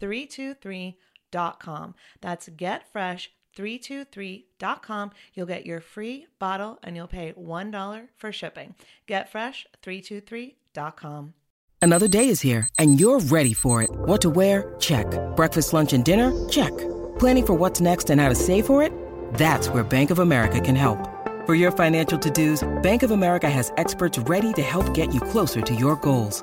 323.com. 0.00 1.94
That's 2.20 2.48
getfresh323.com. 2.48 5.10
You'll 5.34 5.46
get 5.46 5.66
your 5.66 5.80
free 5.80 6.26
bottle 6.38 6.78
and 6.82 6.96
you'll 6.96 7.06
pay 7.06 7.32
$1 7.32 8.08
for 8.16 8.32
shipping. 8.32 8.74
Getfresh323.com. 9.06 11.34
Another 11.80 12.08
day 12.08 12.28
is 12.28 12.40
here 12.40 12.68
and 12.78 13.00
you're 13.00 13.20
ready 13.20 13.54
for 13.54 13.82
it. 13.82 13.90
What 13.90 14.20
to 14.22 14.30
wear? 14.30 14.74
Check. 14.80 15.06
Breakfast, 15.36 15.72
lunch, 15.72 15.92
and 15.92 16.04
dinner? 16.04 16.48
Check. 16.48 16.76
Planning 17.18 17.46
for 17.46 17.54
what's 17.54 17.80
next 17.80 18.10
and 18.10 18.20
how 18.20 18.28
to 18.28 18.34
save 18.34 18.66
for 18.66 18.82
it? 18.82 18.92
That's 19.34 19.68
where 19.68 19.84
Bank 19.84 20.10
of 20.10 20.18
America 20.18 20.60
can 20.60 20.74
help. 20.74 20.98
For 21.46 21.54
your 21.54 21.70
financial 21.70 22.18
to-dos, 22.18 22.66
Bank 22.82 23.02
of 23.02 23.10
America 23.10 23.48
has 23.48 23.72
experts 23.76 24.18
ready 24.18 24.52
to 24.54 24.62
help 24.62 24.92
get 24.92 25.14
you 25.14 25.20
closer 25.20 25.60
to 25.62 25.74
your 25.74 25.96
goals. 25.96 26.42